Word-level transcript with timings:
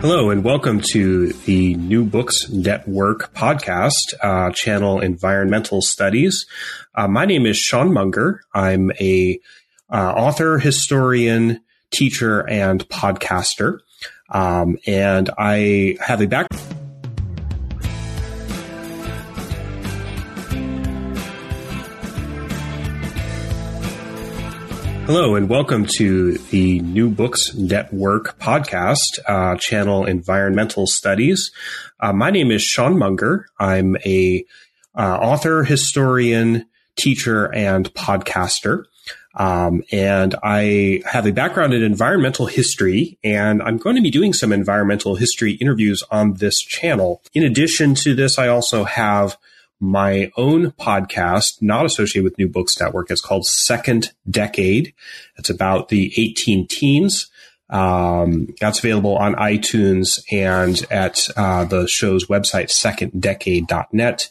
Hello, 0.00 0.30
and 0.30 0.42
welcome 0.42 0.80
to 0.92 1.34
the 1.44 1.74
New 1.74 2.06
Books 2.06 2.48
Network 2.48 3.34
podcast, 3.34 4.14
uh, 4.22 4.50
channel 4.50 4.98
Environmental 4.98 5.82
Studies. 5.82 6.46
Uh, 6.94 7.06
my 7.06 7.26
name 7.26 7.44
is 7.44 7.58
Sean 7.58 7.92
Munger. 7.92 8.40
I'm 8.54 8.92
a 8.98 9.38
uh, 9.92 10.14
author, 10.16 10.58
historian, 10.58 11.60
teacher, 11.90 12.48
and 12.48 12.88
podcaster. 12.88 13.80
Um, 14.30 14.78
and 14.86 15.28
I 15.36 15.98
have 16.00 16.22
a 16.22 16.26
background. 16.26 16.79
Hello, 25.12 25.34
and 25.34 25.48
welcome 25.48 25.86
to 25.96 26.38
the 26.38 26.78
New 26.78 27.10
Books 27.10 27.52
Network 27.54 28.38
podcast, 28.38 29.18
uh, 29.26 29.56
channel 29.56 30.04
Environmental 30.04 30.86
Studies. 30.86 31.50
Uh, 31.98 32.12
my 32.12 32.30
name 32.30 32.52
is 32.52 32.62
Sean 32.62 32.96
Munger. 32.96 33.48
I'm 33.58 33.96
a 34.06 34.44
uh, 34.96 35.18
author, 35.20 35.64
historian, 35.64 36.64
teacher, 36.94 37.52
and 37.52 37.92
podcaster. 37.92 38.84
Um, 39.34 39.82
and 39.90 40.36
I 40.44 41.02
have 41.06 41.26
a 41.26 41.32
background 41.32 41.74
in 41.74 41.82
environmental 41.82 42.46
history, 42.46 43.18
and 43.24 43.60
I'm 43.64 43.78
going 43.78 43.96
to 43.96 44.02
be 44.02 44.12
doing 44.12 44.32
some 44.32 44.52
environmental 44.52 45.16
history 45.16 45.54
interviews 45.54 46.04
on 46.12 46.34
this 46.34 46.60
channel. 46.60 47.20
In 47.34 47.42
addition 47.42 47.96
to 47.96 48.14
this, 48.14 48.38
I 48.38 48.46
also 48.46 48.84
have 48.84 49.36
my 49.80 50.30
own 50.36 50.72
podcast, 50.72 51.62
not 51.62 51.86
associated 51.86 52.24
with 52.24 52.38
New 52.38 52.48
Books 52.48 52.78
Network. 52.78 53.10
It's 53.10 53.20
called 53.20 53.46
Second 53.46 54.12
Decade. 54.28 54.94
It's 55.36 55.50
about 55.50 55.88
the 55.88 56.12
18 56.16 56.66
teens. 56.68 57.30
Um, 57.70 58.54
that's 58.60 58.80
available 58.80 59.16
on 59.16 59.34
iTunes 59.36 60.20
and 60.30 60.84
at 60.90 61.28
uh, 61.36 61.64
the 61.64 61.86
show's 61.86 62.26
website, 62.26 62.68
seconddecade.net. 62.68 64.30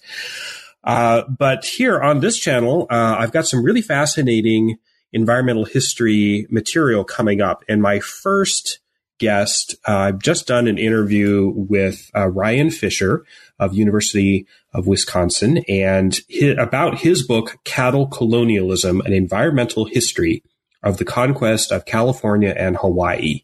Uh, 0.84 1.24
but 1.24 1.66
here 1.66 2.00
on 2.00 2.20
this 2.20 2.38
channel, 2.38 2.86
uh, 2.90 3.16
I've 3.18 3.32
got 3.32 3.48
some 3.48 3.64
really 3.64 3.82
fascinating 3.82 4.78
environmental 5.12 5.66
history 5.66 6.48
material 6.50 7.04
coming 7.04 7.42
up. 7.42 7.64
And 7.68 7.82
my 7.82 8.00
first 8.00 8.80
guest, 9.20 9.76
uh, 9.88 9.98
I've 9.98 10.20
just 10.20 10.48
done 10.48 10.68
an 10.68 10.78
interview 10.78 11.52
with 11.56 12.10
uh, 12.16 12.28
Ryan 12.28 12.72
Fischer 12.72 13.26
of 13.60 13.74
University 13.74 14.48
of 14.74 14.88
Wisconsin 14.88 15.60
and 15.68 16.20
his, 16.28 16.58
about 16.58 17.00
his 17.00 17.26
book, 17.26 17.58
Cattle 17.64 18.08
Colonialism, 18.08 19.02
an 19.02 19.14
environmental 19.14 19.86
history 19.86 20.44
of 20.82 20.98
the 20.98 21.06
conquest 21.06 21.72
of 21.72 21.86
California 21.86 22.54
and 22.58 22.78
Hawaii. 22.78 23.42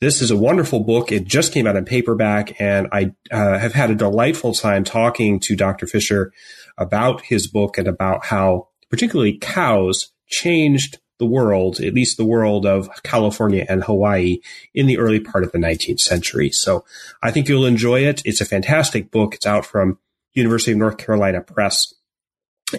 This 0.00 0.20
is 0.20 0.30
a 0.30 0.36
wonderful 0.36 0.80
book. 0.80 1.12
It 1.12 1.24
just 1.26 1.52
came 1.52 1.66
out 1.66 1.76
in 1.76 1.84
paperback, 1.84 2.60
and 2.60 2.88
I 2.92 3.12
uh, 3.30 3.58
have 3.58 3.72
had 3.72 3.90
a 3.90 3.94
delightful 3.94 4.52
time 4.52 4.84
talking 4.84 5.38
to 5.40 5.56
Dr. 5.56 5.86
Fischer 5.86 6.32
about 6.76 7.22
his 7.22 7.46
book 7.46 7.78
and 7.78 7.86
about 7.86 8.26
how, 8.26 8.68
particularly, 8.90 9.38
cows 9.38 10.12
changed 10.28 10.98
the 11.22 11.26
world, 11.26 11.78
at 11.78 11.94
least 11.94 12.16
the 12.16 12.24
world 12.24 12.66
of 12.66 12.90
California 13.04 13.64
and 13.68 13.84
Hawaii 13.84 14.38
in 14.74 14.88
the 14.88 14.98
early 14.98 15.20
part 15.20 15.44
of 15.44 15.52
the 15.52 15.58
19th 15.58 16.00
century. 16.00 16.50
So 16.50 16.84
I 17.22 17.30
think 17.30 17.48
you'll 17.48 17.64
enjoy 17.64 18.00
it. 18.00 18.22
It's 18.24 18.40
a 18.40 18.44
fantastic 18.44 19.12
book. 19.12 19.36
It's 19.36 19.46
out 19.46 19.64
from 19.64 19.98
University 20.34 20.72
of 20.72 20.78
North 20.78 20.98
Carolina 20.98 21.40
Press. 21.40 21.94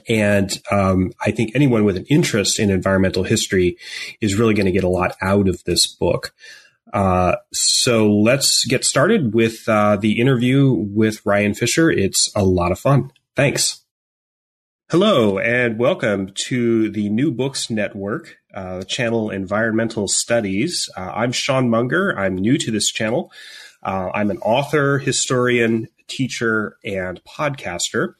And 0.09 0.51
um, 0.69 1.13
I 1.25 1.31
think 1.31 1.51
anyone 1.55 1.85
with 1.85 1.95
an 1.95 2.05
interest 2.09 2.59
in 2.59 2.69
environmental 2.69 3.23
history 3.23 3.77
is 4.19 4.37
really 4.37 4.55
going 4.55 4.65
to 4.65 4.73
get 4.73 4.83
a 4.83 4.89
lot 4.89 5.15
out 5.21 5.47
of 5.47 5.63
this 5.63 5.87
book. 5.87 6.33
Uh, 6.91 7.37
so 7.53 8.11
let's 8.11 8.65
get 8.65 8.83
started 8.83 9.33
with 9.33 9.69
uh, 9.69 9.95
the 9.95 10.19
interview 10.19 10.69
with 10.73 11.25
Ryan 11.25 11.53
Fischer. 11.53 11.89
It's 11.89 12.29
a 12.35 12.43
lot 12.43 12.73
of 12.73 12.79
fun. 12.79 13.11
Thanks. 13.37 13.82
Hello, 14.93 15.39
and 15.39 15.79
welcome 15.79 16.31
to 16.35 16.87
the 16.91 17.09
New 17.09 17.31
Books 17.31 17.71
Network, 17.71 18.37
uh, 18.53 18.83
channel 18.83 19.31
Environmental 19.31 20.07
Studies. 20.07 20.87
Uh, 20.95 21.11
I'm 21.15 21.31
Sean 21.31 21.67
Munger. 21.67 22.15
I'm 22.15 22.35
new 22.35 22.59
to 22.59 22.69
this 22.69 22.91
channel. 22.91 23.31
Uh, 23.81 24.11
I'm 24.13 24.29
an 24.29 24.37
author, 24.43 24.99
historian, 24.99 25.87
teacher, 26.07 26.77
and 26.85 27.19
podcaster. 27.23 28.13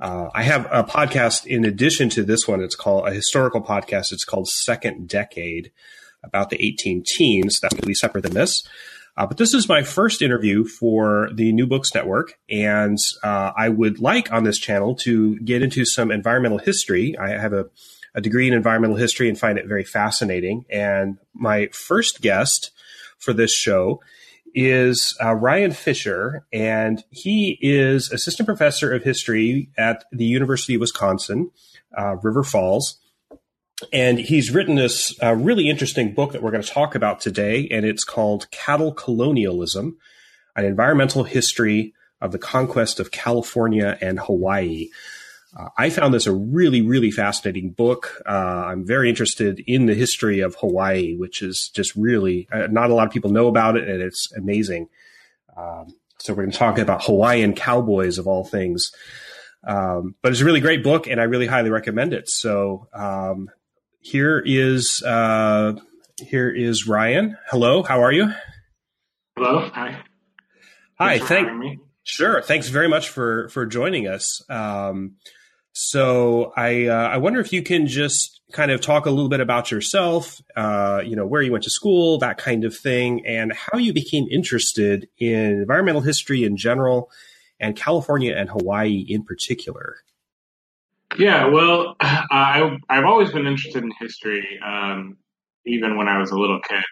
Uh, 0.00 0.30
I 0.34 0.42
have 0.44 0.66
a 0.70 0.84
podcast 0.84 1.44
in 1.44 1.66
addition 1.66 2.08
to 2.08 2.22
this 2.22 2.48
one. 2.48 2.62
It's 2.62 2.76
called 2.76 3.06
a 3.06 3.12
historical 3.12 3.60
podcast. 3.60 4.10
It's 4.10 4.24
called 4.24 4.48
Second 4.48 5.10
Decade 5.10 5.70
about 6.24 6.48
the 6.48 6.64
18 6.64 7.04
teens. 7.06 7.60
That's 7.60 7.74
completely 7.74 7.92
separate 7.92 8.22
than 8.22 8.32
this. 8.32 8.66
Uh, 9.16 9.26
but 9.26 9.38
this 9.38 9.54
is 9.54 9.68
my 9.68 9.82
first 9.82 10.20
interview 10.20 10.64
for 10.64 11.30
the 11.32 11.50
New 11.52 11.66
Books 11.66 11.94
Network, 11.94 12.38
and 12.50 12.98
uh, 13.24 13.52
I 13.56 13.70
would 13.70 13.98
like 13.98 14.30
on 14.30 14.44
this 14.44 14.58
channel 14.58 14.94
to 14.96 15.38
get 15.38 15.62
into 15.62 15.86
some 15.86 16.10
environmental 16.10 16.58
history. 16.58 17.16
I 17.16 17.30
have 17.30 17.54
a, 17.54 17.66
a 18.14 18.20
degree 18.20 18.46
in 18.46 18.52
environmental 18.52 18.96
history 18.96 19.28
and 19.28 19.38
find 19.38 19.58
it 19.58 19.66
very 19.66 19.84
fascinating. 19.84 20.66
And 20.68 21.16
my 21.32 21.68
first 21.72 22.20
guest 22.20 22.72
for 23.18 23.32
this 23.32 23.54
show 23.54 24.00
is 24.54 25.16
uh, 25.22 25.34
Ryan 25.34 25.72
Fischer, 25.72 26.46
and 26.52 27.02
he 27.10 27.58
is 27.62 28.10
assistant 28.10 28.46
professor 28.46 28.92
of 28.92 29.02
history 29.02 29.70
at 29.78 30.04
the 30.12 30.24
University 30.24 30.74
of 30.74 30.80
Wisconsin, 30.80 31.50
uh, 31.96 32.16
River 32.16 32.42
Falls. 32.42 32.98
And 33.92 34.18
he's 34.18 34.54
written 34.54 34.76
this 34.76 35.14
uh, 35.22 35.34
really 35.34 35.68
interesting 35.68 36.14
book 36.14 36.32
that 36.32 36.42
we're 36.42 36.50
going 36.50 36.62
to 36.62 36.68
talk 36.68 36.94
about 36.94 37.20
today, 37.20 37.68
and 37.70 37.84
it's 37.84 38.04
called 38.04 38.50
Cattle 38.50 38.92
Colonialism 38.92 39.98
An 40.54 40.64
Environmental 40.64 41.24
History 41.24 41.92
of 42.22 42.32
the 42.32 42.38
Conquest 42.38 43.00
of 43.00 43.10
California 43.10 43.98
and 44.00 44.18
Hawaii. 44.18 44.88
Uh, 45.54 45.68
I 45.76 45.90
found 45.90 46.14
this 46.14 46.26
a 46.26 46.32
really, 46.32 46.80
really 46.80 47.10
fascinating 47.10 47.70
book. 47.70 48.22
Uh, 48.26 48.64
I'm 48.66 48.86
very 48.86 49.10
interested 49.10 49.62
in 49.66 49.84
the 49.84 49.94
history 49.94 50.40
of 50.40 50.54
Hawaii, 50.56 51.14
which 51.14 51.42
is 51.42 51.70
just 51.74 51.94
really 51.96 52.48
uh, 52.50 52.68
not 52.70 52.90
a 52.90 52.94
lot 52.94 53.06
of 53.06 53.12
people 53.12 53.30
know 53.30 53.46
about 53.46 53.76
it, 53.76 53.86
and 53.88 54.00
it's 54.00 54.32
amazing. 54.32 54.88
Um, 55.54 55.94
so 56.18 56.32
we're 56.32 56.44
going 56.44 56.52
to 56.52 56.58
talk 56.58 56.78
about 56.78 57.04
Hawaiian 57.04 57.54
cowboys 57.54 58.16
of 58.16 58.26
all 58.26 58.44
things. 58.44 58.90
Um, 59.64 60.14
but 60.22 60.32
it's 60.32 60.40
a 60.40 60.46
really 60.46 60.60
great 60.60 60.82
book, 60.82 61.06
and 61.06 61.20
I 61.20 61.24
really 61.24 61.46
highly 61.46 61.70
recommend 61.70 62.14
it. 62.14 62.30
So 62.30 62.88
um, 62.94 63.50
here 64.06 64.40
is 64.44 65.02
uh, 65.02 65.74
here 66.18 66.48
is 66.48 66.86
Ryan. 66.86 67.36
Hello, 67.50 67.82
how 67.82 68.02
are 68.02 68.12
you? 68.12 68.32
Hello, 69.36 69.68
hi. 69.72 69.98
Hi, 70.98 71.18
thank. 71.18 71.80
Sure, 72.04 72.40
thanks 72.40 72.68
very 72.68 72.88
much 72.88 73.08
for 73.08 73.48
for 73.48 73.66
joining 73.66 74.06
us. 74.06 74.42
Um, 74.48 75.16
so 75.72 76.52
I 76.56 76.86
uh, 76.86 77.08
I 77.08 77.16
wonder 77.16 77.40
if 77.40 77.52
you 77.52 77.62
can 77.62 77.88
just 77.88 78.40
kind 78.52 78.70
of 78.70 78.80
talk 78.80 79.06
a 79.06 79.10
little 79.10 79.28
bit 79.28 79.40
about 79.40 79.72
yourself, 79.72 80.40
uh, 80.54 81.02
you 81.04 81.16
know, 81.16 81.26
where 81.26 81.42
you 81.42 81.50
went 81.50 81.64
to 81.64 81.70
school, 81.70 82.18
that 82.18 82.38
kind 82.38 82.64
of 82.64 82.76
thing, 82.76 83.26
and 83.26 83.52
how 83.52 83.76
you 83.76 83.92
became 83.92 84.26
interested 84.30 85.08
in 85.18 85.60
environmental 85.60 86.00
history 86.00 86.44
in 86.44 86.56
general, 86.56 87.10
and 87.58 87.74
California 87.74 88.34
and 88.36 88.50
Hawaii 88.50 89.04
in 89.08 89.24
particular. 89.24 89.96
Yeah, 91.18 91.46
well, 91.46 91.96
I 92.00 92.78
I've 92.88 93.04
always 93.04 93.32
been 93.32 93.46
interested 93.46 93.82
in 93.82 93.92
history, 93.98 94.58
um, 94.64 95.16
even 95.64 95.96
when 95.96 96.08
I 96.08 96.18
was 96.18 96.30
a 96.30 96.38
little 96.38 96.60
kid. 96.60 96.84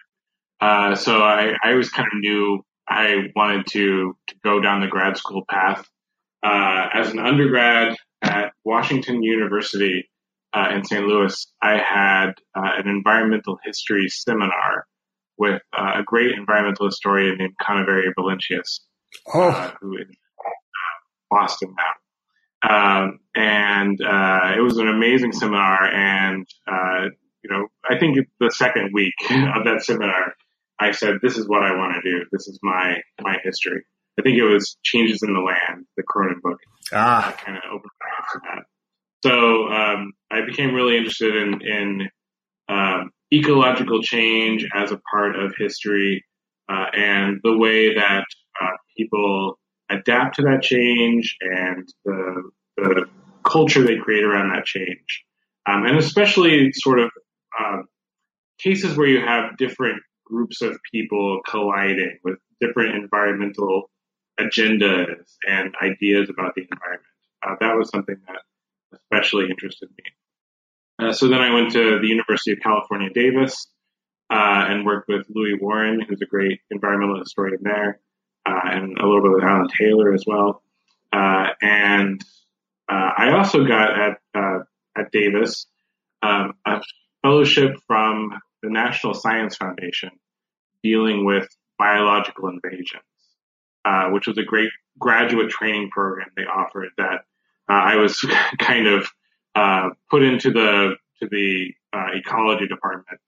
Uh, 0.61 0.95
so 0.95 1.21
I 1.21 1.53
I 1.63 1.71
always 1.71 1.89
kind 1.89 2.07
of 2.11 2.19
knew 2.19 2.63
I 2.87 3.31
wanted 3.35 3.67
to 3.67 4.15
to 4.27 4.35
go 4.43 4.59
down 4.59 4.81
the 4.81 4.87
grad 4.87 5.17
school 5.17 5.43
path. 5.49 5.87
Uh, 6.43 6.89
as 6.93 7.09
an 7.09 7.17
undergrad, 7.17 7.95
at 8.25 8.53
Washington 8.63 9.23
University 9.23 10.09
uh, 10.53 10.69
in 10.73 10.83
St. 10.83 11.05
Louis, 11.05 11.47
I 11.61 11.77
had 11.77 12.31
uh, 12.55 12.71
an 12.77 12.87
environmental 12.87 13.57
history 13.63 14.07
seminar 14.09 14.87
with 15.37 15.61
uh, 15.77 15.93
a 15.95 16.03
great 16.03 16.31
environmental 16.31 16.85
historian 16.85 17.37
named 17.37 17.53
Conevery 17.61 18.11
Valencius, 18.17 18.81
oh. 19.33 19.49
Uh, 19.49 19.71
who 19.81 19.97
is 19.97 20.07
Boston 21.29 21.73
now. 21.77 22.04
Um, 22.67 23.19
and 23.35 23.99
uh, 24.01 24.53
it 24.57 24.61
was 24.61 24.77
an 24.77 24.87
amazing 24.87 25.33
seminar, 25.33 25.85
and 25.85 26.47
uh, 26.67 27.09
you 27.43 27.49
know, 27.49 27.67
I 27.87 27.97
think 27.99 28.17
the 28.39 28.49
second 28.49 28.91
week 28.93 29.13
of 29.29 29.65
that 29.65 29.83
seminar, 29.83 30.33
I 30.79 30.91
said, 30.91 31.15
"This 31.21 31.37
is 31.37 31.47
what 31.47 31.63
I 31.63 31.75
want 31.75 31.95
to 31.95 32.09
do. 32.09 32.25
This 32.31 32.47
is 32.47 32.59
my 32.63 33.01
my 33.21 33.37
history." 33.43 33.83
I 34.17 34.21
think 34.21 34.37
it 34.37 34.43
was 34.43 34.77
Changes 34.83 35.21
in 35.23 35.33
the 35.33 35.41
Land, 35.41 35.85
the 35.97 36.03
Cronon 36.03 36.39
book. 36.41 36.57
Ah, 36.93 37.35
kind 37.37 37.57
of 37.57 37.63
opened 37.69 37.91
my 38.01 38.07
eyes 38.17 38.31
to 38.33 38.39
that. 38.43 38.63
So 39.23 39.67
um, 39.67 40.13
I 40.31 40.45
became 40.45 40.73
really 40.73 40.97
interested 40.97 41.35
in 41.35 41.61
in 41.61 42.09
um, 42.69 43.11
ecological 43.33 44.01
change 44.01 44.65
as 44.73 44.91
a 44.91 45.01
part 45.11 45.35
of 45.35 45.53
history 45.57 46.23
uh, 46.69 46.85
and 46.93 47.39
the 47.43 47.57
way 47.57 47.93
that 47.93 48.25
uh, 48.61 48.77
people 48.97 49.59
adapt 49.89 50.35
to 50.35 50.41
that 50.43 50.61
change 50.61 51.37
and 51.41 51.87
the, 52.03 52.51
the 52.77 53.05
culture 53.43 53.83
they 53.83 53.97
create 53.97 54.23
around 54.23 54.51
that 54.53 54.65
change. 54.65 55.23
Um, 55.67 55.85
and 55.85 55.97
especially 55.97 56.71
sort 56.73 56.99
of 56.99 57.09
uh, 57.59 57.77
cases 58.59 58.97
where 58.97 59.07
you 59.07 59.19
have 59.19 59.57
different 59.57 60.01
groups 60.25 60.61
of 60.61 60.77
people 60.91 61.41
colliding 61.47 62.19
with 62.23 62.37
different 62.59 62.95
environmental 62.95 63.89
agendas 64.39 65.23
and 65.47 65.73
ideas 65.81 66.29
about 66.29 66.55
the 66.55 66.61
environment. 66.61 67.03
Uh, 67.45 67.55
that 67.59 67.75
was 67.75 67.89
something 67.89 68.17
that 68.27 68.41
especially 68.93 69.45
interested 69.49 69.89
me. 69.89 71.07
Uh, 71.07 71.11
so 71.11 71.27
then 71.27 71.39
I 71.41 71.53
went 71.53 71.71
to 71.73 71.99
the 71.99 72.07
University 72.07 72.53
of 72.53 72.59
California, 72.59 73.09
Davis, 73.13 73.67
uh, 74.29 74.65
and 74.67 74.85
worked 74.85 75.07
with 75.07 75.25
Louis 75.29 75.57
Warren, 75.59 76.01
who's 76.01 76.21
a 76.21 76.25
great 76.25 76.59
environmental 76.71 77.19
historian 77.19 77.59
there, 77.61 77.99
and 78.45 78.97
a 78.97 79.05
little 79.05 79.21
bit 79.21 79.31
with 79.31 79.43
Alan 79.43 79.67
Taylor 79.77 80.13
as 80.13 80.23
well. 80.25 80.61
Uh, 81.11 81.47
and 81.61 82.23
uh, 82.89 83.11
I 83.17 83.31
also 83.37 83.65
got 83.65 83.99
at 83.99 84.19
at 84.97 85.11
Davis 85.11 85.67
um, 86.21 86.53
a 86.65 86.81
fellowship 87.21 87.75
from 87.87 88.39
the 88.61 88.69
National 88.69 89.13
Science 89.13 89.57
Foundation 89.57 90.11
dealing 90.83 91.25
with 91.25 91.47
biological 91.77 92.49
invasions, 92.49 93.03
uh, 93.83 94.09
which 94.09 94.27
was 94.27 94.37
a 94.37 94.43
great 94.43 94.69
graduate 94.99 95.49
training 95.49 95.89
program 95.89 96.29
they 96.35 96.43
offered 96.43 96.89
that 96.97 97.25
uh, 97.69 97.73
I 97.73 97.95
was 97.95 98.19
kind 98.59 98.87
of 98.87 99.07
uh, 99.55 99.89
put 100.09 100.23
into 100.23 100.51
the 100.51 100.95
to 101.21 101.27
the 101.29 101.73
uh, 101.93 102.07
ecology 102.13 102.67
department, 102.67 103.19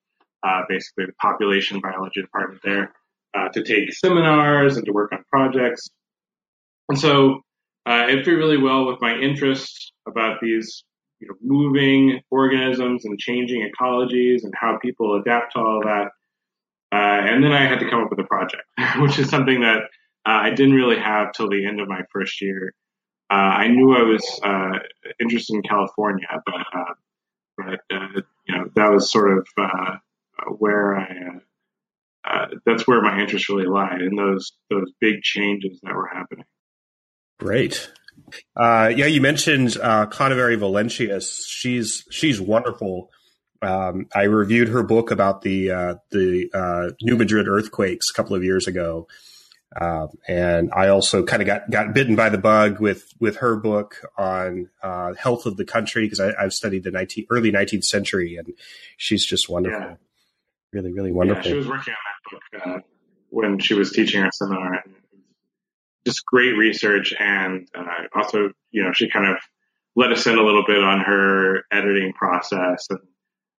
uh, 0.43 0.63
basically 0.67 1.05
the 1.05 1.13
population 1.13 1.79
biology 1.79 2.21
department 2.21 2.61
there, 2.63 2.91
uh, 3.33 3.49
to 3.49 3.63
take 3.63 3.93
seminars 3.93 4.77
and 4.77 4.85
to 4.85 4.91
work 4.91 5.11
on 5.11 5.23
projects. 5.31 5.89
And 6.89 6.97
so 6.97 7.41
it 7.87 8.25
fit 8.25 8.31
really 8.31 8.57
well 8.57 8.85
with 8.85 9.01
my 9.01 9.15
interest 9.15 9.93
about 10.07 10.39
these 10.41 10.83
you 11.19 11.27
know, 11.27 11.35
moving 11.41 12.21
organisms 12.29 13.05
and 13.05 13.17
changing 13.17 13.69
ecologies 13.69 14.43
and 14.43 14.53
how 14.55 14.77
people 14.81 15.19
adapt 15.19 15.53
to 15.53 15.59
all 15.59 15.81
that. 15.83 16.11
Uh, 16.91 16.95
and 16.95 17.43
then 17.43 17.51
I 17.51 17.65
had 17.65 17.79
to 17.79 17.89
come 17.89 18.03
up 18.03 18.09
with 18.09 18.19
a 18.19 18.23
project, 18.23 18.63
which 18.99 19.19
is 19.19 19.29
something 19.29 19.61
that 19.61 19.83
uh, 20.25 20.39
I 20.43 20.51
didn't 20.51 20.75
really 20.75 20.99
have 20.99 21.33
till 21.33 21.49
the 21.49 21.65
end 21.65 21.81
of 21.81 21.87
my 21.87 22.01
first 22.11 22.41
year. 22.41 22.73
Uh, 23.29 23.33
I 23.33 23.67
knew 23.67 23.93
I 23.93 24.03
was 24.03 24.39
uh, 24.43 24.79
interested 25.19 25.55
in 25.55 25.63
California, 25.63 26.27
but 26.45 26.65
uh, 26.73 26.93
but 27.57 27.79
uh, 27.93 28.21
you 28.47 28.55
know 28.55 28.69
that 28.75 28.91
was 28.91 29.11
sort 29.11 29.37
of 29.37 29.47
where 30.59 30.95
I 30.95 31.41
that's 32.65 32.87
where 32.87 33.01
my 33.01 33.19
interest 33.19 33.49
really 33.49 33.65
lied 33.65 34.01
in 34.01 34.15
those 34.15 34.53
those 34.69 34.91
big 34.99 35.21
changes 35.21 35.79
that 35.83 35.95
were 35.95 36.07
happening. 36.07 36.45
Great. 37.39 37.91
Uh, 38.55 38.91
yeah, 38.95 39.05
you 39.05 39.21
mentioned 39.21 39.77
uh, 39.81 40.07
Conevery 40.07 40.57
Valencius. 40.57 41.45
She's 41.47 42.03
she's 42.09 42.41
wonderful. 42.41 43.09
Um, 43.61 44.07
I 44.13 44.23
reviewed 44.23 44.69
her 44.69 44.83
book 44.83 45.11
about 45.11 45.41
the 45.41 45.71
uh, 45.71 45.95
the 46.11 46.49
uh, 46.53 46.93
New 47.01 47.17
Madrid 47.17 47.47
earthquakes 47.47 48.09
a 48.09 48.13
couple 48.13 48.35
of 48.35 48.43
years 48.43 48.67
ago, 48.67 49.07
uh, 49.79 50.07
and 50.27 50.71
I 50.73 50.89
also 50.89 51.23
kind 51.23 51.41
of 51.41 51.47
got 51.47 51.69
got 51.69 51.93
bitten 51.93 52.15
by 52.15 52.29
the 52.29 52.37
bug 52.37 52.79
with 52.79 53.13
with 53.19 53.37
her 53.37 53.55
book 53.55 54.01
on 54.17 54.69
uh, 54.81 55.13
health 55.13 55.45
of 55.45 55.57
the 55.57 55.65
country 55.65 56.05
because 56.05 56.19
I've 56.19 56.53
studied 56.53 56.83
the 56.83 56.91
19, 56.91 57.27
early 57.29 57.51
19th 57.51 57.83
century, 57.83 58.35
and 58.35 58.53
she's 58.97 59.25
just 59.25 59.49
wonderful. 59.49 59.79
Yeah. 59.79 59.95
Really, 60.77 60.93
really 60.93 61.11
wonderful. 61.11 61.43
Yeah, 61.43 61.49
she 61.49 61.57
was 61.57 61.67
working 61.67 61.95
on 61.95 62.59
that 62.61 62.61
book 62.61 62.75
uh, 62.77 62.79
when 63.29 63.57
she 63.57 63.73
was 63.73 63.91
teaching 63.91 64.21
our 64.21 64.31
seminar, 64.31 64.83
just 66.05 66.23
great 66.23 66.55
research 66.55 67.15
and 67.17 67.67
uh, 67.73 67.83
also, 68.15 68.51
you 68.69 68.83
know, 68.83 68.91
she 68.93 69.09
kind 69.09 69.25
of 69.25 69.37
let 69.95 70.11
us 70.11 70.27
in 70.27 70.37
a 70.37 70.43
little 70.43 70.63
bit 70.67 70.83
on 70.83 70.99
her 70.99 71.63
editing 71.71 72.13
process 72.13 72.85
and, 72.91 72.99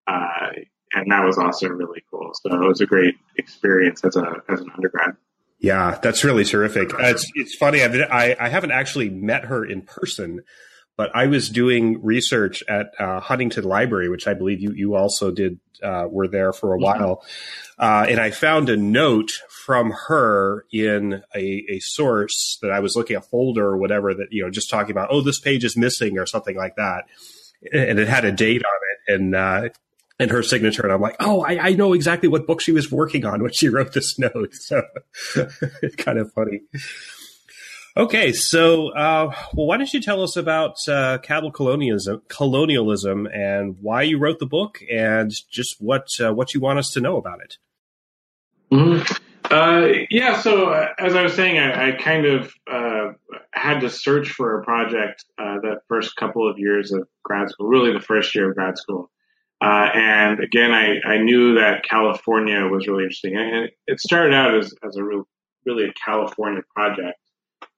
uh, 0.07 0.51
and 0.93 1.11
that 1.11 1.25
was 1.25 1.37
also 1.37 1.67
really 1.67 2.01
cool. 2.09 2.31
So 2.35 2.53
it 2.53 2.65
was 2.65 2.79
a 2.79 2.85
great 2.85 3.15
experience 3.37 4.05
as 4.05 4.15
a, 4.15 4.41
as 4.47 4.61
an 4.61 4.69
undergrad. 4.73 5.17
Yeah, 5.59 5.99
that's 6.01 6.23
really 6.23 6.45
terrific. 6.45 6.93
Uh, 6.93 6.99
it's, 7.07 7.29
it's 7.35 7.55
funny. 7.55 7.83
I've, 7.83 7.95
I, 7.95 8.37
I 8.39 8.47
haven't 8.47 8.71
actually 8.71 9.09
met 9.09 9.43
her 9.43 9.65
in 9.65 9.81
person, 9.81 10.39
but 10.99 11.15
I 11.15 11.27
was 11.27 11.49
doing 11.49 12.03
research 12.03 12.61
at 12.67 12.91
uh, 12.99 13.21
Huntington 13.21 13.63
Library, 13.63 14.09
which 14.09 14.27
I 14.27 14.33
believe 14.33 14.59
you 14.59 14.73
you 14.73 14.95
also 14.95 15.31
did 15.31 15.57
uh, 15.81 16.07
were 16.11 16.27
there 16.27 16.51
for 16.51 16.73
a 16.73 16.77
mm-hmm. 16.77 16.83
while, 16.83 17.23
uh, 17.79 18.05
and 18.09 18.19
I 18.19 18.31
found 18.31 18.67
a 18.67 18.75
note 18.75 19.31
from 19.65 19.93
her 20.07 20.65
in 20.73 21.23
a, 21.33 21.65
a 21.69 21.79
source 21.79 22.59
that 22.61 22.71
I 22.71 22.81
was 22.81 22.97
looking 22.97 23.15
at 23.15 23.23
folder 23.23 23.65
or 23.65 23.77
whatever 23.77 24.13
that 24.13 24.27
you 24.31 24.43
know 24.43 24.49
just 24.49 24.69
talking 24.69 24.91
about 24.91 25.07
oh 25.09 25.21
this 25.21 25.39
page 25.39 25.63
is 25.63 25.77
missing 25.77 26.19
or 26.19 26.25
something 26.25 26.57
like 26.57 26.75
that, 26.75 27.05
and 27.71 27.97
it 27.97 28.09
had 28.09 28.25
a 28.25 28.33
date 28.33 28.63
on 28.65 28.79
it 28.91 29.13
and 29.15 29.35
uh, 29.35 29.69
and 30.19 30.29
her 30.31 30.43
signature. 30.43 30.83
And 30.83 30.91
I'm 30.91 30.99
like, 30.99 31.15
oh, 31.21 31.45
I, 31.45 31.69
I, 31.69 31.73
know 31.75 31.93
exactly 31.93 32.27
what 32.27 32.45
book 32.45 32.59
she 32.59 32.73
was 32.73 32.91
working 32.91 33.23
on 33.23 33.41
when 33.41 33.53
she 33.53 33.69
wrote 33.69 33.93
this 33.93 34.19
note. 34.19 34.53
So 34.53 34.83
it's 35.81 35.95
kind 36.03 36.19
of 36.19 36.33
funny. 36.33 36.59
Okay, 37.99 38.31
so 38.31 38.93
uh, 38.93 39.35
well, 39.53 39.67
why 39.67 39.75
don't 39.75 39.93
you 39.93 39.99
tell 39.99 40.23
us 40.23 40.37
about 40.37 40.77
uh, 40.87 41.17
cattle 41.17 41.51
colonialism, 41.51 42.21
colonialism, 42.29 43.27
and 43.27 43.75
why 43.81 44.03
you 44.03 44.17
wrote 44.17 44.39
the 44.39 44.45
book, 44.45 44.81
and 44.89 45.33
just 45.51 45.81
what 45.81 46.07
uh, 46.17 46.33
what 46.33 46.53
you 46.53 46.61
want 46.61 46.79
us 46.79 46.91
to 46.91 47.01
know 47.01 47.17
about 47.17 47.41
it? 47.43 47.57
Mm-hmm. 48.71 49.53
Uh, 49.53 50.05
yeah, 50.09 50.39
so 50.39 50.69
uh, 50.69 50.93
as 50.97 51.13
I 51.13 51.23
was 51.23 51.33
saying, 51.33 51.59
I, 51.59 51.89
I 51.89 51.91
kind 52.01 52.25
of 52.25 52.53
uh, 52.71 53.09
had 53.51 53.81
to 53.81 53.89
search 53.89 54.29
for 54.29 54.61
a 54.61 54.63
project 54.63 55.25
that 55.37 55.81
first 55.89 56.15
couple 56.15 56.49
of 56.49 56.57
years 56.57 56.93
of 56.93 57.05
grad 57.25 57.49
school, 57.49 57.67
really 57.67 57.91
the 57.91 57.99
first 57.99 58.33
year 58.33 58.49
of 58.49 58.55
grad 58.55 58.77
school. 58.77 59.11
and 59.59 60.39
again, 60.39 60.71
I, 60.71 61.01
I 61.05 61.17
knew 61.17 61.55
that 61.55 61.83
California 61.83 62.61
was 62.61 62.87
really 62.87 63.03
interesting. 63.03 63.35
And 63.35 63.69
it 63.87 63.99
started 63.99 64.33
out 64.33 64.55
as, 64.55 64.73
as 64.87 64.95
a 64.95 65.03
real, 65.03 65.27
really 65.65 65.89
a 65.89 65.93
California 66.05 66.61
project 66.73 67.19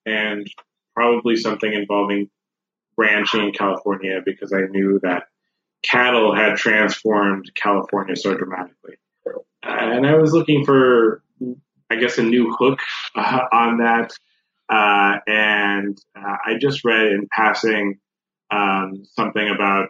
and 0.06 0.48
probably 0.96 1.36
something 1.36 1.72
involving 1.72 2.30
ranching 2.98 3.42
in 3.42 3.52
California 3.52 4.22
because 4.24 4.54
I 4.54 4.62
knew 4.70 5.00
that 5.04 5.24
cattle 5.84 6.36
had 6.36 6.58
transformed 6.58 7.52
California 7.56 8.16
so 8.16 8.36
dramatically. 8.36 8.96
And 9.64 10.06
I 10.06 10.16
was 10.16 10.34
looking 10.34 10.66
for, 10.66 11.24
I 11.90 11.96
guess, 11.96 12.18
a 12.18 12.24
new 12.24 12.54
hook 12.58 12.80
uh, 13.16 13.42
on 13.52 13.78
that. 13.78 14.12
Uh, 14.70 15.20
and 15.28 15.98
uh, 16.16 16.38
I 16.46 16.58
just 16.60 16.86
read 16.86 17.08
in 17.08 17.28
passing 17.32 18.00
um, 18.52 19.04
something 19.06 19.50
about 19.50 19.90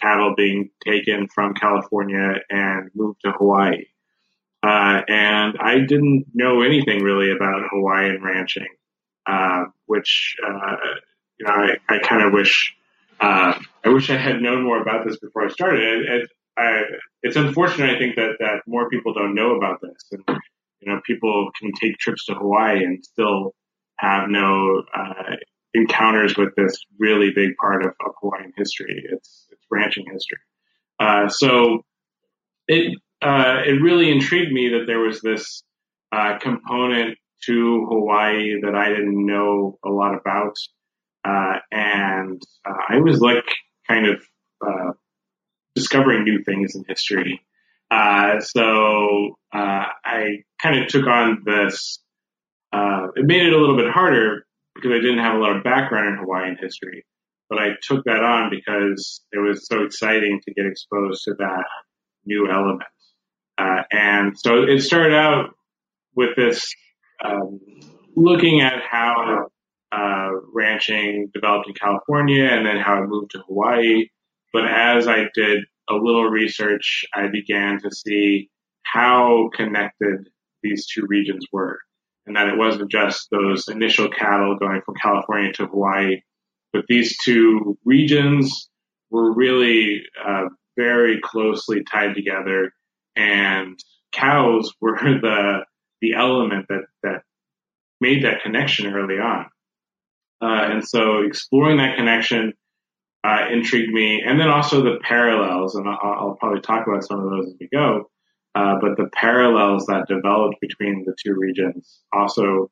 cattle 0.00 0.34
being 0.36 0.70
taken 0.84 1.28
from 1.28 1.54
California 1.54 2.36
and 2.48 2.90
moved 2.94 3.20
to 3.24 3.32
Hawaii. 3.32 3.86
Uh, 4.62 5.00
and 5.08 5.56
I 5.58 5.80
didn't 5.80 6.26
know 6.34 6.62
anything 6.62 7.02
really 7.02 7.32
about 7.32 7.68
Hawaiian 7.70 8.22
ranching. 8.22 8.68
Uh, 9.30 9.66
which 9.86 10.34
uh, 10.44 10.76
you 11.38 11.46
know 11.46 11.52
I, 11.52 11.76
I 11.88 11.98
kind 11.98 12.22
of 12.22 12.32
wish 12.32 12.74
uh, 13.20 13.54
I 13.84 13.88
wish 13.88 14.10
I 14.10 14.16
had 14.16 14.42
known 14.42 14.64
more 14.64 14.80
about 14.80 15.06
this 15.06 15.18
before 15.20 15.44
I 15.44 15.48
started. 15.50 15.80
It, 15.82 16.08
it, 16.08 16.30
I, 16.56 16.82
it's 17.22 17.36
unfortunate 17.36 17.94
I 17.94 17.98
think 17.98 18.16
that 18.16 18.36
that 18.40 18.62
more 18.66 18.88
people 18.90 19.12
don't 19.12 19.36
know 19.36 19.54
about 19.54 19.80
this, 19.82 20.02
and 20.10 20.40
you 20.80 20.90
know 20.90 21.00
people 21.06 21.50
can 21.60 21.70
take 21.80 21.98
trips 21.98 22.24
to 22.26 22.34
Hawaii 22.34 22.82
and 22.82 23.04
still 23.04 23.54
have 23.96 24.28
no 24.28 24.82
uh, 24.96 25.36
encounters 25.74 26.36
with 26.36 26.56
this 26.56 26.76
really 26.98 27.30
big 27.32 27.56
part 27.56 27.84
of, 27.84 27.92
of 28.04 28.14
Hawaiian 28.20 28.52
history. 28.56 29.04
It's 29.12 29.46
it's 29.50 29.66
ranching 29.70 30.06
history. 30.10 30.38
Uh, 30.98 31.28
so 31.28 31.84
it 32.66 32.98
uh, 33.22 33.58
it 33.64 33.80
really 33.80 34.10
intrigued 34.10 34.52
me 34.52 34.70
that 34.70 34.86
there 34.88 35.00
was 35.00 35.20
this 35.20 35.62
component 36.40 37.16
to 37.46 37.86
Hawaii 37.88 38.60
that 38.62 38.74
I 38.74 38.88
didn't 38.88 39.26
know 39.26 39.78
a 39.84 39.88
lot 39.88 40.14
about. 40.14 40.56
Uh, 41.24 41.58
and 41.70 42.42
uh, 42.66 42.78
I 42.88 42.98
was 42.98 43.20
like 43.20 43.44
kind 43.88 44.06
of 44.06 44.22
uh, 44.66 44.92
discovering 45.74 46.24
new 46.24 46.42
things 46.42 46.74
in 46.74 46.84
history. 46.88 47.42
Uh, 47.90 48.40
so 48.40 49.36
uh, 49.52 49.84
I 50.04 50.44
kind 50.62 50.82
of 50.82 50.88
took 50.88 51.06
on 51.06 51.42
this. 51.44 51.98
Uh, 52.72 53.08
it 53.16 53.26
made 53.26 53.42
it 53.46 53.52
a 53.52 53.58
little 53.58 53.76
bit 53.76 53.90
harder 53.90 54.46
because 54.74 54.92
I 54.92 55.00
didn't 55.00 55.18
have 55.18 55.34
a 55.34 55.38
lot 55.38 55.56
of 55.56 55.64
background 55.64 56.08
in 56.08 56.16
Hawaiian 56.18 56.56
history, 56.60 57.04
but 57.48 57.58
I 57.58 57.70
took 57.82 58.04
that 58.04 58.22
on 58.22 58.48
because 58.48 59.22
it 59.32 59.38
was 59.38 59.66
so 59.66 59.82
exciting 59.82 60.40
to 60.46 60.54
get 60.54 60.66
exposed 60.66 61.24
to 61.24 61.34
that 61.38 61.64
new 62.24 62.48
element. 62.50 62.88
And 63.58 64.38
so 64.38 64.62
it 64.62 64.80
started 64.80 65.14
out 65.14 65.50
with 66.14 66.36
this 66.36 66.72
um, 67.24 67.60
looking 68.16 68.60
at 68.60 68.82
how 68.88 69.48
uh, 69.92 70.30
ranching 70.52 71.30
developed 71.34 71.68
in 71.68 71.74
California 71.74 72.44
and 72.44 72.66
then 72.66 72.78
how 72.78 73.02
it 73.02 73.08
moved 73.08 73.32
to 73.32 73.42
Hawaii. 73.46 74.06
But 74.52 74.66
as 74.66 75.06
I 75.06 75.24
did 75.34 75.60
a 75.88 75.94
little 75.94 76.28
research, 76.28 77.04
I 77.14 77.28
began 77.28 77.80
to 77.80 77.90
see 77.90 78.50
how 78.82 79.50
connected 79.54 80.28
these 80.62 80.86
two 80.86 81.06
regions 81.06 81.44
were. 81.52 81.78
And 82.26 82.36
that 82.36 82.48
it 82.48 82.58
wasn't 82.58 82.90
just 82.90 83.28
those 83.30 83.68
initial 83.68 84.08
cattle 84.08 84.56
going 84.56 84.82
from 84.84 84.94
California 84.94 85.52
to 85.54 85.66
Hawaii, 85.66 86.20
but 86.72 86.84
these 86.88 87.16
two 87.18 87.76
regions 87.84 88.70
were 89.10 89.32
really 89.32 90.02
uh, 90.24 90.44
very 90.76 91.20
closely 91.20 91.82
tied 91.82 92.14
together. 92.14 92.72
And 93.16 93.78
cows 94.12 94.72
were 94.80 94.98
the 94.98 95.64
the 96.00 96.14
element 96.14 96.66
that 96.68 96.84
that 97.02 97.22
made 98.00 98.24
that 98.24 98.42
connection 98.42 98.92
early 98.94 99.18
on. 99.18 99.46
Uh, 100.42 100.68
and 100.70 100.88
so 100.88 101.22
exploring 101.22 101.76
that 101.76 101.96
connection 101.96 102.54
uh, 103.22 103.46
intrigued 103.52 103.92
me, 103.92 104.22
and 104.26 104.40
then 104.40 104.48
also 104.48 104.82
the 104.82 104.98
parallels, 105.02 105.74
and 105.74 105.86
I'll, 105.86 105.98
I'll, 106.02 106.36
probably 106.40 106.62
talk 106.62 106.86
about 106.86 107.04
some 107.04 107.20
of 107.20 107.30
those 107.30 107.48
as 107.48 107.54
we 107.60 107.68
go. 107.70 108.10
Uh, 108.54 108.76
but 108.80 108.96
the 108.96 109.10
parallels 109.12 109.86
that 109.86 110.08
developed 110.08 110.56
between 110.60 111.04
the 111.04 111.14
two 111.22 111.34
regions 111.34 112.00
also, 112.12 112.70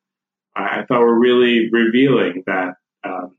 I 0.55 0.83
thought, 0.87 1.01
were 1.01 1.19
really 1.19 1.69
revealing 1.71 2.43
that 2.47 2.73
um, 3.03 3.37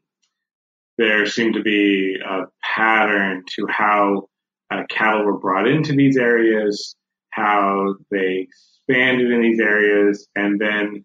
there 0.96 1.26
seemed 1.26 1.54
to 1.54 1.62
be 1.62 2.16
a 2.24 2.44
pattern 2.62 3.42
to 3.56 3.66
how 3.68 4.28
uh, 4.70 4.84
cattle 4.88 5.24
were 5.24 5.38
brought 5.38 5.66
into 5.66 5.92
these 5.92 6.16
areas, 6.16 6.94
how 7.30 7.96
they 8.10 8.46
expanded 8.90 9.30
in 9.30 9.42
these 9.42 9.60
areas, 9.60 10.28
and 10.34 10.60
then 10.60 11.04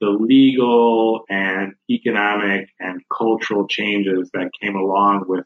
the 0.00 0.08
legal 0.08 1.24
and 1.28 1.74
economic 1.90 2.68
and 2.80 3.00
cultural 3.16 3.66
changes 3.66 4.30
that 4.34 4.50
came 4.60 4.76
along 4.76 5.24
with 5.26 5.44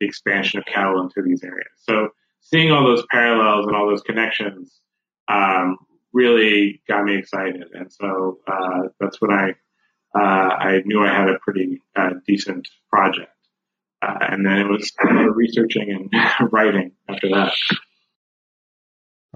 the 0.00 0.06
expansion 0.06 0.58
of 0.58 0.66
cattle 0.66 1.00
into 1.00 1.22
these 1.22 1.42
areas. 1.42 1.68
So 1.76 2.08
seeing 2.40 2.70
all 2.70 2.84
those 2.84 3.04
parallels 3.10 3.66
and 3.66 3.76
all 3.76 3.88
those 3.88 4.02
connections 4.02 4.80
um, 5.28 5.78
really 6.12 6.82
got 6.88 7.04
me 7.04 7.16
excited, 7.16 7.64
and 7.72 7.92
so 7.92 8.38
uh, 8.46 8.88
that's 8.98 9.20
when 9.20 9.30
I 9.30 9.50
uh, 10.12 10.18
I 10.18 10.82
knew 10.84 11.04
I 11.04 11.12
had 11.12 11.28
a 11.28 11.38
pretty 11.40 11.80
uh, 11.96 12.10
decent 12.26 12.66
project. 12.92 13.30
Uh, 14.02 14.16
and 14.20 14.46
then 14.46 14.58
it 14.58 14.66
was 14.66 14.90
researching 15.34 15.90
and 16.10 16.50
writing 16.52 16.92
after 17.08 17.28
that. 17.28 17.52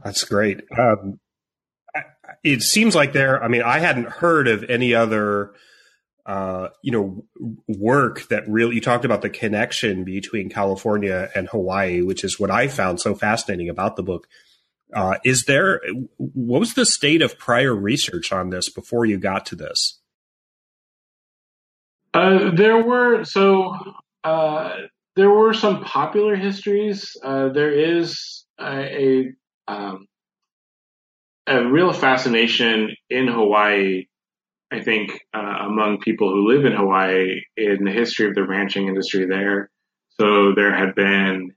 That's 0.02 0.24
great. 0.24 0.62
Um, 0.76 1.20
it 2.42 2.62
seems 2.62 2.94
like 2.94 3.12
there. 3.12 3.42
I 3.42 3.48
mean, 3.48 3.62
I 3.62 3.78
hadn't 3.78 4.08
heard 4.08 4.48
of 4.48 4.64
any 4.68 4.94
other, 4.94 5.52
uh, 6.26 6.68
you 6.82 6.92
know, 6.92 7.24
work 7.66 8.28
that 8.28 8.48
really. 8.48 8.76
You 8.76 8.80
talked 8.80 9.04
about 9.04 9.22
the 9.22 9.30
connection 9.30 10.04
between 10.04 10.48
California 10.50 11.30
and 11.34 11.48
Hawaii, 11.48 12.02
which 12.02 12.24
is 12.24 12.38
what 12.38 12.50
I 12.50 12.68
found 12.68 13.00
so 13.00 13.14
fascinating 13.14 13.68
about 13.68 13.96
the 13.96 14.02
book. 14.02 14.26
Uh, 14.92 15.16
is 15.24 15.44
there? 15.46 15.80
What 16.18 16.60
was 16.60 16.74
the 16.74 16.86
state 16.86 17.22
of 17.22 17.38
prior 17.38 17.74
research 17.74 18.32
on 18.32 18.50
this 18.50 18.68
before 18.68 19.04
you 19.04 19.18
got 19.18 19.46
to 19.46 19.56
this? 19.56 20.00
Uh, 22.12 22.50
there 22.54 22.82
were 22.82 23.24
so 23.24 23.76
uh, 24.22 24.76
there 25.16 25.30
were 25.30 25.52
some 25.52 25.82
popular 25.82 26.36
histories. 26.36 27.16
Uh, 27.22 27.48
there 27.48 27.72
is 27.72 28.44
a, 28.60 29.32
a 29.68 29.72
um, 29.72 30.06
a 31.46 31.64
real 31.66 31.92
fascination 31.92 32.96
in 33.10 33.28
Hawaii, 33.28 34.06
I 34.72 34.80
think, 34.80 35.20
uh, 35.34 35.58
among 35.66 36.00
people 36.00 36.30
who 36.30 36.48
live 36.48 36.64
in 36.64 36.72
Hawaii 36.72 37.42
in 37.56 37.84
the 37.84 37.92
history 37.92 38.26
of 38.26 38.34
the 38.34 38.46
ranching 38.46 38.88
industry 38.88 39.26
there. 39.26 39.70
So 40.20 40.54
there 40.54 40.74
have 40.74 40.94
been 40.94 41.52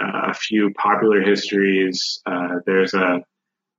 uh, 0.00 0.30
a 0.30 0.34
few 0.34 0.72
popular 0.74 1.20
histories. 1.20 2.20
Uh, 2.26 2.56
there's 2.66 2.94
a, 2.94 3.22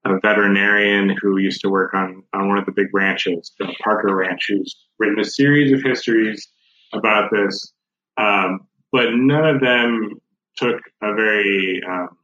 a, 0.06 0.20
veterinarian 0.20 1.16
who 1.22 1.38
used 1.38 1.62
to 1.62 1.70
work 1.70 1.94
on, 1.94 2.24
on 2.34 2.50
one 2.50 2.58
of 2.58 2.66
the 2.66 2.72
big 2.72 2.88
ranches, 2.94 3.52
the 3.60 3.74
Parker 3.84 4.16
Ranch, 4.16 4.46
who's 4.50 4.76
written 5.00 5.20
a 5.20 5.26
series 5.26 5.72
of 5.72 5.84
histories 5.84 6.48
about 6.94 7.32
this. 7.32 7.74
Um, 8.18 8.68
but 8.92 9.10
none 9.14 9.46
of 9.46 9.62
them 9.62 10.22
took 10.58 10.80
a 11.04 11.14
very, 11.14 11.82
um, 11.88 12.18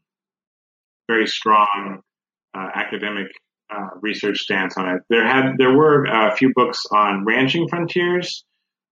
very 1.07 1.27
strong 1.27 1.97
uh, 1.97 2.10
academic 2.55 3.27
uh, 3.74 3.88
research 4.01 4.39
stance 4.39 4.77
on 4.77 4.89
it. 4.89 5.01
There 5.10 5.25
had 5.25 5.53
there 5.58 5.74
were 5.74 6.05
a 6.05 6.36
few 6.36 6.51
books 6.53 6.86
on 6.91 7.25
ranching 7.25 7.67
frontiers 7.70 8.43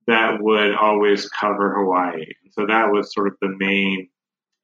that 0.07 0.41
would 0.41 0.73
always 0.73 1.29
cover 1.29 1.73
Hawaii. 1.75 2.25
So 2.51 2.65
that 2.65 2.91
was 2.91 3.13
sort 3.13 3.27
of 3.27 3.33
the 3.41 3.55
main 3.57 4.09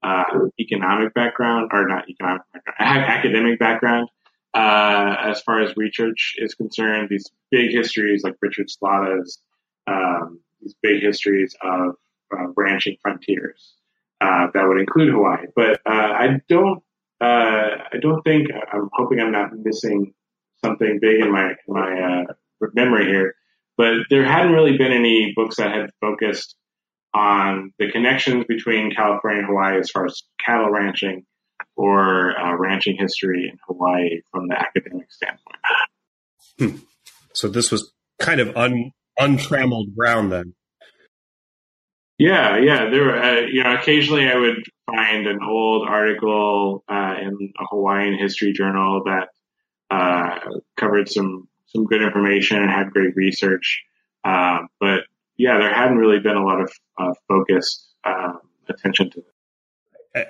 uh, 0.03 0.23
economic 0.59 1.13
background, 1.13 1.69
or 1.73 1.87
not 1.87 2.09
economic 2.09 2.41
background, 2.53 2.79
academic 3.09 3.59
background. 3.59 4.09
Uh, 4.53 5.15
as 5.19 5.41
far 5.41 5.61
as 5.61 5.75
research 5.75 6.35
is 6.37 6.55
concerned, 6.55 7.09
these 7.09 7.29
big 7.51 7.71
histories 7.71 8.23
like 8.23 8.35
Richard 8.41 8.67
Slatta's, 8.69 9.39
um, 9.87 10.39
these 10.61 10.75
big 10.81 11.03
histories 11.03 11.53
of 11.61 11.95
uh, 12.31 12.47
ranching 12.55 12.95
frontiers 13.01 13.73
uh, 14.21 14.47
that 14.53 14.65
would 14.65 14.79
include 14.79 15.13
Hawaii. 15.13 15.47
But 15.55 15.81
I 15.85 16.39
don't 16.47 16.81
uh, 17.21 17.25
I 17.93 17.97
don't 18.01 18.21
think 18.23 18.49
I'm 18.51 18.89
hoping 18.93 19.19
I'm 19.19 19.31
not 19.31 19.51
missing 19.55 20.13
something 20.63 20.99
big 21.01 21.21
in 21.21 21.31
my 21.31 21.53
my 21.67 22.25
uh, 22.31 22.67
memory 22.73 23.05
here, 23.05 23.35
but 23.77 23.93
there 24.09 24.25
hadn't 24.25 24.53
really 24.53 24.77
been 24.77 24.91
any 24.91 25.33
books 25.35 25.57
that 25.57 25.71
had 25.71 25.89
focused 26.01 26.55
on 27.13 27.71
the 27.79 27.89
connections 27.91 28.45
between 28.47 28.93
California 28.93 29.39
and 29.39 29.47
Hawaii 29.47 29.79
as 29.79 29.89
far 29.89 30.05
as 30.05 30.23
cattle 30.43 30.69
ranching 30.69 31.25
or 31.77 32.37
uh, 32.37 32.55
ranching 32.55 32.97
history 32.97 33.49
in 33.49 33.57
Hawaii 33.67 34.21
from 34.31 34.47
the 34.49 34.59
academic 34.59 35.11
standpoint. 35.11 35.59
Hmm. 36.59 36.77
So 37.33 37.47
this 37.47 37.71
was 37.71 37.93
kind 38.19 38.39
of 38.39 38.55
un, 38.55 38.91
untrammeled 39.19 39.95
ground 39.95 40.31
then. 40.31 40.53
Yeah, 42.17 42.57
yeah. 42.57 42.89
There, 42.89 43.23
uh, 43.23 43.41
you 43.41 43.63
know, 43.63 43.75
occasionally 43.75 44.29
I 44.29 44.35
would 44.35 44.63
find 44.85 45.27
an 45.27 45.39
old 45.43 45.87
article 45.87 46.83
uh, 46.87 47.15
in 47.21 47.53
a 47.59 47.65
Hawaiian 47.65 48.17
history 48.17 48.53
journal 48.53 49.03
that 49.05 49.29
uh, 49.91 50.39
covered 50.77 51.09
some 51.09 51.47
some 51.67 51.85
good 51.85 52.01
information 52.01 52.57
and 52.57 52.69
had 52.69 52.91
great 52.91 53.15
research. 53.15 53.83
Uh, 54.23 54.59
but 54.79 55.01
yeah, 55.37 55.57
there 55.57 55.73
hadn't 55.73 55.97
really 55.97 56.19
been 56.19 56.37
a 56.37 56.43
lot 56.43 56.61
of 56.61 56.71
uh, 56.97 57.13
focused 57.27 57.85
um, 58.05 58.39
attention 58.69 59.09
to 59.11 59.19
it. 59.19 59.25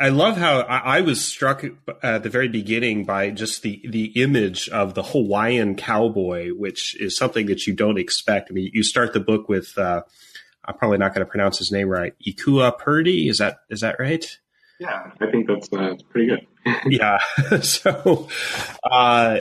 I 0.02 0.10
love 0.10 0.38
how 0.38 0.62
I 0.62 1.02
was 1.02 1.24
struck 1.24 1.64
at 2.02 2.24
the 2.24 2.30
very 2.30 2.48
beginning 2.48 3.06
by 3.06 3.30
just 3.30 3.62
the, 3.62 3.84
the 3.88 4.06
image 4.20 4.68
of 4.70 4.96
the 4.96 5.04
Hawaiian 5.04 5.76
cowboy, 5.76 6.50
which 6.50 7.00
is 7.00 7.16
something 7.16 7.46
that 7.46 7.68
you 7.68 7.74
don't 7.76 8.00
expect. 8.00 8.50
I 8.50 8.54
mean, 8.54 8.72
you 8.74 8.82
start 8.82 9.14
the 9.14 9.20
book 9.20 9.48
with 9.48 9.78
uh, 9.78 10.02
I'm 10.68 10.76
probably 10.76 10.98
not 10.98 11.14
going 11.14 11.26
to 11.26 11.30
pronounce 11.30 11.58
his 11.58 11.72
name 11.72 11.90
right. 11.90 12.14
Ikua 12.26 12.78
Purdy, 12.78 13.30
is 13.30 13.38
that 13.40 13.58
is 13.70 13.82
that 13.82 14.00
right? 14.00 14.26
Yeah, 14.80 15.12
I 15.22 15.32
think 15.32 15.48
that's 15.48 15.72
uh, 15.72 15.96
pretty 16.10 16.28
good. 16.28 16.48
yeah. 16.88 17.20
so, 17.62 18.28
uh, 18.84 19.40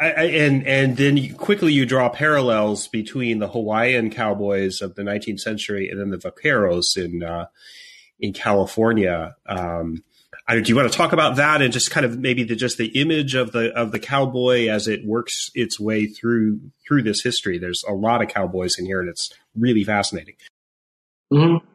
I, 0.00 0.10
I, 0.10 0.22
and 0.24 0.66
and 0.66 0.96
then 0.96 1.16
you, 1.16 1.34
quickly 1.34 1.72
you 1.72 1.86
draw 1.86 2.08
parallels 2.08 2.88
between 2.88 3.38
the 3.38 3.48
Hawaiian 3.48 4.10
cowboys 4.10 4.82
of 4.82 4.94
the 4.94 5.02
19th 5.02 5.40
century 5.40 5.88
and 5.88 6.00
then 6.00 6.10
the 6.10 6.18
vaqueros 6.18 6.96
in 6.96 7.22
uh, 7.22 7.46
in 8.18 8.32
California. 8.32 9.36
Um, 9.46 10.04
I, 10.46 10.60
do 10.60 10.68
you 10.68 10.76
want 10.76 10.90
to 10.90 10.96
talk 10.96 11.12
about 11.12 11.36
that 11.36 11.62
and 11.62 11.72
just 11.72 11.90
kind 11.90 12.06
of 12.06 12.18
maybe 12.18 12.44
the, 12.44 12.56
just 12.56 12.78
the 12.78 13.00
image 13.00 13.34
of 13.34 13.52
the 13.52 13.72
of 13.72 13.92
the 13.92 13.98
cowboy 13.98 14.68
as 14.68 14.88
it 14.88 15.04
works 15.04 15.50
its 15.54 15.80
way 15.80 16.06
through 16.06 16.60
through 16.86 17.02
this 17.02 17.22
history? 17.22 17.58
There's 17.58 17.82
a 17.88 17.92
lot 17.92 18.22
of 18.22 18.28
cowboys 18.28 18.76
in 18.78 18.86
here, 18.86 19.00
and 19.00 19.08
it's 19.08 19.30
really 19.56 19.84
fascinating. 19.84 20.36
Mm-hmm. 21.32 21.66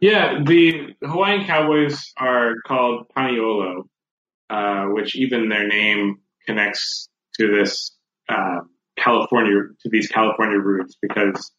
Yeah, 0.00 0.42
the 0.44 0.94
Hawaiian 1.02 1.46
cowboys 1.46 2.12
are 2.18 2.54
called 2.66 3.06
Paniolo, 3.16 3.84
uh, 4.50 4.84
which 4.86 5.16
even 5.16 5.48
their 5.48 5.66
name 5.66 6.16
connects 6.46 7.08
to 7.38 7.50
this 7.50 7.96
uh, 8.28 8.60
California 8.98 9.62
to 9.80 9.88
these 9.90 10.08
California 10.08 10.58
roots 10.58 10.96
because 11.00 11.52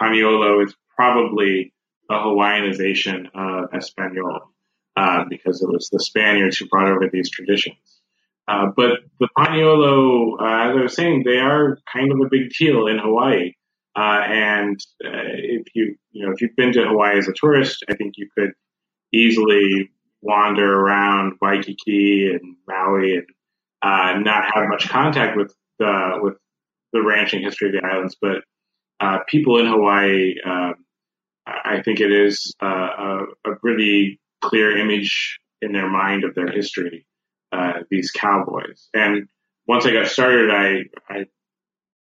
Paniolo 0.00 0.64
is 0.64 0.74
probably 0.96 1.72
a 2.10 2.14
Hawaiianization 2.14 3.26
of 3.34 3.74
Espanol 3.74 4.51
uh, 4.96 5.24
because 5.28 5.62
it 5.62 5.68
was 5.68 5.88
the 5.90 6.00
Spaniards 6.00 6.56
who 6.56 6.66
brought 6.66 6.88
over 6.88 7.08
these 7.12 7.30
traditions. 7.30 7.76
Uh, 8.48 8.66
but 8.76 9.00
the 9.20 9.28
Paniolo, 9.38 10.40
uh, 10.40 10.70
as 10.70 10.76
I 10.76 10.82
was 10.82 10.94
saying, 10.94 11.22
they 11.24 11.38
are 11.38 11.78
kind 11.92 12.12
of 12.12 12.18
a 12.20 12.28
big 12.28 12.50
deal 12.58 12.86
in 12.86 12.98
Hawaii. 12.98 13.52
Uh, 13.94 14.20
and 14.24 14.80
uh, 15.04 15.10
if 15.34 15.66
you, 15.74 15.96
you 16.10 16.26
know, 16.26 16.32
if 16.32 16.40
you've 16.40 16.56
been 16.56 16.72
to 16.72 16.84
Hawaii 16.84 17.18
as 17.18 17.28
a 17.28 17.32
tourist, 17.34 17.84
I 17.88 17.94
think 17.94 18.14
you 18.16 18.28
could 18.36 18.52
easily 19.12 19.90
wander 20.22 20.80
around 20.80 21.34
Waikiki 21.40 22.30
and 22.32 22.56
Maui 22.66 23.16
and 23.16 23.26
uh, 23.82 24.18
not 24.18 24.44
have 24.54 24.68
much 24.68 24.88
contact 24.88 25.36
with 25.36 25.54
the 25.78 26.18
with 26.20 26.34
the 26.92 27.02
ranching 27.02 27.42
history 27.42 27.68
of 27.68 27.74
the 27.74 27.86
islands, 27.86 28.16
but 28.20 28.42
uh, 29.00 29.18
people 29.26 29.58
in 29.58 29.66
Hawaii, 29.66 30.34
uh, 30.46 30.72
I 31.46 31.82
think 31.82 32.00
it 32.00 32.12
is 32.12 32.54
a, 32.60 32.66
a, 33.44 33.56
pretty 33.60 34.20
clear 34.42 34.76
image 34.76 35.38
in 35.60 35.72
their 35.72 35.88
mind 35.88 36.24
of 36.24 36.34
their 36.34 36.50
history. 36.50 37.06
Uh, 37.52 37.80
these 37.90 38.10
cowboys, 38.10 38.88
and 38.94 39.28
once 39.66 39.84
I 39.84 39.92
got 39.92 40.06
started, 40.06 40.50
I 40.50 40.84
I 41.12 41.26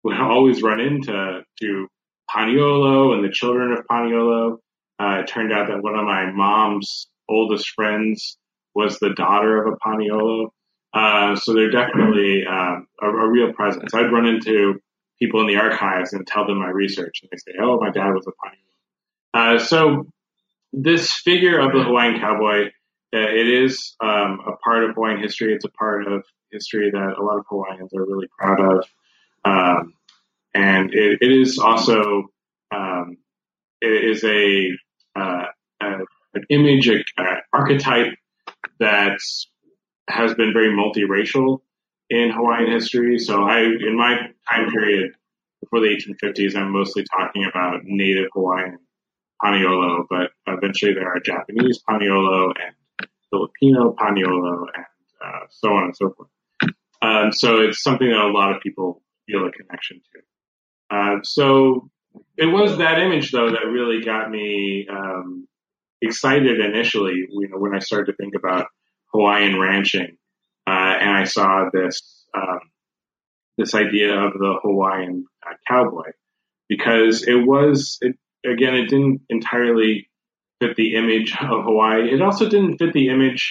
would 0.03 0.17
always 0.17 0.61
run 0.61 0.79
into 0.79 1.41
to 1.61 1.87
Paniolo 2.29 3.13
and 3.13 3.23
the 3.23 3.31
children 3.31 3.73
of 3.73 3.85
Paniolo. 3.89 4.57
Uh, 4.99 5.21
it 5.21 5.27
turned 5.27 5.51
out 5.51 5.67
that 5.67 5.83
one 5.83 5.95
of 5.95 6.05
my 6.05 6.31
mom's 6.31 7.07
oldest 7.27 7.69
friends 7.71 8.37
was 8.75 8.99
the 8.99 9.13
daughter 9.15 9.63
of 9.63 9.73
a 9.73 9.77
Paniolo. 9.77 10.49
Uh, 10.93 11.35
so 11.35 11.53
they're 11.53 11.71
definitely 11.71 12.45
uh, 12.45 12.77
a, 13.01 13.07
a, 13.07 13.27
real 13.27 13.51
presence. 13.53 13.93
I'd 13.93 14.11
run 14.11 14.27
into 14.27 14.79
people 15.19 15.41
in 15.41 15.47
the 15.47 15.55
archives 15.55 16.13
and 16.13 16.25
tell 16.25 16.45
them 16.45 16.59
my 16.59 16.69
research, 16.69 17.21
and 17.21 17.31
they 17.31 17.37
say, 17.37 17.57
"Oh, 17.59 17.79
my 17.79 17.89
dad 17.89 18.11
was 18.11 18.27
a 18.27 18.31
Paniolo." 18.31 19.55
Uh, 19.55 19.59
so 19.59 20.07
this 20.73 21.13
figure 21.13 21.59
of 21.59 21.71
the 21.71 21.83
Hawaiian 21.83 22.19
cowboy, 22.19 22.65
uh, 23.15 23.19
it 23.19 23.47
is 23.47 23.95
um, 24.01 24.39
a 24.45 24.57
part 24.57 24.83
of 24.83 24.95
Hawaiian 24.95 25.21
history. 25.21 25.53
It's 25.53 25.65
a 25.65 25.69
part 25.69 26.07
of 26.07 26.23
history 26.51 26.89
that 26.91 27.15
a 27.17 27.23
lot 27.23 27.37
of 27.37 27.45
Hawaiians 27.47 27.93
are 27.93 28.05
really 28.05 28.27
proud 28.37 28.59
of, 28.59 28.85
um, 29.45 29.93
and 30.53 30.93
it, 30.93 31.19
it 31.21 31.31
is 31.31 31.59
also 31.59 32.25
um, 32.73 33.17
it 33.81 34.03
is 34.03 34.23
a, 34.23 34.71
uh, 35.15 35.45
a 35.81 35.99
an 36.33 36.45
image, 36.49 36.87
an 36.87 37.03
archetype 37.53 38.13
that 38.79 39.19
has 40.09 40.33
been 40.33 40.53
very 40.53 40.69
multiracial 40.69 41.61
in 42.09 42.31
Hawaiian 42.31 42.71
history. 42.71 43.19
So 43.19 43.43
I, 43.43 43.59
in 43.59 43.95
my 43.95 44.15
time 44.49 44.71
period 44.71 45.11
before 45.61 45.79
the 45.79 45.87
1850s, 45.87 46.55
I'm 46.55 46.71
mostly 46.71 47.05
talking 47.15 47.45
about 47.45 47.81
native 47.83 48.29
Hawaiian 48.33 48.79
Paniolo, 49.43 50.05
but 50.09 50.31
eventually 50.47 50.93
there 50.93 51.07
are 51.07 51.19
Japanese 51.19 51.81
Paniolo 51.87 52.53
and 52.59 53.09
Filipino 53.29 53.93
Paniolo 53.93 54.67
and 54.73 54.85
uh, 55.23 55.45
so 55.49 55.69
on 55.69 55.85
and 55.85 55.95
so 55.95 56.11
forth. 56.11 56.29
Um, 57.01 57.31
so 57.31 57.61
it's 57.61 57.83
something 57.83 58.09
that 58.09 58.19
a 58.19 58.31
lot 58.31 58.55
of 58.55 58.61
people 58.61 59.01
feel 59.27 59.45
a 59.45 59.51
connection 59.51 60.01
to. 60.13 60.95
Uh, 60.95 61.23
so 61.23 61.89
it 62.37 62.45
was 62.45 62.77
that 62.77 62.99
image 62.99 63.31
though 63.31 63.51
that 63.51 63.65
really 63.65 64.03
got 64.03 64.29
me 64.29 64.87
um, 64.89 65.47
excited 66.01 66.59
initially. 66.59 67.25
You 67.29 67.49
know, 67.49 67.57
when 67.57 67.75
I 67.75 67.79
started 67.79 68.11
to 68.11 68.17
think 68.17 68.35
about 68.35 68.67
Hawaiian 69.13 69.59
ranching, 69.59 70.17
uh, 70.67 70.95
and 70.99 71.09
I 71.09 71.23
saw 71.25 71.69
this 71.73 72.25
um, 72.33 72.59
this 73.57 73.75
idea 73.75 74.15
of 74.17 74.33
the 74.33 74.59
Hawaiian 74.61 75.25
uh, 75.45 75.53
cowboy 75.67 76.11
because 76.69 77.23
it 77.23 77.35
was 77.35 77.97
it, 78.01 78.15
again 78.45 78.75
it 78.75 78.89
didn't 78.89 79.21
entirely 79.29 80.09
fit 80.59 80.75
the 80.75 80.95
image 80.95 81.33
of 81.41 81.65
Hawaii. 81.65 82.11
It 82.13 82.21
also 82.21 82.47
didn't 82.47 82.77
fit 82.77 82.93
the 82.93 83.09
image 83.09 83.49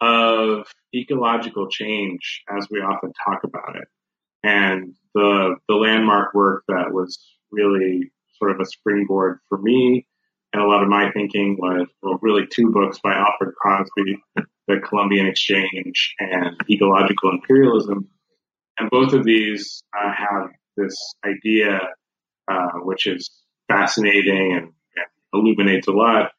of 0.00 0.66
ecological 0.94 1.68
change 1.68 2.42
as 2.56 2.66
we 2.70 2.78
often 2.78 3.12
talk 3.26 3.44
about 3.44 3.76
it, 3.76 3.88
and 4.42 4.94
the 5.14 5.56
the 5.68 5.74
landmark 5.74 6.34
work 6.34 6.64
that 6.68 6.92
was 6.92 7.18
really 7.50 8.12
sort 8.38 8.52
of 8.52 8.60
a 8.60 8.66
springboard 8.66 9.38
for 9.48 9.58
me 9.58 10.06
and 10.52 10.62
a 10.62 10.66
lot 10.66 10.82
of 10.82 10.88
my 10.88 11.10
thinking 11.12 11.56
was 11.60 11.86
well, 12.02 12.18
really 12.22 12.46
two 12.46 12.70
books 12.70 12.98
by 13.02 13.12
Alfred 13.12 13.54
Crosby, 13.54 14.22
The 14.66 14.80
Columbian 14.80 15.26
Exchange 15.26 16.14
and 16.18 16.56
Ecological 16.68 17.30
Imperialism. 17.30 18.08
And 18.78 18.90
both 18.90 19.12
of 19.12 19.24
these 19.24 19.82
uh, 19.96 20.12
have 20.12 20.48
this 20.76 20.96
idea, 21.24 21.80
uh, 22.50 22.70
which 22.82 23.06
is 23.06 23.30
fascinating 23.70 24.52
and, 24.52 24.64
and 24.64 25.06
illuminates 25.32 25.86
a 25.86 25.92
lot. 25.92 26.32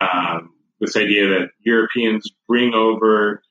Um, 0.00 0.52
this 0.80 0.96
idea 0.96 1.28
that 1.28 1.48
Europeans 1.60 2.28
bring 2.48 2.74
over 2.74 3.42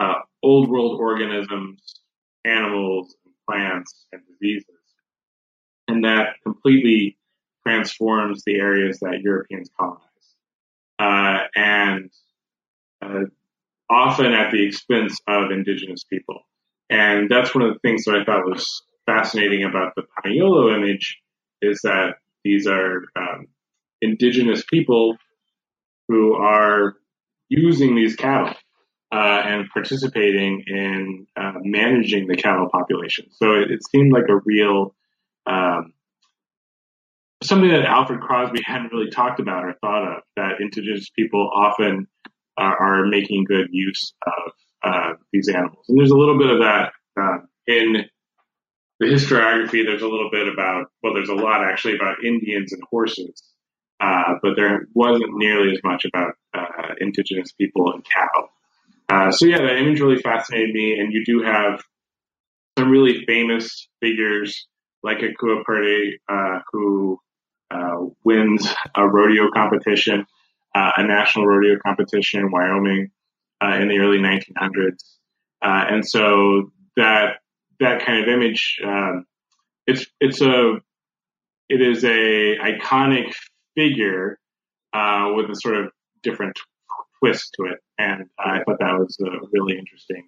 uh, 0.00 0.14
old 0.42 0.68
world 0.68 1.00
organisms, 1.00 2.00
animals, 2.44 3.14
and 3.24 3.34
plants, 3.48 4.06
and 4.12 4.20
diseases, 4.28 4.68
and 5.88 6.04
that 6.04 6.34
completely 6.42 7.16
transforms 7.66 8.42
the 8.44 8.56
areas 8.56 8.98
that 9.00 9.20
Europeans 9.22 9.70
colonize. 9.78 10.00
Uh, 10.98 11.44
and 11.54 12.10
uh, 13.02 13.24
often 13.90 14.32
at 14.32 14.50
the 14.50 14.66
expense 14.66 15.18
of 15.28 15.50
indigenous 15.50 16.04
people. 16.04 16.40
And 16.90 17.30
that's 17.30 17.54
one 17.54 17.64
of 17.64 17.72
the 17.72 17.80
things 17.80 18.04
that 18.04 18.14
I 18.14 18.24
thought 18.24 18.44
was 18.44 18.82
fascinating 19.06 19.64
about 19.64 19.94
the 19.96 20.02
Paniolo 20.02 20.76
image 20.76 21.18
is 21.62 21.80
that 21.82 22.16
these 22.44 22.66
are 22.66 23.04
um, 23.16 23.48
indigenous 24.00 24.64
people 24.68 25.16
who 26.08 26.34
are 26.34 26.94
using 27.48 27.94
these 27.94 28.14
cattle 28.16 28.54
uh, 29.12 29.42
and 29.44 29.68
participating 29.72 30.62
in 30.66 31.26
uh, 31.36 31.52
managing 31.62 32.26
the 32.26 32.36
cattle 32.36 32.68
population. 32.70 33.26
So 33.30 33.54
it, 33.54 33.70
it 33.70 33.80
seemed 33.90 34.12
like 34.12 34.28
a 34.28 34.40
real 34.44 34.94
um, 35.46 35.92
something 37.44 37.70
that 37.70 37.84
Alfred 37.84 38.20
Crosby 38.20 38.62
hadn't 38.64 38.92
really 38.92 39.10
talked 39.10 39.40
about 39.40 39.64
or 39.64 39.74
thought 39.80 40.16
of 40.16 40.22
that 40.36 40.60
indigenous 40.60 41.10
people 41.10 41.50
often 41.54 42.06
are 42.56 43.04
making 43.06 43.44
good 43.44 43.66
use 43.70 44.14
of 44.26 44.52
uh, 44.84 45.12
these 45.32 45.48
animals. 45.48 45.84
And 45.88 45.98
there's 45.98 46.10
a 46.10 46.16
little 46.16 46.38
bit 46.38 46.50
of 46.50 46.60
that 46.60 46.92
uh, 47.20 47.38
in 47.66 48.04
the 49.04 49.14
historiography. 49.14 49.84
There's 49.84 50.02
a 50.02 50.08
little 50.08 50.30
bit 50.30 50.48
about, 50.48 50.86
well, 51.02 51.14
there's 51.14 51.28
a 51.28 51.34
lot 51.34 51.64
actually 51.64 51.96
about 51.96 52.24
Indians 52.24 52.72
and 52.72 52.82
horses, 52.90 53.42
uh, 54.00 54.34
but 54.42 54.56
there 54.56 54.86
wasn't 54.94 55.36
nearly 55.36 55.72
as 55.72 55.80
much 55.84 56.04
about 56.04 56.34
uh, 56.54 56.94
indigenous 57.00 57.52
people 57.52 57.92
and 57.92 58.04
cattle. 58.04 58.48
Uh, 59.08 59.30
so 59.30 59.46
yeah, 59.46 59.58
that 59.58 59.76
image 59.76 60.00
really 60.00 60.20
fascinated 60.20 60.74
me. 60.74 60.98
And 60.98 61.12
you 61.12 61.24
do 61.24 61.42
have 61.42 61.82
some 62.78 62.90
really 62.90 63.24
famous 63.26 63.88
figures 64.00 64.66
like 65.02 65.18
Ikua 65.18 65.64
Purdy, 65.64 66.18
who 66.72 67.18
uh, 67.70 67.96
wins 68.24 68.66
a 68.94 69.06
rodeo 69.06 69.50
competition, 69.50 70.26
uh, 70.74 70.90
a 70.96 71.06
national 71.06 71.46
rodeo 71.46 71.78
competition 71.84 72.40
in 72.40 72.50
Wyoming 72.50 73.10
uh, 73.62 73.76
in 73.80 73.88
the 73.88 73.98
early 73.98 74.18
1900s. 74.18 75.18
and 75.62 76.06
so 76.06 76.70
that 76.96 77.40
that 77.84 78.04
kind 78.04 78.22
of 78.22 78.28
image, 78.28 78.78
um, 78.84 79.26
it's 79.86 80.06
it's 80.20 80.40
a 80.40 80.74
it 81.68 81.80
is 81.80 82.04
a 82.04 82.58
iconic 82.58 83.32
figure 83.74 84.38
uh, 84.92 85.30
with 85.34 85.50
a 85.50 85.54
sort 85.54 85.76
of 85.76 85.90
different 86.22 86.58
twist 87.18 87.54
to 87.56 87.66
it, 87.66 87.80
and 87.98 88.26
I 88.38 88.62
thought 88.64 88.78
that 88.80 88.98
was 88.98 89.16
uh, 89.24 89.46
really 89.52 89.78
interesting. 89.78 90.24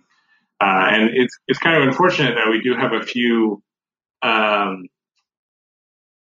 Uh, 0.60 0.88
and 0.90 1.10
it's 1.14 1.36
it's 1.48 1.58
kind 1.58 1.76
of 1.76 1.88
unfortunate 1.88 2.34
that 2.36 2.50
we 2.50 2.60
do 2.60 2.74
have 2.74 2.92
a 2.92 3.04
few 3.04 3.62
um, 4.22 4.86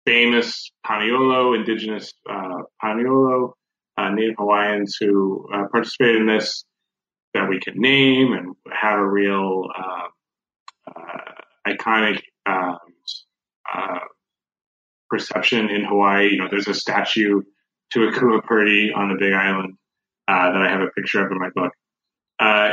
famous 0.06 0.72
Paniolo, 0.86 1.58
indigenous 1.58 2.14
uh, 2.30 2.64
Paniolo, 2.84 3.54
uh, 3.98 4.10
Native 4.10 4.36
Hawaiians 4.38 4.98
who 5.00 5.48
uh, 5.54 5.68
participated 5.72 6.18
in 6.18 6.28
this 6.28 6.66
that 7.34 7.50
we 7.50 7.60
can 7.60 7.80
name 7.80 8.34
and 8.34 8.56
have 8.72 8.98
a 8.98 9.08
real 9.08 9.66
uh, 9.78 10.08
iconic 11.68 12.22
um, 12.46 12.78
uh, 13.72 14.00
perception 15.10 15.70
in 15.70 15.84
Hawaii. 15.84 16.30
You 16.32 16.38
know, 16.40 16.48
there's 16.50 16.68
a 16.68 16.74
statue 16.74 17.42
to 17.94 18.00
Ikua 18.00 18.44
Purdy 18.44 18.92
on 18.96 19.10
the 19.10 19.18
Big 19.20 19.34
Island 19.34 19.76
that 20.28 20.56
I 20.56 20.70
have 20.70 20.82
a 20.82 20.90
picture 20.90 21.24
of 21.24 21.32
in 21.32 21.38
my 21.38 21.50
book. 21.54 21.72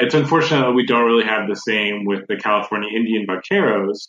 it's 0.03 0.15
unfortunate 0.15 0.67
that 0.67 0.73
we 0.73 0.87
don't 0.87 1.05
really 1.05 1.25
have 1.25 1.49
the 1.49 1.57
same 1.57 2.05
with 2.05 2.27
the 2.29 2.37
California 2.37 2.89
Indian 2.97 3.27
vaqueros, 3.27 4.09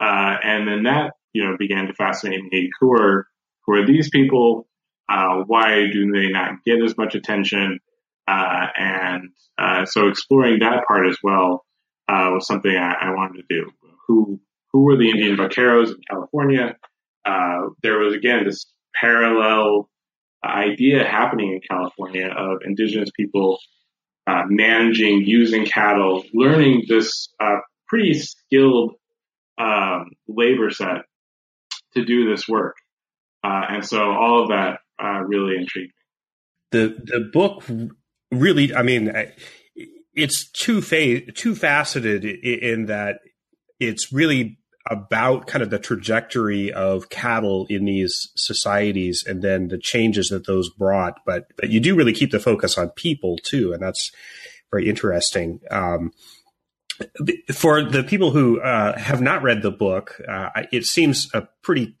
and 0.00 0.68
then 0.68 0.82
that 0.84 1.12
you 1.34 1.44
know, 1.44 1.56
began 1.58 1.86
to 1.88 1.92
fascinate 1.92 2.44
me. 2.44 2.70
Who 2.80 2.94
are 2.94 3.26
who 3.66 3.74
are 3.74 3.86
these 3.86 4.08
people? 4.08 4.66
Uh, 5.06 5.42
why 5.46 5.86
do 5.92 6.10
they 6.12 6.28
not 6.28 6.64
get 6.64 6.82
as 6.82 6.96
much 6.96 7.14
attention? 7.14 7.80
Uh, 8.26 8.66
and 8.78 9.28
uh, 9.58 9.84
so 9.84 10.08
exploring 10.08 10.60
that 10.60 10.86
part 10.88 11.06
as 11.06 11.18
well 11.22 11.66
uh, 12.08 12.30
was 12.32 12.46
something 12.46 12.74
I, 12.74 12.94
I, 13.02 13.10
wanted 13.10 13.42
to 13.42 13.44
do. 13.50 13.70
Who 14.06 14.40
who 14.72 14.82
were 14.82 14.96
the 14.96 15.10
Indian 15.10 15.36
vaqueros 15.36 15.88
in 15.88 16.00
California? 16.08 16.76
Uh, 17.24 17.68
there 17.82 17.98
was 17.98 18.14
again 18.14 18.44
this 18.44 18.66
parallel 18.94 19.88
idea 20.44 21.04
happening 21.04 21.52
in 21.52 21.60
California 21.68 22.26
of 22.26 22.58
indigenous 22.64 23.10
people 23.16 23.58
uh, 24.26 24.42
managing, 24.46 25.22
using 25.24 25.64
cattle, 25.64 26.24
learning 26.32 26.84
this 26.88 27.28
pretty 27.88 28.14
skilled 28.14 28.94
um, 29.58 30.10
labor 30.26 30.70
set 30.70 31.02
to 31.94 32.04
do 32.04 32.28
this 32.28 32.48
work. 32.48 32.76
Uh, 33.44 33.62
and 33.70 33.84
so 33.84 33.98
all 33.98 34.42
of 34.42 34.48
that 34.48 34.78
uh, 35.02 35.20
really 35.20 35.56
intrigued 35.56 35.92
me. 35.92 36.78
The 36.78 36.96
the 37.04 37.20
book 37.32 37.62
really, 38.32 38.74
I 38.74 38.82
mean, 38.82 39.12
it's 40.14 40.50
two 40.50 40.80
fa- 40.80 41.30
two 41.32 41.54
faceted 41.54 42.24
in 42.24 42.86
that 42.86 43.18
it's 43.80 44.12
really 44.12 44.58
about 44.90 45.46
kind 45.46 45.62
of 45.62 45.70
the 45.70 45.78
trajectory 45.78 46.70
of 46.72 47.08
cattle 47.08 47.66
in 47.70 47.86
these 47.86 48.30
societies 48.36 49.24
and 49.26 49.40
then 49.40 49.68
the 49.68 49.78
changes 49.78 50.28
that 50.28 50.46
those 50.46 50.68
brought. 50.70 51.20
But 51.24 51.46
but 51.56 51.70
you 51.70 51.80
do 51.80 51.94
really 51.94 52.12
keep 52.12 52.30
the 52.30 52.40
focus 52.40 52.76
on 52.76 52.90
people 52.90 53.38
too, 53.42 53.72
and 53.72 53.82
that's 53.82 54.12
very 54.70 54.88
interesting. 54.88 55.60
Um, 55.70 56.12
for 57.52 57.82
the 57.82 58.04
people 58.04 58.30
who 58.30 58.60
uh, 58.60 58.96
have 58.98 59.20
not 59.20 59.42
read 59.42 59.62
the 59.62 59.70
book, 59.70 60.20
uh, 60.28 60.50
it 60.70 60.84
seems 60.84 61.28
a 61.34 61.48
pretty 61.62 61.96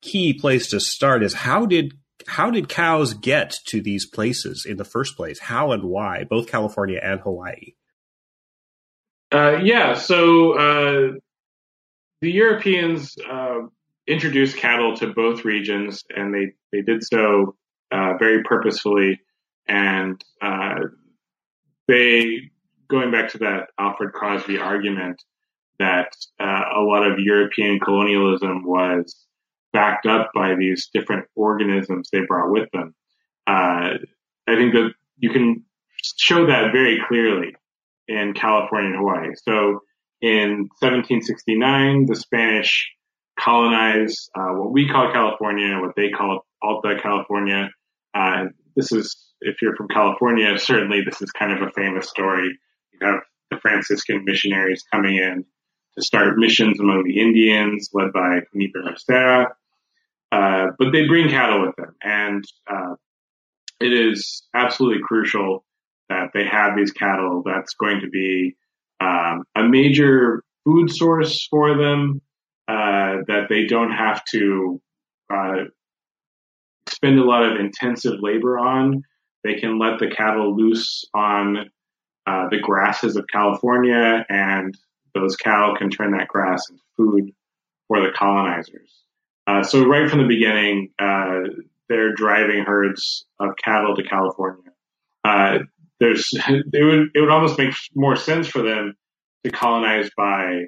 key 0.00 0.32
place 0.32 0.70
to 0.70 0.80
start. 0.80 1.22
Is 1.22 1.34
how 1.34 1.66
did 1.66 1.94
how 2.26 2.50
did 2.50 2.68
cows 2.68 3.14
get 3.14 3.56
to 3.66 3.80
these 3.80 4.06
places 4.06 4.64
in 4.66 4.76
the 4.76 4.84
first 4.84 5.16
place? 5.16 5.40
How 5.40 5.72
and 5.72 5.84
why? 5.84 6.24
Both 6.24 6.48
California 6.48 7.00
and 7.02 7.20
Hawaii. 7.20 7.72
Uh, 9.30 9.58
yeah, 9.62 9.94
so 9.94 10.52
uh, 10.52 11.12
the 12.22 12.30
Europeans 12.30 13.16
uh, 13.30 13.60
introduced 14.06 14.56
cattle 14.56 14.96
to 14.96 15.08
both 15.08 15.44
regions, 15.44 16.02
and 16.14 16.34
they, 16.34 16.52
they 16.72 16.82
did 16.82 17.04
so 17.04 17.56
uh, 17.90 18.14
very 18.18 18.42
purposefully. 18.42 19.20
And 19.66 20.22
uh, 20.40 20.76
they, 21.88 22.50
going 22.88 23.10
back 23.10 23.30
to 23.32 23.38
that 23.38 23.68
Alfred 23.78 24.12
Crosby 24.14 24.58
argument, 24.58 25.22
that 25.78 26.12
a 26.40 26.80
lot 26.80 27.06
of 27.06 27.20
European 27.20 27.78
colonialism 27.78 28.64
was 28.64 29.14
backed 29.72 30.06
up 30.06 30.30
by 30.34 30.56
these 30.56 30.88
different 30.92 31.26
organisms 31.36 32.08
they 32.10 32.22
brought 32.26 32.50
with 32.50 32.68
them. 32.72 32.94
I 33.46 33.98
think 34.48 34.72
that 34.72 34.90
you 35.18 35.30
can 35.30 35.64
show 36.02 36.46
that 36.46 36.72
very 36.72 37.00
clearly 37.06 37.54
in 38.08 38.32
California 38.34 38.90
and 38.90 38.98
Hawaii. 38.98 39.34
So 39.44 39.80
in 40.20 40.68
1769, 40.80 42.06
the 42.06 42.16
Spanish 42.16 42.90
colonized 43.38 44.30
uh, 44.34 44.54
what 44.54 44.72
we 44.72 44.88
call 44.88 45.12
California, 45.12 45.78
what 45.80 45.94
they 45.96 46.10
call 46.10 46.46
Alta 46.62 46.96
California. 47.00 47.70
Uh, 48.14 48.46
this 48.74 48.90
is, 48.90 49.16
if 49.40 49.62
you're 49.62 49.76
from 49.76 49.88
California, 49.88 50.58
certainly 50.58 51.02
this 51.04 51.22
is 51.22 51.30
kind 51.30 51.52
of 51.52 51.62
a 51.62 51.70
famous 51.72 52.08
story. 52.08 52.58
You 52.92 53.06
have 53.06 53.20
the 53.50 53.58
Franciscan 53.58 54.24
missionaries 54.24 54.84
coming 54.92 55.16
in 55.16 55.44
to 55.96 56.04
start 56.04 56.36
missions 56.36 56.80
among 56.80 57.04
the 57.04 57.20
Indians, 57.20 57.90
led 57.92 58.12
by 58.12 58.40
Felipe 58.50 58.74
Restera. 58.74 59.46
Uh, 60.30 60.66
but 60.78 60.92
they 60.92 61.06
bring 61.06 61.28
cattle 61.28 61.66
with 61.66 61.76
them, 61.76 61.94
and 62.02 62.44
uh, 62.70 62.94
it 63.80 63.92
is 63.92 64.46
absolutely 64.54 65.02
crucial 65.02 65.64
that 66.08 66.30
they 66.34 66.44
have 66.44 66.76
these 66.76 66.92
cattle. 66.92 67.42
That's 67.44 67.74
going 67.74 68.00
to 68.00 68.08
be 68.08 68.56
um, 69.00 69.44
a 69.54 69.62
major 69.62 70.42
food 70.64 70.90
source 70.90 71.46
for 71.50 71.76
them 71.76 72.20
uh, 72.68 73.22
that 73.26 73.46
they 73.48 73.64
don't 73.64 73.92
have 73.92 74.24
to 74.32 74.80
uh, 75.32 75.64
spend 76.88 77.18
a 77.18 77.24
lot 77.24 77.44
of 77.44 77.58
intensive 77.58 78.20
labor 78.20 78.58
on. 78.58 79.02
They 79.44 79.54
can 79.54 79.78
let 79.78 79.98
the 79.98 80.10
cattle 80.10 80.56
loose 80.56 81.04
on 81.14 81.70
uh, 82.26 82.48
the 82.50 82.58
grasses 82.60 83.16
of 83.16 83.24
California, 83.32 84.24
and 84.28 84.76
those 85.14 85.36
cattle 85.36 85.76
can 85.76 85.90
turn 85.90 86.12
that 86.12 86.28
grass 86.28 86.62
into 86.68 86.82
food 86.96 87.30
for 87.86 88.00
the 88.00 88.10
colonizers. 88.14 89.02
Uh, 89.46 89.62
so 89.62 89.86
right 89.86 90.10
from 90.10 90.20
the 90.20 90.28
beginning, 90.28 90.90
uh, 90.98 91.40
they're 91.88 92.12
driving 92.12 92.64
herds 92.64 93.24
of 93.40 93.50
cattle 93.64 93.96
to 93.96 94.02
California. 94.02 94.70
There's 96.00 96.28
it 96.48 96.84
would 96.84 97.08
it 97.14 97.20
would 97.20 97.30
almost 97.30 97.58
make 97.58 97.74
more 97.94 98.16
sense 98.16 98.46
for 98.46 98.62
them 98.62 98.94
to 99.44 99.50
colonize 99.50 100.10
by 100.16 100.64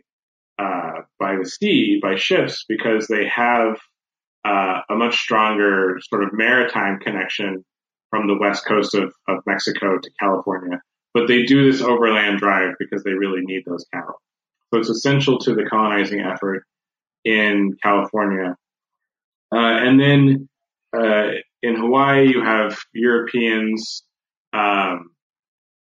uh, 0.58 1.02
by 1.18 1.36
the 1.36 1.46
sea 1.46 1.98
by 2.02 2.16
ships 2.16 2.64
because 2.68 3.06
they 3.08 3.26
have 3.26 3.76
uh, 4.44 4.80
a 4.88 4.94
much 4.94 5.18
stronger 5.18 5.98
sort 6.08 6.24
of 6.24 6.30
maritime 6.32 6.98
connection 6.98 7.64
from 8.10 8.26
the 8.26 8.36
west 8.38 8.66
coast 8.66 8.94
of, 8.94 9.12
of 9.28 9.38
Mexico 9.46 9.98
to 9.98 10.10
California. 10.18 10.80
But 11.14 11.28
they 11.28 11.42
do 11.42 11.70
this 11.70 11.80
overland 11.80 12.38
drive 12.38 12.74
because 12.78 13.02
they 13.04 13.12
really 13.12 13.42
need 13.42 13.64
those 13.66 13.84
cattle. 13.92 14.20
So 14.72 14.80
it's 14.80 14.88
essential 14.88 15.38
to 15.40 15.54
the 15.54 15.64
colonizing 15.64 16.20
effort 16.20 16.64
in 17.24 17.76
California. 17.82 18.56
Uh, 19.52 19.58
and 19.58 20.00
then 20.00 20.48
uh, 20.96 21.32
in 21.62 21.76
Hawaii, 21.76 22.28
you 22.28 22.42
have 22.42 22.78
Europeans 22.92 24.04
um, 24.52 25.09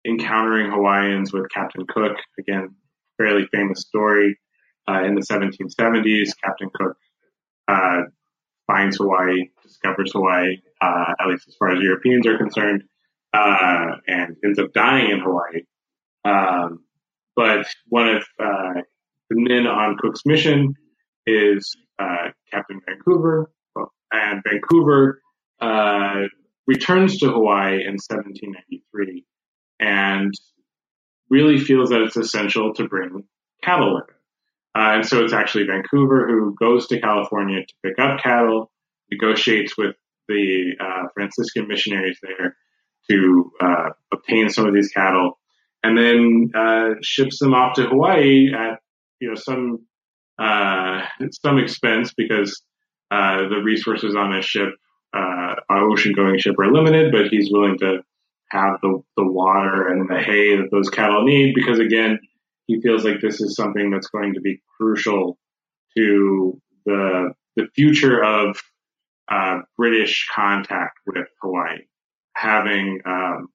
encountering 0.05 0.71
Hawaiians 0.71 1.31
with 1.33 1.49
Captain 1.49 1.85
Cook. 1.87 2.17
Again, 2.39 2.75
fairly 3.17 3.47
famous 3.51 3.81
story. 3.81 4.39
Uh, 4.87 5.03
in 5.03 5.15
the 5.15 5.21
1770s, 5.21 6.31
Captain 6.43 6.69
Cook 6.73 6.97
uh, 7.69 8.01
finds 8.67 8.97
Hawaii, 8.97 9.49
discovers 9.61 10.11
Hawaii, 10.11 10.57
uh, 10.81 11.13
at 11.19 11.27
least 11.27 11.47
as 11.47 11.55
far 11.57 11.71
as 11.71 11.81
Europeans 11.81 12.27
are 12.27 12.37
concerned, 12.37 12.83
uh, 13.33 13.95
and 14.07 14.35
ends 14.43 14.59
up 14.59 14.73
dying 14.73 15.11
in 15.11 15.19
Hawaii. 15.19 15.61
Um, 16.25 16.83
but 17.35 17.65
one 17.87 18.09
of 18.09 18.23
uh, 18.39 18.81
the 19.29 19.37
men 19.37 19.67
on 19.67 19.97
Cook's 19.97 20.25
mission 20.25 20.75
is 21.25 21.75
uh, 21.97 22.29
Captain 22.51 22.81
Vancouver, 22.85 23.49
and 24.11 24.43
Vancouver 24.43 25.21
returns 26.67 27.19
to 27.19 27.31
Hawaii 27.31 27.75
in 27.75 27.97
1793 27.99 29.25
and 29.79 30.33
really 31.29 31.59
feels 31.59 31.89
that 31.89 32.01
it's 32.01 32.17
essential 32.17 32.73
to 32.75 32.87
bring 32.87 33.23
cattle 33.63 33.95
with 33.95 34.09
it. 34.09 34.15
Uh, 34.75 34.95
and 34.95 35.05
so 35.05 35.23
it's 35.23 35.33
actually 35.33 35.65
Vancouver 35.65 36.27
who 36.27 36.55
goes 36.59 36.87
to 36.87 36.99
California 36.99 37.59
to 37.65 37.73
pick 37.83 37.99
up 37.99 38.19
cattle, 38.19 38.71
negotiates 39.11 39.77
with 39.77 39.95
the 40.27 40.71
uh, 40.79 41.07
Franciscan 41.13 41.67
missionaries 41.67 42.17
there 42.21 42.55
to 43.09 43.51
uh, 43.61 43.89
obtain 44.11 44.49
some 44.49 44.65
of 44.65 44.73
these 44.73 44.89
cattle, 44.89 45.39
and 45.83 45.97
then 45.97 46.51
uh, 46.55 46.95
ships 47.01 47.39
them 47.39 47.53
off 47.53 47.75
to 47.75 47.83
Hawaii 47.83 48.51
at 48.53 48.79
you 49.19 49.29
know 49.29 49.35
some 49.35 49.85
uh, 50.39 51.01
some 51.43 51.59
expense 51.59 52.13
because 52.15 52.61
uh, 53.11 53.49
the 53.49 53.61
resources 53.63 54.15
on 54.15 54.33
a 54.33 54.41
ship, 54.41 54.69
uh, 55.13 55.55
an 55.69 55.83
ocean 55.91 56.13
going 56.15 56.39
ship, 56.39 56.55
are 56.57 56.71
limited. 56.71 57.11
But 57.11 57.27
he's 57.27 57.49
willing 57.51 57.77
to 57.79 57.99
have 58.49 58.79
the, 58.81 59.01
the 59.17 59.25
water 59.25 59.87
and 59.87 60.09
the 60.09 60.19
hay 60.21 60.55
that 60.57 60.69
those 60.71 60.89
cattle 60.89 61.23
need 61.23 61.55
because 61.55 61.79
again, 61.79 62.19
he 62.67 62.79
feels 62.81 63.03
like 63.03 63.19
this 63.21 63.41
is 63.41 63.55
something 63.55 63.91
that's 63.91 64.07
going 64.07 64.33
to 64.33 64.41
be 64.41 64.61
crucial 64.77 65.37
to 65.97 66.61
the 66.85 67.33
the 67.55 67.67
future 67.75 68.23
of 68.23 68.59
uh, 69.31 69.59
British 69.77 70.27
contact 70.33 70.99
with 71.05 71.27
Hawaii. 71.41 71.79
Having 72.35 73.01
um, 73.05 73.47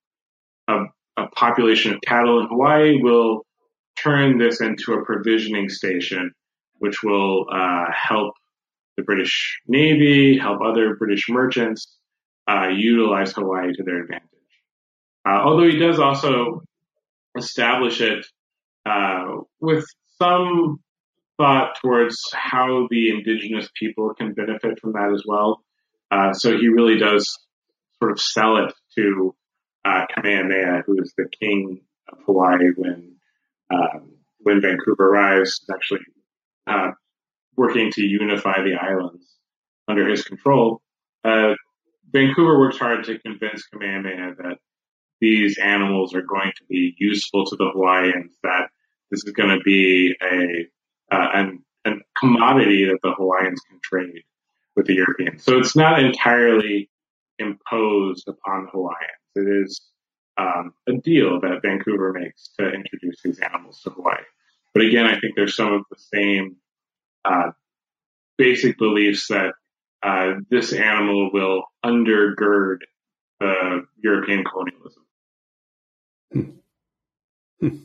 a, 0.68 0.84
a 1.16 1.28
population 1.34 1.94
of 1.94 2.00
cattle 2.02 2.40
in 2.40 2.46
Hawaii 2.46 3.02
will 3.02 3.44
turn 4.00 4.38
this 4.38 4.60
into 4.60 4.92
a 4.92 5.04
provisioning 5.04 5.68
station, 5.68 6.32
which 6.78 7.02
will 7.02 7.46
uh, 7.52 7.86
help 7.92 8.34
the 8.96 9.02
British 9.02 9.60
Navy, 9.66 10.38
help 10.38 10.60
other 10.60 10.96
British 10.96 11.28
merchants 11.28 11.96
uh, 12.48 12.68
utilize 12.68 13.32
Hawaii 13.32 13.72
to 13.72 13.82
their 13.82 14.02
advantage. 14.02 14.28
Uh, 15.28 15.42
although 15.44 15.68
he 15.68 15.78
does 15.78 15.98
also 15.98 16.62
establish 17.36 18.00
it 18.00 18.24
uh, 18.86 19.24
with 19.60 19.84
some 20.16 20.80
thought 21.36 21.76
towards 21.80 22.16
how 22.32 22.88
the 22.90 23.10
indigenous 23.10 23.68
people 23.78 24.14
can 24.14 24.32
benefit 24.32 24.80
from 24.80 24.92
that 24.92 25.12
as 25.14 25.24
well. 25.26 25.62
Uh, 26.10 26.32
so 26.32 26.56
he 26.56 26.68
really 26.68 26.98
does 26.98 27.38
sort 27.98 28.12
of 28.12 28.20
sell 28.20 28.56
it 28.56 28.72
to 28.96 29.34
uh, 29.84 30.06
Kamehameha, 30.14 30.82
who 30.86 31.00
is 31.02 31.12
the 31.16 31.28
king 31.40 31.82
of 32.10 32.18
Hawaii 32.24 32.70
when 32.76 33.16
um, 33.70 34.14
when 34.38 34.62
Vancouver 34.62 35.10
arrives. 35.10 35.60
He's 35.60 35.74
actually 35.74 36.00
uh, 36.66 36.92
working 37.56 37.90
to 37.92 38.02
unify 38.02 38.62
the 38.62 38.76
islands 38.80 39.26
under 39.86 40.08
his 40.08 40.24
control. 40.24 40.80
Uh, 41.22 41.54
Vancouver 42.10 42.58
works 42.58 42.78
hard 42.78 43.04
to 43.04 43.18
convince 43.18 43.66
Kamehameha 43.66 44.34
that 44.38 44.58
these 45.20 45.58
animals 45.58 46.14
are 46.14 46.22
going 46.22 46.52
to 46.56 46.64
be 46.68 46.94
useful 46.98 47.44
to 47.46 47.56
the 47.56 47.70
Hawaiians, 47.70 48.34
that 48.42 48.68
this 49.10 49.24
is 49.24 49.32
going 49.32 49.50
to 49.50 49.62
be 49.64 50.14
a, 50.22 50.66
uh, 51.14 51.28
an, 51.34 51.62
an 51.84 52.02
commodity 52.18 52.84
that 52.84 52.98
the 53.02 53.12
Hawaiians 53.12 53.60
can 53.68 53.78
trade 53.82 54.22
with 54.76 54.86
the 54.86 54.94
Europeans. 54.94 55.44
So 55.44 55.58
it's 55.58 55.76
not 55.76 55.98
entirely 55.98 56.90
imposed 57.38 58.28
upon 58.28 58.64
the 58.64 58.70
Hawaiians. 58.70 59.28
It 59.34 59.62
is 59.64 59.80
um, 60.36 60.72
a 60.88 60.92
deal 60.92 61.40
that 61.40 61.62
Vancouver 61.62 62.12
makes 62.12 62.50
to 62.58 62.70
introduce 62.70 63.20
these 63.22 63.40
animals 63.40 63.80
to 63.82 63.90
Hawaii. 63.90 64.22
But 64.72 64.84
again, 64.84 65.06
I 65.06 65.18
think 65.18 65.34
there's 65.34 65.56
some 65.56 65.72
of 65.72 65.82
the 65.90 65.98
same 65.98 66.56
uh, 67.24 67.50
basic 68.36 68.78
beliefs 68.78 69.28
that 69.28 69.54
uh, 70.02 70.34
this 70.50 70.72
animal 70.72 71.30
will 71.32 71.64
undergird 71.84 72.78
the 73.40 73.84
European 74.02 74.44
colonialism. 74.44 75.04
Hmm. 76.32 76.50
Hmm. 77.60 77.76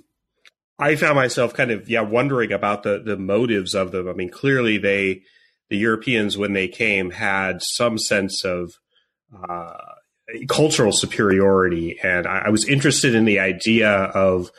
I 0.80 0.96
found 0.96 1.16
myself 1.16 1.54
kind 1.54 1.72
of 1.72 1.90
yeah 1.90 2.02
wondering 2.02 2.52
about 2.52 2.84
the 2.84 3.00
the 3.00 3.18
motives 3.18 3.74
of 3.74 3.92
them. 3.92 4.08
I 4.08 4.14
mean, 4.14 4.30
clearly 4.30 4.78
they 4.78 5.22
the 5.70 5.78
Europeans 5.78 6.38
when 6.38 6.54
they 6.54 6.68
came 6.68 7.12
had 7.12 7.62
some 7.62 7.98
sense 7.98 8.44
of 8.44 8.74
uh, 9.34 9.78
cultural 10.48 10.92
superiority, 10.92 12.00
and 12.04 12.28
I, 12.28 12.44
I, 12.46 12.50
was 12.50 12.68
interested 12.68 13.16
in 13.16 13.26
the 13.26 13.40
idea 13.40 13.90
of 13.90 14.52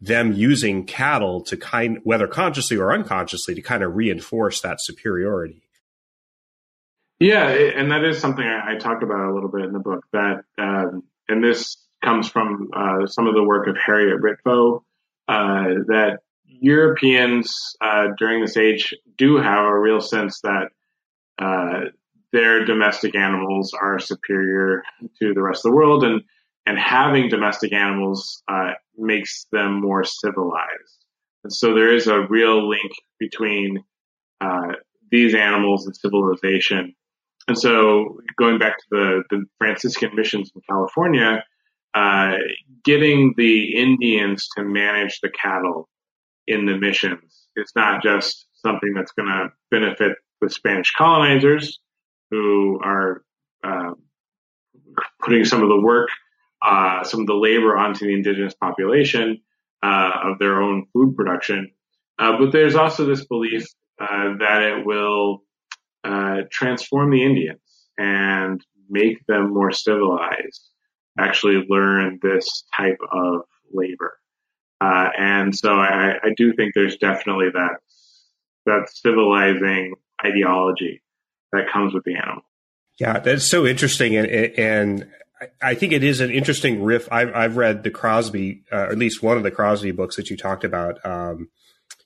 them 0.00 0.32
using 0.32 0.86
cattle 0.86 1.42
to 1.44 1.56
kind 1.56 1.98
whether 2.04 2.26
consciously 2.26 2.76
or 2.76 2.92
unconsciously 2.92 3.54
to 3.54 3.62
kind 3.62 3.82
of 3.82 3.94
reinforce 3.94 4.60
that 4.60 4.78
superiority. 4.80 5.62
Yeah, 7.20 7.48
and 7.48 7.92
that 7.92 8.04
is 8.04 8.18
something 8.18 8.44
I, 8.44 8.76
talk 8.78 9.02
about 9.02 9.30
a 9.30 9.32
little 9.32 9.50
bit 9.50 9.64
in 9.64 9.72
the 9.72 9.78
book. 9.78 10.04
That 10.12 10.42
um, 10.58 11.04
and 11.28 11.42
this 11.42 11.76
comes 12.02 12.28
from 12.28 12.68
uh, 12.74 13.06
some 13.06 13.26
of 13.26 13.34
the 13.34 13.42
work 13.42 13.66
of 13.68 13.76
Harriet 13.76 14.20
Ritvo 14.20 14.82
uh, 15.28 15.64
that 15.88 16.18
Europeans 16.46 17.76
uh, 17.80 18.08
during 18.18 18.42
this 18.42 18.56
age 18.56 18.94
do 19.16 19.36
have 19.36 19.64
a 19.64 19.78
real 19.78 20.00
sense 20.00 20.40
that 20.42 20.68
uh, 21.38 21.80
their 22.32 22.64
domestic 22.64 23.14
animals 23.14 23.72
are 23.80 23.98
superior 23.98 24.82
to 25.20 25.34
the 25.34 25.42
rest 25.42 25.64
of 25.64 25.70
the 25.70 25.76
world, 25.76 26.04
and 26.04 26.22
and 26.66 26.78
having 26.78 27.28
domestic 27.28 27.72
animals 27.72 28.42
uh, 28.48 28.72
makes 28.96 29.46
them 29.50 29.80
more 29.80 30.04
civilized. 30.04 31.04
And 31.44 31.52
so 31.52 31.74
there 31.74 31.92
is 31.92 32.06
a 32.06 32.26
real 32.28 32.68
link 32.68 32.92
between 33.18 33.82
uh, 34.40 34.74
these 35.10 35.34
animals 35.34 35.86
and 35.86 35.96
civilization. 35.96 36.94
And 37.48 37.58
so 37.58 38.20
going 38.38 38.58
back 38.58 38.78
to 38.78 38.84
the, 38.90 39.22
the 39.30 39.44
Franciscan 39.58 40.14
missions 40.14 40.52
in 40.54 40.62
California, 40.68 41.42
uh, 41.94 42.36
getting 42.84 43.34
the 43.36 43.76
Indians 43.76 44.48
to 44.56 44.64
manage 44.64 45.20
the 45.20 45.30
cattle 45.30 45.88
in 46.46 46.66
the 46.66 46.76
missions 46.76 47.46
is 47.56 47.72
not 47.76 48.02
just 48.02 48.46
something 48.54 48.94
that's 48.94 49.12
going 49.12 49.28
to 49.28 49.48
benefit 49.70 50.16
the 50.40 50.50
Spanish 50.50 50.92
colonizers 50.96 51.80
who 52.30 52.80
are 52.82 53.22
uh, 53.62 53.92
putting 55.20 55.44
some 55.44 55.62
of 55.62 55.68
the 55.68 55.80
work, 55.80 56.08
uh, 56.62 57.04
some 57.04 57.20
of 57.20 57.26
the 57.26 57.34
labor 57.34 57.76
onto 57.76 58.06
the 58.06 58.14
indigenous 58.14 58.54
population 58.54 59.40
uh, 59.82 60.12
of 60.24 60.38
their 60.38 60.60
own 60.62 60.86
food 60.92 61.14
production. 61.16 61.70
Uh, 62.18 62.38
but 62.38 62.52
there's 62.52 62.74
also 62.74 63.04
this 63.04 63.24
belief 63.26 63.64
uh, 64.00 64.34
that 64.38 64.62
it 64.62 64.86
will 64.86 65.42
transform 66.50 67.10
the 67.10 67.24
Indians 67.24 67.60
and 67.98 68.60
make 68.88 69.24
them 69.26 69.52
more 69.52 69.70
civilized 69.70 70.68
actually 71.18 71.64
learn 71.68 72.18
this 72.22 72.64
type 72.76 72.98
of 73.10 73.42
labor. 73.72 74.18
Uh, 74.80 75.10
and 75.16 75.56
so 75.56 75.72
I, 75.72 76.14
I, 76.22 76.34
do 76.36 76.54
think 76.54 76.74
there's 76.74 76.96
definitely 76.96 77.50
that 77.54 77.76
that 78.66 78.88
civilizing 78.92 79.94
ideology 80.24 81.02
that 81.52 81.70
comes 81.72 81.94
with 81.94 82.02
the 82.04 82.16
animal. 82.16 82.42
Yeah, 82.98 83.20
that's 83.20 83.48
so 83.48 83.64
interesting, 83.64 84.16
and, 84.16 84.26
and 84.26 85.08
I 85.60 85.74
think 85.74 85.92
it 85.92 86.02
is 86.02 86.20
an 86.20 86.30
interesting 86.30 86.82
riff. 86.82 87.08
I've, 87.10 87.34
I've 87.34 87.56
read 87.56 87.82
the 87.82 87.90
Crosby, 87.90 88.64
uh, 88.72 88.88
at 88.90 88.98
least 88.98 89.22
one 89.22 89.36
of 89.36 89.42
the 89.42 89.50
Crosby 89.50 89.92
books 89.92 90.16
that 90.16 90.30
you 90.30 90.36
talked 90.36 90.64
about, 90.64 91.04
um, 91.06 91.48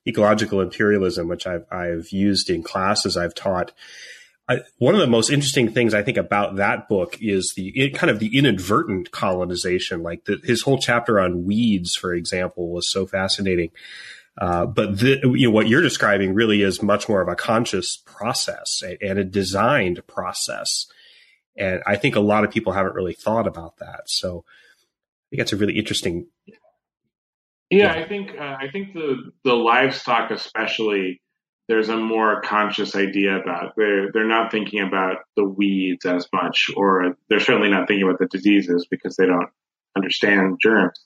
ecological 0.07 0.61
imperialism, 0.61 1.29
which 1.29 1.47
I've 1.47 1.65
I've 1.71 2.11
used 2.11 2.51
in 2.51 2.63
classes 2.63 3.17
I've 3.17 3.35
taught, 3.35 3.73
I, 4.49 4.61
one 4.79 4.95
of 4.95 5.01
the 5.01 5.09
most 5.09 5.31
interesting 5.31 5.73
things 5.73 5.93
I 5.93 6.03
think 6.03 6.19
about 6.19 6.57
that 6.57 6.89
book 6.89 7.19
is 7.21 7.53
the 7.57 7.69
it, 7.69 7.95
kind 7.95 8.11
of 8.11 8.21
the 8.21 8.37
inadvertent 8.39 9.11
colonization. 9.11 10.03
Like 10.03 10.25
the, 10.25 10.41
his 10.45 10.63
whole 10.63 10.79
chapter 10.79 11.19
on 11.19 11.45
weeds, 11.45 11.97
for 11.97 12.15
example, 12.15 12.71
was 12.71 12.91
so 12.91 13.07
fascinating. 13.07 13.71
Uh, 14.39 14.67
but 14.67 14.99
the, 14.99 15.19
you 15.35 15.49
know 15.49 15.51
what 15.51 15.67
you're 15.67 15.83
describing 15.83 16.35
really 16.35 16.63
is 16.63 16.83
much 16.83 17.09
more 17.09 17.23
of 17.23 17.29
a 17.29 17.35
conscious 17.35 17.97
process 17.97 18.83
and 19.01 19.19
a 19.19 19.25
designed 19.25 20.07
process. 20.07 20.87
And 21.57 21.83
I 21.87 21.97
think 21.97 22.17
a 22.17 22.21
lot 22.21 22.45
of 22.45 22.51
people 22.51 22.73
haven't 22.73 22.95
really 22.95 23.15
thought 23.15 23.47
about 23.47 23.79
that. 23.79 24.03
So 24.07 24.45
I 24.47 25.25
think 25.31 25.41
that's 25.41 25.55
a 25.55 25.57
really 25.57 25.79
interesting. 25.79 26.27
Yeah, 26.47 26.55
yeah. 27.71 27.93
I 27.95 28.07
think 28.07 28.31
uh, 28.39 28.57
I 28.61 28.69
think 28.71 28.93
the 28.93 29.33
the 29.43 29.55
livestock 29.55 30.31
especially 30.31 31.21
there's 31.69 31.89
a 31.89 31.97
more 31.97 32.41
conscious 32.43 32.95
idea 32.95 33.37
about 33.41 33.75
they're 33.77 34.13
they're 34.13 34.27
not 34.27 34.53
thinking 34.53 34.81
about 34.81 35.19
the 35.37 35.45
weeds 35.45 36.05
as 36.07 36.29
much, 36.33 36.71
or 36.77 37.17
they're 37.29 37.41
certainly 37.41 37.71
not 37.71 37.89
thinking 37.89 38.07
about 38.07 38.19
the 38.19 38.27
diseases 38.27 38.87
because 38.91 39.17
they 39.17 39.27
don't 39.27 39.51
understand 39.97 40.59
germs. 40.63 40.99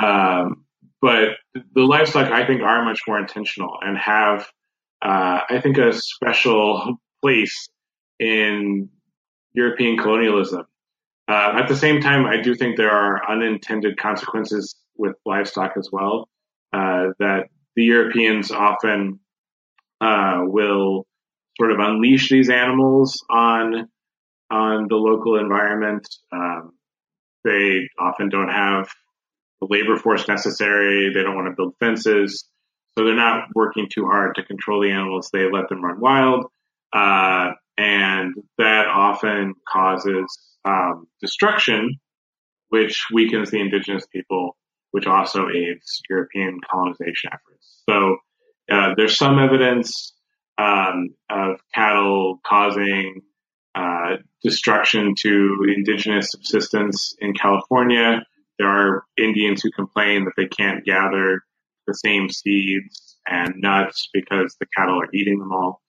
Um, 0.00 0.64
but 1.00 1.30
the 1.54 1.82
livestock, 1.82 2.30
I 2.30 2.46
think, 2.46 2.62
are 2.62 2.84
much 2.84 3.00
more 3.08 3.18
intentional 3.18 3.78
and 3.80 3.96
have, 3.96 4.46
uh, 5.02 5.40
I 5.48 5.60
think, 5.62 5.78
a 5.78 5.92
special 5.94 6.98
place 7.22 7.68
in 8.18 8.90
European 9.54 9.96
colonialism. 9.96 10.66
Uh, 11.26 11.52
at 11.56 11.68
the 11.68 11.76
same 11.76 12.00
time, 12.00 12.26
I 12.26 12.42
do 12.42 12.54
think 12.54 12.76
there 12.76 12.90
are 12.90 13.28
unintended 13.30 13.96
consequences 13.96 14.76
with 14.96 15.16
livestock 15.24 15.72
as 15.78 15.88
well. 15.90 16.28
Uh, 16.72 17.08
that 17.18 17.46
the 17.76 17.84
Europeans 17.84 18.50
often 18.50 19.20
uh, 20.00 20.40
will 20.42 21.06
sort 21.58 21.72
of 21.72 21.78
unleash 21.78 22.28
these 22.30 22.50
animals 22.50 23.24
on 23.30 23.88
on 24.50 24.86
the 24.88 24.96
local 24.96 25.38
environment. 25.38 26.08
Um, 26.32 26.72
they 27.44 27.88
often 27.98 28.28
don't 28.28 28.48
have 28.48 28.88
the 29.60 29.68
labor 29.70 29.96
force 29.96 30.26
necessary. 30.26 31.12
They 31.14 31.22
don't 31.22 31.36
want 31.36 31.48
to 31.48 31.54
build 31.56 31.74
fences, 31.78 32.48
so 32.92 33.04
they're 33.04 33.14
not 33.14 33.48
working 33.54 33.88
too 33.92 34.06
hard 34.06 34.34
to 34.36 34.44
control 34.44 34.82
the 34.82 34.90
animals. 34.90 35.30
They 35.32 35.50
let 35.50 35.68
them 35.68 35.84
run 35.84 36.00
wild, 36.00 36.46
uh, 36.92 37.50
and 37.78 38.34
that 38.58 38.86
often 38.88 39.54
causes 39.68 40.26
um, 40.64 41.06
destruction, 41.20 41.98
which 42.68 43.06
weakens 43.12 43.50
the 43.50 43.60
indigenous 43.60 44.06
people, 44.06 44.56
which 44.90 45.06
also 45.06 45.48
aids 45.48 46.00
European 46.08 46.58
colonization 46.70 47.30
efforts. 47.32 47.82
So 47.88 48.16
uh, 48.70 48.94
there's 48.96 49.16
some 49.16 49.38
evidence 49.38 50.12
um, 50.58 51.14
of 51.28 51.60
cattle 51.74 52.40
causing 52.46 53.22
uh, 53.74 54.16
destruction 54.42 55.14
to 55.18 55.56
indigenous 55.76 56.30
subsistence 56.30 57.14
in 57.20 57.34
California. 57.34 58.22
There 58.58 58.68
are 58.68 59.04
Indians 59.16 59.62
who 59.62 59.70
complain 59.70 60.24
that 60.24 60.32
they 60.36 60.46
can't 60.46 60.84
gather 60.84 61.42
the 61.86 61.94
same 61.94 62.28
seeds 62.28 63.16
and 63.26 63.54
nuts 63.56 64.08
because 64.12 64.56
the 64.60 64.66
cattle 64.76 65.00
are 65.00 65.08
eating 65.14 65.38
them 65.38 65.52
all. 65.52 65.80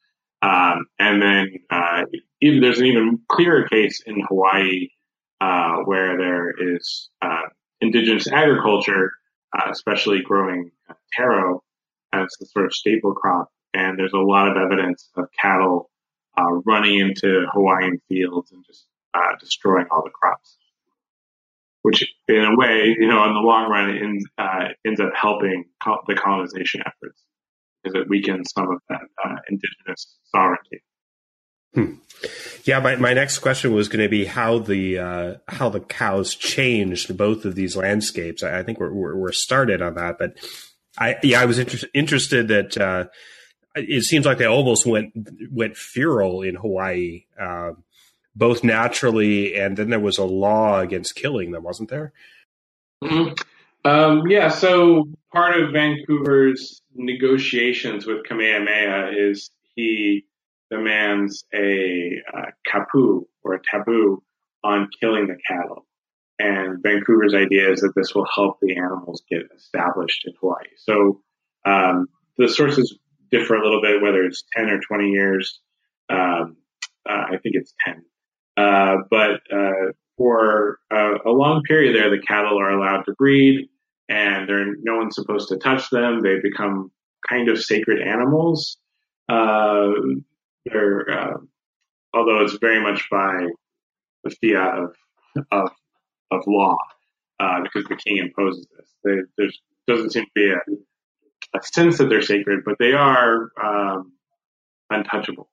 Um, 0.42 0.86
and 0.98 1.22
then 1.22 1.48
uh, 1.70 2.04
even, 2.42 2.62
there's 2.62 2.80
an 2.80 2.88
even 2.88 3.20
clearer 3.30 3.68
case 3.68 4.02
in 4.06 4.22
Hawaii 4.22 4.88
uh, 5.40 5.78
where 5.86 6.18
there 6.18 6.76
is 6.76 7.10
uh, 7.22 7.48
indigenous 7.80 8.28
agriculture, 8.28 9.12
uh, 9.56 9.70
especially 9.70 10.22
growing 10.22 10.72
taro, 11.14 11.64
as 12.14 12.28
the 12.40 12.46
sort 12.46 12.66
of 12.66 12.74
staple 12.74 13.14
crop. 13.14 13.50
And 13.74 13.98
there's 13.98 14.14
a 14.14 14.18
lot 14.18 14.50
of 14.50 14.58
evidence 14.58 15.10
of 15.16 15.26
cattle 15.40 15.90
uh, 16.38 16.52
running 16.66 17.00
into 17.00 17.46
Hawaiian 17.54 18.02
fields 18.10 18.52
and 18.52 18.64
just 18.66 18.86
uh, 19.14 19.36
destroying 19.40 19.88
all 19.92 20.04
the 20.04 20.10
crops, 20.10 20.58
which 21.82 22.04
in 22.28 22.44
a 22.44 22.56
way, 22.56 22.96
you 22.98 23.08
know, 23.08 23.26
in 23.28 23.34
the 23.34 23.40
long 23.40 23.70
run, 23.70 23.98
ends, 23.98 24.26
uh, 24.38 24.70
ends 24.86 25.00
up 25.00 25.12
helping 25.16 25.66
the 26.08 26.16
colonization 26.16 26.82
efforts 26.86 27.24
because 27.84 28.00
it 28.00 28.10
weakens 28.10 28.52
some 28.54 28.70
of 28.72 28.80
that 28.90 29.02
uh, 29.24 29.36
indigenous 29.50 30.18
sovereignty. 30.26 30.84
Hmm. 31.74 31.94
Yeah, 32.66 32.80
my, 32.80 32.98
my 32.98 33.14
next 33.14 33.40
question 33.40 33.74
was 33.74 33.88
going 33.88 34.04
to 34.04 34.10
be 34.10 34.26
how 34.26 34.60
the 34.60 34.98
uh, 35.00 35.36
how 35.48 35.70
the 35.70 35.80
cows 35.80 36.36
changed 36.36 37.16
both 37.18 37.46
of 37.46 37.56
these 37.56 37.78
landscapes. 37.78 38.44
I, 38.44 38.60
I 38.60 38.64
think 38.64 38.80
we're, 38.80 38.94
we're, 38.94 39.16
we're 39.16 39.32
started 39.32 39.82
on 39.82 39.96
that, 39.96 40.18
but 40.20 40.34
I 41.02 41.16
yeah, 41.24 41.42
I 41.42 41.46
was 41.46 41.58
inter- 41.58 41.88
interested 41.94 42.48
that 42.50 42.78
uh, 42.78 43.06
it 43.76 44.04
seems 44.04 44.26
like 44.26 44.38
they 44.38 44.46
almost 44.46 44.86
went 44.86 45.14
went 45.52 45.76
feral 45.76 46.44
in 46.44 46.56
Hawaii, 46.56 47.26
uh, 47.40 47.72
both 48.36 48.64
naturally 48.64 49.56
and 49.56 49.76
then 49.76 49.90
there 49.90 50.00
was 50.00 50.20
a 50.20 50.24
law 50.24 50.80
against 50.80 51.16
killing 51.16 51.52
them, 51.52 51.64
wasn't 51.64 51.90
there? 51.90 52.14
Mm-hmm. 53.04 53.34
Um, 53.84 54.28
yeah, 54.28 54.50
so 54.50 55.10
part 55.34 55.60
of 55.60 55.72
Vancouver's 55.72 56.84
negotiations 56.94 58.06
with 58.06 58.24
Kamehameha 58.28 59.12
is 59.18 59.50
he 59.76 60.26
demands 60.70 61.44
a 61.52 62.22
uh, 62.32 62.52
kapu 62.68 63.26
or 63.44 63.56
a 63.56 63.62
taboo 63.70 64.22
on 64.64 64.88
killing 65.00 65.28
the 65.28 65.38
cattle. 65.48 65.88
And 66.42 66.82
Vancouver's 66.82 67.36
idea 67.36 67.72
is 67.72 67.82
that 67.82 67.94
this 67.96 68.16
will 68.16 68.26
help 68.34 68.58
the 68.62 68.76
animals 68.76 69.22
get 69.30 69.44
established 69.56 70.24
in 70.26 70.34
Hawaii. 70.40 70.66
So 70.78 71.22
um, 71.66 72.08
the 72.38 72.50
sources 72.50 72.98
differ 73.30 73.56
a 73.56 73.64
little 73.64 73.82
bit, 73.82 74.02
whether 74.02 74.24
it's 74.24 74.44
10 74.56 74.70
or 74.70 74.80
20 74.80 75.10
years. 75.10 75.60
Um, 76.10 76.58
uh, 77.08 77.26
I 77.30 77.38
think 77.44 77.56
it's 77.56 77.74
10. 77.86 78.04
Uh, 78.58 78.96
but 79.10 79.42
uh, 79.54 79.92
for 80.18 80.80
uh, 80.92 81.20
a 81.26 81.30
long 81.30 81.62
period 81.68 81.96
there, 81.96 82.10
the 82.10 82.22
cattle 82.22 82.60
are 82.60 82.72
allowed 82.72 83.04
to 83.04 83.14
breed, 83.14 83.70
and 84.10 84.50
they're 84.50 84.76
no 84.82 84.98
one's 84.98 85.16
supposed 85.16 85.50
to 85.50 85.58
touch 85.58 85.90
them. 85.90 86.22
They 86.22 86.40
become 86.42 86.92
kind 87.28 87.50
of 87.50 87.62
sacred 87.62 88.02
animals. 88.02 88.78
Uh, 89.30 89.92
they're 90.66 91.10
uh, 91.10 91.38
although 92.14 92.44
it's 92.44 92.58
very 92.60 92.82
much 92.82 93.08
by 93.10 93.48
the 94.24 94.36
fiat 94.42 94.80
of 94.80 94.96
of, 95.52 95.72
of 96.32 96.44
law, 96.48 96.78
uh, 97.40 97.62
because 97.64 97.88
the 97.90 97.96
king 97.96 98.18
imposes 98.18 98.68
this. 99.04 99.26
There 99.38 99.50
doesn't 99.88 100.12
seem 100.12 100.26
to 100.26 100.32
be 100.34 100.52
a, 100.52 101.58
a, 101.58 101.64
sense 101.64 101.98
that 101.98 102.10
they're 102.10 102.22
sacred, 102.22 102.62
but 102.66 102.76
they 102.80 102.94
are 102.94 103.50
um, 103.62 104.14
untouchable. 104.90 105.50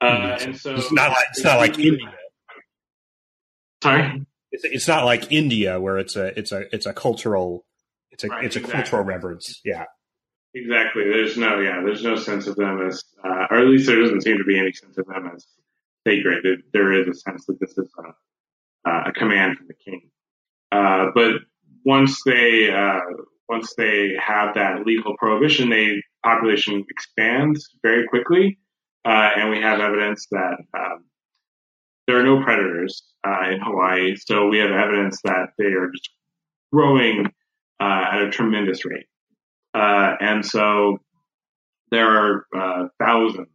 Uh, 0.00 0.38
and 0.40 0.56
so 0.56 0.74
it's 0.74 0.90
not 0.90 1.10
like 1.10 1.26
it's 1.30 1.44
not 1.44 1.58
like 1.58 1.78
India. 1.78 2.12
Sorry, 3.82 4.26
it's, 4.50 4.64
it's 4.64 4.88
not 4.88 5.04
like 5.04 5.30
India 5.30 5.80
where 5.80 5.98
it's 5.98 6.16
a 6.16 6.36
it's 6.38 6.52
a 6.52 6.74
it's 6.74 6.86
a 6.86 6.92
cultural 6.92 7.64
it's 8.12 8.24
a 8.24 8.28
right, 8.28 8.44
it's 8.44 8.56
a 8.56 8.60
exactly. 8.60 8.82
cultural 8.82 9.04
reverence. 9.04 9.60
Yeah, 9.64 9.84
exactly. 10.54 11.04
There's 11.04 11.36
no 11.36 11.60
yeah. 11.60 11.80
There's 11.84 12.04
no 12.04 12.16
sense 12.16 12.46
of 12.46 12.56
them 12.56 12.86
as, 12.86 13.02
uh, 13.24 13.46
or 13.50 13.58
at 13.58 13.66
least 13.66 13.86
there 13.86 14.00
doesn't 14.00 14.22
seem 14.22 14.38
to 14.38 14.44
be 14.44 14.58
any 14.58 14.72
sense 14.72 14.98
of 14.98 15.06
them 15.06 15.30
as 15.34 15.46
sacred. 16.06 16.62
There 16.72 16.92
is 16.92 17.08
a 17.08 17.14
sense 17.14 17.46
that 17.46 17.58
this 17.58 17.76
is 17.76 17.90
a, 18.86 19.08
a 19.08 19.12
command 19.12 19.56
from 19.56 19.66
the 19.66 19.74
king. 19.74 20.10
Uh, 20.72 21.10
but 21.14 21.32
once 21.84 22.22
they 22.24 22.70
uh, 22.70 23.00
once 23.48 23.74
they 23.76 24.14
have 24.18 24.54
that 24.54 24.86
legal 24.86 25.14
prohibition, 25.18 25.68
the 25.68 26.02
population 26.24 26.82
expands 26.88 27.68
very 27.82 28.08
quickly, 28.08 28.58
uh, 29.04 29.30
and 29.36 29.50
we 29.50 29.60
have 29.60 29.80
evidence 29.80 30.26
that 30.30 30.56
um, 30.74 31.04
there 32.06 32.18
are 32.18 32.22
no 32.22 32.42
predators 32.42 33.02
uh, 33.26 33.50
in 33.50 33.60
Hawaii. 33.60 34.16
So 34.16 34.48
we 34.48 34.58
have 34.58 34.70
evidence 34.70 35.20
that 35.24 35.50
they 35.58 35.66
are 35.66 35.90
just 35.90 36.08
growing 36.72 37.26
uh, 37.78 38.04
at 38.12 38.22
a 38.22 38.30
tremendous 38.30 38.86
rate, 38.86 39.06
and 39.74 40.44
so 40.44 40.98
there 41.90 42.08
are 42.08 42.90
thousands 42.98 43.48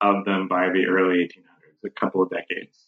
of 0.00 0.24
them 0.24 0.46
by 0.46 0.68
the 0.68 0.86
early 0.86 1.24
1800s, 1.24 1.86
a 1.86 1.90
couple 1.90 2.22
of 2.22 2.30
decades, 2.30 2.78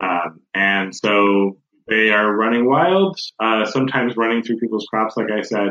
um, 0.00 0.40
and 0.54 0.94
so 0.94 1.56
they 1.88 2.10
are 2.10 2.34
running 2.34 2.68
wild, 2.68 3.18
uh, 3.38 3.64
sometimes 3.64 4.16
running 4.16 4.42
through 4.42 4.58
people's 4.58 4.86
crops, 4.86 5.16
like 5.16 5.30
I 5.30 5.42
said, 5.42 5.68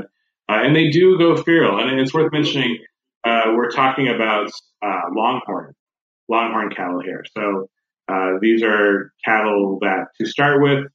uh, 0.50 0.62
and 0.64 0.76
they 0.76 0.90
do 0.90 1.18
go 1.18 1.36
feral. 1.36 1.80
And 1.80 2.00
it's 2.00 2.14
worth 2.14 2.32
mentioning 2.32 2.80
uh, 3.24 3.54
we're 3.56 3.70
talking 3.70 4.08
about 4.08 4.52
uh, 4.82 5.02
longhorn, 5.14 5.76
longhorn 6.28 6.72
cattle 6.72 7.02
here. 7.02 7.24
So 7.38 7.70
uh, 8.08 8.40
these 8.42 8.64
are 8.64 9.14
cattle 9.24 9.80
that, 9.82 10.08
to 10.20 10.26
start 10.26 10.62
with, 10.62 10.86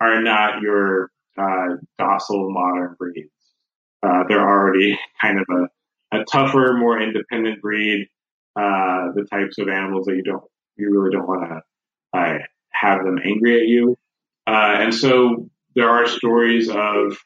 are 0.00 0.22
not 0.22 0.60
your 0.60 1.10
uh, 1.36 1.76
docile 1.98 2.50
modern 2.50 2.94
breeds. 2.98 3.30
they're 4.02 4.48
already 4.48 4.98
kind 5.22 5.40
of 5.40 5.46
a, 5.50 6.18
a 6.20 6.24
tougher, 6.24 6.74
more 6.78 7.00
independent 7.00 7.60
breed. 7.60 8.08
the 8.56 9.26
types 9.30 9.58
of 9.58 9.68
animals 9.68 10.06
that 10.06 10.16
you 10.16 10.22
don't, 10.22 10.44
you 10.76 10.90
really 10.90 11.10
don't 11.10 11.26
want 11.26 11.48
to 11.48 12.38
have 12.72 13.04
them 13.04 13.18
angry 13.24 13.60
at 13.60 13.66
you. 13.66 13.96
Uh, 14.48 14.76
and 14.80 14.94
so 14.94 15.46
there 15.74 15.90
are 15.90 16.06
stories 16.06 16.70
of 16.70 17.18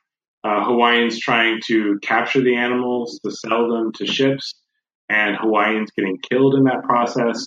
uh, 0.42 0.64
Hawaiians 0.64 1.20
trying 1.20 1.60
to 1.66 2.00
capture 2.02 2.42
the 2.42 2.56
animals 2.56 3.20
to 3.24 3.30
sell 3.30 3.68
them 3.68 3.92
to 3.92 4.06
ships, 4.06 4.60
and 5.08 5.36
Hawaiians 5.36 5.92
getting 5.96 6.18
killed 6.18 6.56
in 6.56 6.64
that 6.64 6.82
process. 6.82 7.46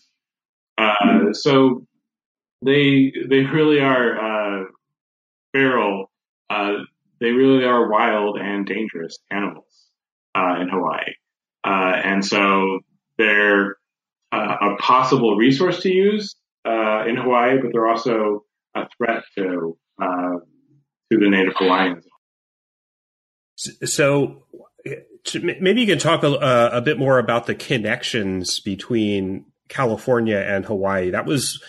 Uh, 0.77 1.33
so 1.33 1.85
they 2.63 3.11
they 3.27 3.41
really 3.41 3.81
are 3.81 4.61
uh, 4.61 4.63
feral. 5.51 6.09
Uh, 6.49 6.75
they 7.19 7.31
really 7.31 7.65
are 7.65 7.89
wild 7.89 8.38
and 8.38 8.65
dangerous 8.65 9.17
animals 9.29 9.89
uh, 10.35 10.55
in 10.61 10.69
Hawaii, 10.69 11.15
and 11.65 12.23
so 12.23 12.79
they're 13.17 13.75
a 14.31 14.75
possible 14.79 15.35
resource 15.35 15.81
to 15.81 15.89
use 15.89 16.35
in 16.65 17.17
Hawaii, 17.17 17.57
but 17.61 17.71
they're 17.73 17.88
also 17.88 18.45
a 18.75 18.88
threat 18.97 19.23
to 19.38 19.77
uh, 20.01 20.39
to 21.11 21.19
the 21.19 21.29
Native 21.29 21.53
Hawaiians. 21.57 22.05
So, 23.85 24.43
maybe 25.43 25.81
you 25.81 25.88
can 25.88 25.99
talk 25.99 26.23
a, 26.23 26.29
uh, 26.29 26.69
a, 26.73 26.81
bit 26.81 26.99
more 26.99 27.19
about 27.19 27.45
the 27.45 27.55
connections 27.55 28.59
between 28.59 29.45
California 29.69 30.38
and 30.38 30.65
Hawaii. 30.65 31.11
That 31.11 31.25
was 31.25 31.61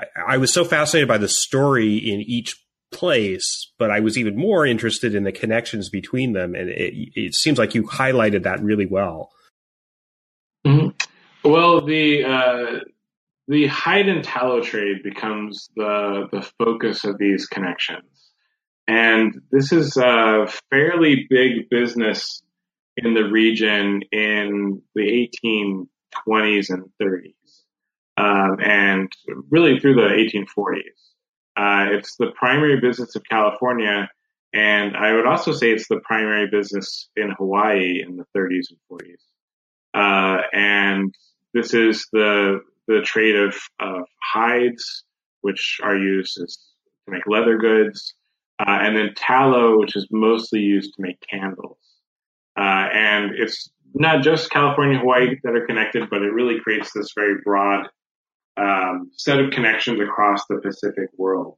I, 0.00 0.34
I 0.34 0.36
was 0.38 0.52
so 0.52 0.64
fascinated 0.64 1.08
by 1.08 1.18
the 1.18 1.28
story 1.28 1.96
in 1.96 2.20
each 2.22 2.56
place, 2.92 3.70
but 3.78 3.90
I 3.90 4.00
was 4.00 4.16
even 4.16 4.36
more 4.36 4.64
interested 4.64 5.14
in 5.14 5.24
the 5.24 5.32
connections 5.32 5.90
between 5.90 6.32
them, 6.32 6.54
and 6.54 6.70
it, 6.70 6.94
it 7.14 7.34
seems 7.34 7.58
like 7.58 7.74
you 7.74 7.82
highlighted 7.84 8.44
that 8.44 8.62
really 8.62 8.86
well. 8.86 9.30
Mm-hmm. 10.66 10.88
Well, 11.48 11.84
the 11.84 12.24
uh, 12.24 12.80
the 13.48 13.66
hide 13.66 14.08
and 14.08 14.24
tallow 14.24 14.60
trade 14.60 15.02
becomes 15.02 15.68
the 15.76 16.28
the 16.32 16.48
focus 16.58 17.04
of 17.04 17.18
these 17.18 17.46
connections, 17.46 18.32
and 18.88 19.40
this 19.50 19.72
is 19.72 19.96
a 19.96 20.46
fairly 20.70 21.26
big 21.28 21.68
business 21.70 22.42
in 22.96 23.14
the 23.14 23.24
region 23.24 24.02
in 24.10 24.82
the 24.94 25.28
1820s 26.26 26.70
and 26.70 26.84
30s, 27.00 27.34
um, 28.16 28.58
and 28.60 29.12
really 29.50 29.78
through 29.78 29.94
the 29.94 30.00
1840s. 30.00 30.80
Uh, 31.56 31.96
it's 31.96 32.16
the 32.16 32.32
primary 32.36 32.80
business 32.80 33.16
of 33.16 33.22
California, 33.30 34.08
and 34.52 34.96
I 34.96 35.14
would 35.14 35.26
also 35.26 35.52
say 35.52 35.70
it's 35.70 35.88
the 35.88 36.00
primary 36.04 36.48
business 36.50 37.08
in 37.16 37.30
Hawaii 37.30 38.02
in 38.02 38.16
the 38.16 38.26
30s 38.36 38.70
and 38.70 38.78
40s. 38.90 39.22
Uh, 39.94 40.42
and 40.52 41.14
this 41.54 41.72
is 41.72 42.06
the 42.12 42.60
the 42.86 43.02
trade 43.02 43.36
of, 43.36 43.56
of 43.80 44.04
hides, 44.22 45.04
which 45.40 45.80
are 45.82 45.96
used 45.96 46.40
as, 46.40 46.58
to 47.06 47.12
make 47.12 47.26
leather 47.26 47.58
goods, 47.58 48.14
uh, 48.60 48.78
and 48.80 48.96
then 48.96 49.14
tallow, 49.14 49.78
which 49.78 49.96
is 49.96 50.08
mostly 50.10 50.60
used 50.60 50.94
to 50.94 51.02
make 51.02 51.18
candles. 51.28 51.78
Uh, 52.58 52.88
and 52.92 53.32
it's 53.36 53.70
not 53.94 54.22
just 54.22 54.50
California, 54.50 54.98
Hawaii 54.98 55.36
that 55.42 55.54
are 55.54 55.66
connected, 55.66 56.08
but 56.10 56.22
it 56.22 56.32
really 56.32 56.60
creates 56.60 56.92
this 56.92 57.12
very 57.14 57.36
broad 57.44 57.88
um, 58.56 59.10
set 59.16 59.38
of 59.38 59.50
connections 59.50 60.00
across 60.00 60.46
the 60.48 60.60
Pacific 60.62 61.10
world. 61.16 61.56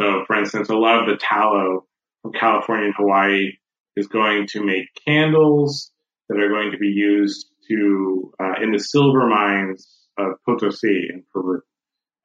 So, 0.00 0.24
for 0.26 0.36
instance, 0.36 0.68
a 0.68 0.76
lot 0.76 1.00
of 1.00 1.06
the 1.06 1.16
tallow 1.16 1.86
from 2.22 2.32
California 2.32 2.86
and 2.86 2.94
Hawaii 2.96 3.52
is 3.96 4.06
going 4.06 4.46
to 4.48 4.64
make 4.64 4.86
candles 5.06 5.90
that 6.28 6.38
are 6.38 6.48
going 6.48 6.72
to 6.72 6.78
be 6.78 6.88
used 6.88 7.46
to 7.68 8.32
uh, 8.40 8.62
in 8.62 8.72
the 8.72 8.78
silver 8.78 9.26
mines 9.26 10.03
of 10.18 10.32
Potosi 10.44 11.08
in 11.10 11.24
Peru. 11.32 11.60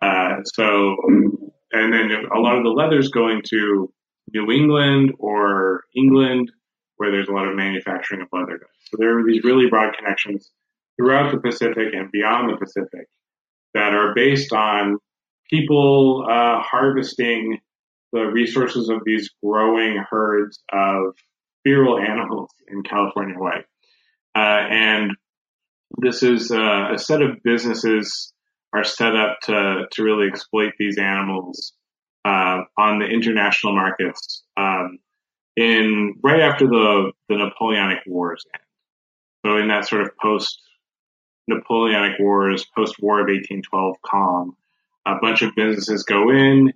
Uh, 0.01 0.37
so, 0.45 0.95
and 1.71 1.93
then 1.93 2.11
a 2.33 2.39
lot 2.39 2.57
of 2.57 2.63
the 2.63 2.69
leather's 2.69 3.09
going 3.09 3.41
to 3.49 3.91
New 4.33 4.51
England 4.51 5.13
or 5.19 5.83
England, 5.95 6.51
where 6.97 7.11
there's 7.11 7.27
a 7.27 7.33
lot 7.33 7.47
of 7.47 7.55
manufacturing 7.55 8.21
of 8.21 8.27
leather 8.31 8.57
goods. 8.57 8.71
So 8.91 8.97
there 8.99 9.19
are 9.19 9.23
these 9.25 9.43
really 9.43 9.69
broad 9.69 9.95
connections 9.97 10.51
throughout 10.97 11.31
the 11.31 11.39
Pacific 11.39 11.93
and 11.93 12.11
beyond 12.11 12.49
the 12.49 12.57
Pacific 12.57 13.07
that 13.73 13.93
are 13.93 14.13
based 14.15 14.51
on 14.53 14.97
people 15.49 16.25
uh, 16.29 16.61
harvesting 16.61 17.59
the 18.11 18.25
resources 18.25 18.89
of 18.89 19.01
these 19.05 19.29
growing 19.43 20.03
herds 20.09 20.61
of 20.71 21.15
feral 21.63 21.99
animals 21.99 22.49
in 22.67 22.83
California, 22.83 23.35
Hawaii. 23.35 23.61
Uh, 24.35 24.39
and 24.39 25.11
this 26.01 26.23
is 26.23 26.51
uh, 26.51 26.93
a 26.93 26.97
set 26.97 27.21
of 27.21 27.43
businesses 27.43 28.33
are 28.73 28.83
set 28.83 29.15
up 29.15 29.39
to 29.43 29.83
to 29.91 30.03
really 30.03 30.27
exploit 30.27 30.73
these 30.77 30.97
animals 30.97 31.73
uh, 32.25 32.61
on 32.77 32.99
the 32.99 33.05
international 33.05 33.73
markets 33.73 34.43
um, 34.57 34.99
in 35.55 36.15
right 36.23 36.41
after 36.41 36.67
the 36.67 37.11
the 37.27 37.37
Napoleonic 37.37 37.99
Wars 38.05 38.45
end. 38.53 38.63
So 39.45 39.57
in 39.57 39.69
that 39.69 39.87
sort 39.87 40.01
of 40.01 40.11
post 40.21 40.61
Napoleonic 41.47 42.19
Wars, 42.19 42.65
post 42.75 42.95
War 42.99 43.21
of 43.21 43.27
1812 43.27 43.95
calm, 44.05 44.55
a 45.05 45.15
bunch 45.21 45.41
of 45.41 45.55
businesses 45.55 46.03
go 46.03 46.29
in, 46.29 46.71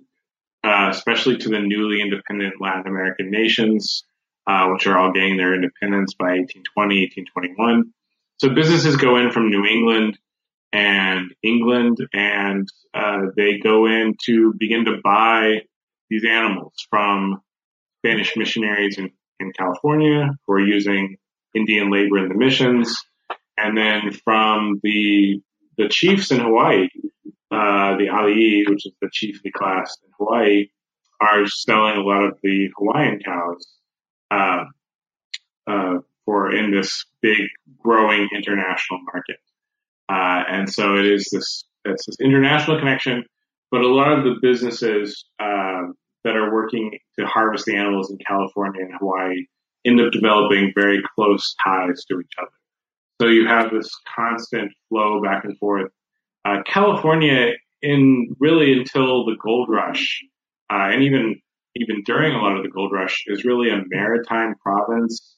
uh, 0.64 0.88
especially 0.90 1.36
to 1.38 1.48
the 1.48 1.60
newly 1.60 2.00
independent 2.00 2.54
Latin 2.60 2.86
American 2.86 3.30
nations, 3.30 4.04
uh, 4.46 4.68
which 4.68 4.86
are 4.86 4.98
all 4.98 5.12
gaining 5.12 5.36
their 5.36 5.54
independence 5.54 6.14
by 6.14 6.38
1820, 6.38 7.02
1821 7.02 7.92
so 8.38 8.50
businesses 8.54 8.96
go 8.96 9.16
in 9.16 9.30
from 9.30 9.50
New 9.50 9.64
England 9.64 10.18
and 10.72 11.32
England, 11.42 11.98
and 12.12 12.68
uh, 12.92 13.26
they 13.36 13.58
go 13.58 13.86
in 13.86 14.14
to 14.24 14.52
begin 14.58 14.84
to 14.86 14.98
buy 15.02 15.60
these 16.10 16.24
animals 16.24 16.74
from 16.90 17.40
Spanish 18.00 18.36
missionaries 18.36 18.98
in, 18.98 19.10
in 19.40 19.52
California 19.52 20.30
who 20.46 20.52
are 20.52 20.66
using 20.66 21.16
Indian 21.54 21.90
labor 21.90 22.18
in 22.18 22.28
the 22.28 22.34
missions, 22.34 22.96
and 23.56 23.76
then 23.76 24.12
from 24.24 24.80
the 24.82 25.40
the 25.76 25.88
chiefs 25.88 26.30
in 26.30 26.40
Hawaii, 26.40 26.88
uh, 27.50 27.96
the 27.96 28.08
alii, 28.12 28.68
which 28.68 28.86
is 28.86 28.92
the 29.00 29.08
chiefly 29.12 29.50
class 29.50 29.96
in 30.04 30.10
Hawaii, 30.18 30.66
are 31.20 31.46
selling 31.46 31.96
a 31.96 32.00
lot 32.00 32.24
of 32.24 32.38
the 32.42 32.68
Hawaiian 32.76 33.20
cows 33.24 33.66
uh, 34.30 34.64
uh, 35.66 35.98
for 36.24 36.54
in 36.54 36.70
this 36.70 37.04
big 37.20 37.48
growing 37.82 38.28
international 38.34 39.00
market. 39.12 39.36
Uh, 40.08 40.42
and 40.48 40.70
so 40.70 40.96
it 40.96 41.06
is 41.06 41.28
this 41.32 41.64
it's 41.84 42.06
this 42.06 42.16
international 42.20 42.78
connection, 42.78 43.24
but 43.70 43.82
a 43.82 43.88
lot 43.88 44.12
of 44.12 44.24
the 44.24 44.36
businesses 44.40 45.26
uh, 45.38 45.82
that 46.24 46.36
are 46.36 46.52
working 46.52 46.98
to 47.18 47.26
harvest 47.26 47.66
the 47.66 47.76
animals 47.76 48.10
in 48.10 48.18
California 48.26 48.82
and 48.82 48.94
Hawaii 48.98 49.46
end 49.84 50.00
up 50.00 50.12
developing 50.12 50.72
very 50.74 51.02
close 51.14 51.54
ties 51.62 52.04
to 52.06 52.20
each 52.20 52.32
other. 52.40 52.50
So 53.20 53.28
you 53.28 53.46
have 53.46 53.70
this 53.70 53.90
constant 54.16 54.72
flow 54.88 55.22
back 55.22 55.44
and 55.44 55.56
forth. 55.58 55.92
Uh, 56.44 56.62
California, 56.66 57.52
in 57.82 58.34
really 58.40 58.72
until 58.72 59.24
the 59.24 59.36
gold 59.42 59.68
rush, 59.70 60.22
uh, 60.70 60.88
and 60.90 61.02
even 61.02 61.40
even 61.76 62.02
during 62.04 62.34
a 62.34 62.38
lot 62.38 62.56
of 62.56 62.62
the 62.62 62.70
gold 62.70 62.92
rush, 62.92 63.24
is 63.26 63.44
really 63.44 63.70
a 63.70 63.82
maritime 63.88 64.54
province. 64.62 65.36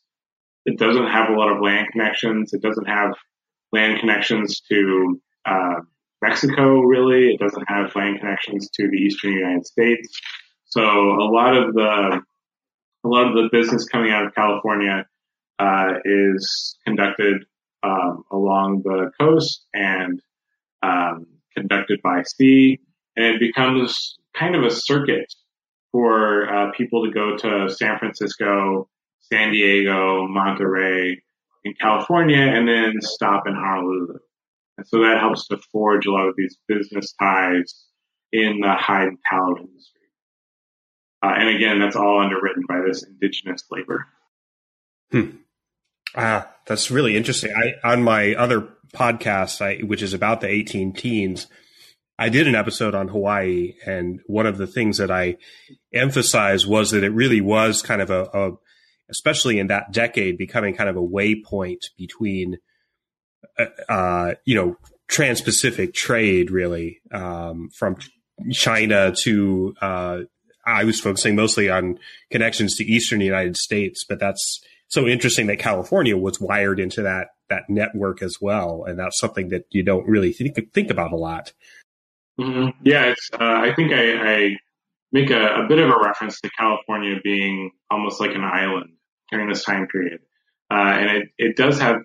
It 0.67 0.79
doesn't 0.79 1.07
have 1.07 1.31
a 1.31 1.33
lot 1.33 1.51
of 1.51 1.63
land 1.63 1.89
connections. 1.93 2.53
It 2.53 2.61
doesn't 2.61 2.87
have 2.87 3.13
land 3.73 4.01
connections 4.01 4.61
to 4.69 5.21
uh, 5.47 5.77
Mexico, 6.23 6.81
really. 6.81 7.31
It 7.35 7.41
doesn't 7.41 7.65
have 7.69 7.95
land 7.95 8.21
connections 8.21 8.69
to 8.75 8.89
the 8.89 8.97
eastern 8.97 9.33
United 9.33 9.65
States. 9.65 10.09
So 10.65 10.83
a 10.83 11.29
lot 11.31 11.57
of 11.57 11.75
the 11.75 12.21
a 13.05 13.09
lot 13.09 13.29
of 13.29 13.35
the 13.35 13.49
business 13.53 13.87
coming 13.87 14.11
out 14.11 14.27
of 14.27 14.35
California 14.35 15.07
uh, 15.61 15.93
is 16.05 16.77
conducted 16.85 17.45
um, 17.85 18.25
along 18.33 18.83
the 18.85 19.11
coast 19.21 19.65
and 19.73 20.21
um, 20.83 21.27
conducted 21.57 22.01
by 22.03 22.23
sea, 22.23 22.81
and 23.17 23.27
it 23.27 23.41
becomes 23.41 24.17
kind 24.35 24.57
of 24.57 24.65
a 24.65 24.71
circuit 24.71 25.33
for 25.93 26.53
uh, 26.53 26.73
people 26.73 27.05
to 27.05 27.13
go 27.13 27.37
to 27.37 27.73
San 27.73 27.99
Francisco, 27.99 28.89
San 29.33 29.53
Diego, 29.53 30.27
Monterey, 30.27 31.23
in 31.65 31.75
California, 31.81 32.39
and 32.39 32.69
then 32.69 32.95
stop 33.01 33.47
in 33.47 33.55
Honolulu. 33.55 34.19
And 34.79 34.87
so 34.87 35.01
that 35.01 35.19
helps 35.19 35.49
to 35.49 35.59
forge 35.73 36.07
a 36.07 36.13
lot 36.13 36.29
of 36.29 36.35
these 36.37 36.57
business 36.69 37.13
ties 37.21 37.87
in 38.33 38.61
the 38.61 38.75
hide 38.75 39.09
and 39.09 39.19
tallow 39.29 39.57
industry. 39.59 40.01
Uh, 41.23 41.33
and 41.39 41.57
again, 41.57 41.81
that's 41.81 41.97
all 41.97 42.21
underwritten 42.21 42.63
by 42.69 42.81
this 42.87 43.03
indigenous 43.03 43.65
labor. 43.71 44.07
Hmm. 45.11 45.39
Ah, 46.15 46.49
that's 46.67 46.91
really 46.91 47.17
interesting. 47.17 47.53
I 47.55 47.75
on 47.87 48.03
my 48.03 48.35
other 48.35 48.69
podcast, 48.95 49.61
I, 49.61 49.83
which 49.85 50.03
is 50.03 50.15
about 50.15 50.41
the 50.41 50.49
18 50.49 50.93
teens, 50.93 51.49
I 52.19 52.29
did 52.29 52.47
an 52.47 52.55
episode 52.55 52.95
on 52.95 53.09
Hawaii, 53.09 53.75
and 53.85 54.21
one 54.27 54.47
of 54.47 54.57
the 54.57 54.67
things 54.67 54.99
that 54.99 55.11
I 55.11 55.37
emphasized 55.93 56.67
was 56.67 56.91
that 56.93 57.05
it 57.05 57.11
really 57.11 57.41
was 57.41 57.83
kind 57.83 58.01
of 58.01 58.11
a 58.11 58.53
especially 59.11 59.59
in 59.59 59.69
that 59.69 59.93
decade, 59.93 60.39
becoming 60.39 60.75
kind 60.75 60.89
of 60.89 60.97
a 60.97 61.01
waypoint 61.01 61.83
between, 61.97 62.59
uh, 63.59 63.67
uh 63.89 64.35
you 64.45 64.55
know, 64.55 64.77
trans-Pacific 65.09 65.95
trade, 65.95 66.51
really, 66.51 67.01
um, 67.13 67.69
from 67.77 67.97
China 68.53 69.15
to 69.23 69.75
uh, 69.81 70.19
I 70.67 70.85
was 70.85 71.01
focusing 71.01 71.37
mostly 71.37 71.71
on 71.71 71.99
connections 72.31 72.77
to 72.77 72.85
Eastern 72.85 73.21
United 73.21 73.57
States, 73.57 74.05
but 74.07 74.19
that's 74.19 74.61
so 74.89 75.07
interesting 75.07 75.47
that 75.47 75.59
California 75.59 76.17
was 76.17 76.41
wired 76.41 76.81
into 76.81 77.03
that 77.03 77.29
that 77.49 77.63
network 77.69 78.23
as 78.23 78.39
well, 78.41 78.85
and 78.87 78.99
that's 78.99 79.19
something 79.19 79.49
that 79.51 79.65
you 79.71 79.85
don't 79.85 80.07
really 80.07 80.33
think 80.33 80.57
think 80.73 80.91
about 80.91 81.13
a 81.13 81.17
lot. 81.17 81.53
Mm-hmm. 82.39 82.71
Yeah. 82.83 83.15
Uh, 83.33 83.37
I 83.41 83.73
think 83.75 83.93
I, 83.93 84.35
I 84.35 84.57
make 85.17 85.31
a, 85.31 85.63
a, 85.63 85.67
bit 85.67 85.79
of 85.79 85.89
a 85.89 85.99
reference 86.03 86.41
to 86.43 86.51
California 86.59 87.17
being 87.25 87.71
almost 87.91 88.21
like 88.21 88.35
an 88.35 88.45
island 88.45 88.91
during 89.31 89.49
this 89.49 89.65
time 89.65 89.87
period, 89.87 90.21
uh, 90.71 90.95
and 91.01 91.11
it, 91.17 91.29
it 91.39 91.57
does 91.57 91.81
have 91.81 91.97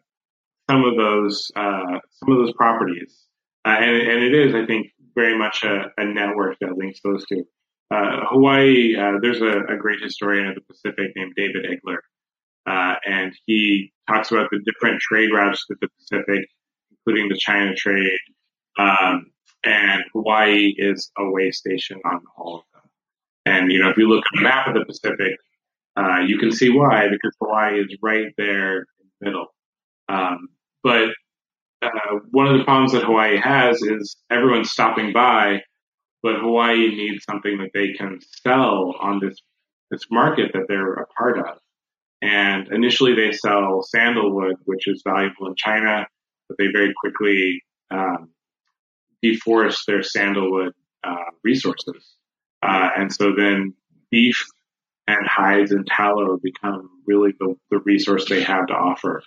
some 0.70 0.84
of 0.86 0.95
those 0.95 1.51
uh, 1.55 1.99
some 2.12 2.32
of 2.32 2.38
those 2.38 2.53
properties, 2.53 3.26
uh, 3.66 3.76
and 3.78 3.95
and 4.12 4.24
it 4.24 4.34
is, 4.34 4.55
I 4.55 4.66
think, 4.66 4.88
very 5.14 5.38
much 5.38 5.64
a, 5.64 5.91
a 5.97 6.05
network 6.05 6.57
that 6.62 6.78
links 6.78 6.99
those 7.03 7.26
two. 7.28 7.43
Uh, 7.93 8.22
Hawaii, 8.30 8.95
uh, 8.95 9.20
there's 9.22 9.41
a, 9.41 9.74
a, 9.74 9.78
great 9.78 10.01
historian 10.01 10.47
of 10.47 10.55
the 10.55 10.62
Pacific 10.62 11.12
named 11.14 11.34
David 11.36 11.66
Igler, 11.66 11.99
uh, 12.66 12.95
and 13.05 13.34
he 13.45 13.91
talks 14.07 14.32
about 14.32 14.47
the 14.49 14.62
different 14.66 15.01
trade 15.01 15.30
routes 15.34 15.66
to 15.68 15.76
the 15.82 15.89
Pacific, 15.99 16.47
including 16.89 17.28
the 17.28 17.38
China 17.38 17.76
trade. 17.76 18.20
Um, 18.80 19.32
and 19.66 20.03
Hawaii 20.14 20.74
is 20.78 21.12
a 21.18 21.30
way 21.30 21.51
station 21.51 21.99
on 22.05 22.22
all. 22.38 22.64
And, 23.46 23.72
you 23.72 23.82
know, 23.82 23.89
if 23.89 23.98
you 23.98 24.08
look 24.08 24.24
at 24.34 24.39
a 24.39 24.44
map 24.44 24.68
of 24.68 24.74
the 24.76 24.86
Pacific, 24.86 25.38
uh, 25.98 26.20
you 26.26 26.38
can 26.38 26.52
see 26.52 26.70
why, 26.70 27.08
because 27.10 27.36
Hawaii 27.42 27.80
is 27.80 27.98
right 28.02 28.32
there 28.38 28.80
in 28.80 28.86
the 29.20 29.26
middle. 29.26 29.48
Um, 30.10 30.50
but 30.84 31.10
uh, 31.82 32.20
one 32.32 32.48
of 32.48 32.58
the 32.58 32.64
problems 32.64 32.92
that 32.94 33.04
Hawaii 33.04 33.38
has 33.38 33.82
is 33.82 34.18
everyone's 34.30 34.72
stopping 34.72 35.12
by 35.14 35.62
but 36.24 36.39
Hawaii 36.39 36.88
needs 36.89 37.24
something 37.24 37.58
that 37.58 37.72
they 37.74 37.94
can 37.94 38.20
sell 38.44 38.96
on 39.00 39.20
this 39.20 39.38
this 39.89 40.06
market 40.10 40.52
that 40.54 40.66
they're 40.70 40.94
a 40.94 41.08
part 41.08 41.38
of. 41.38 41.58
And 42.22 42.68
initially, 42.72 43.14
they 43.14 43.32
sell 43.32 43.82
sandalwood, 43.82 44.56
which 44.66 44.88
is 44.88 45.02
valuable 45.06 45.48
in 45.48 45.56
China, 45.58 46.08
but 46.48 46.58
they 46.58 46.68
very 46.72 46.94
quickly 47.02 47.62
um, 47.89 48.30
deforest 49.26 49.80
their 49.88 50.04
sandalwood 50.04 50.72
uh, 51.04 51.32
resources, 51.44 52.16
uh, 52.62 52.89
and 52.97 53.14
so 53.14 53.34
then 53.36 53.74
beef 54.09 54.45
and 55.07 55.28
hides 55.28 55.72
and 55.72 55.86
tallow 55.88 56.38
become 56.41 56.89
really 57.05 57.34
the, 57.39 57.55
the 57.70 57.80
resource 57.80 58.30
they 58.30 58.43
have 58.43 58.68
to 58.68 58.74
offer. 58.74 59.24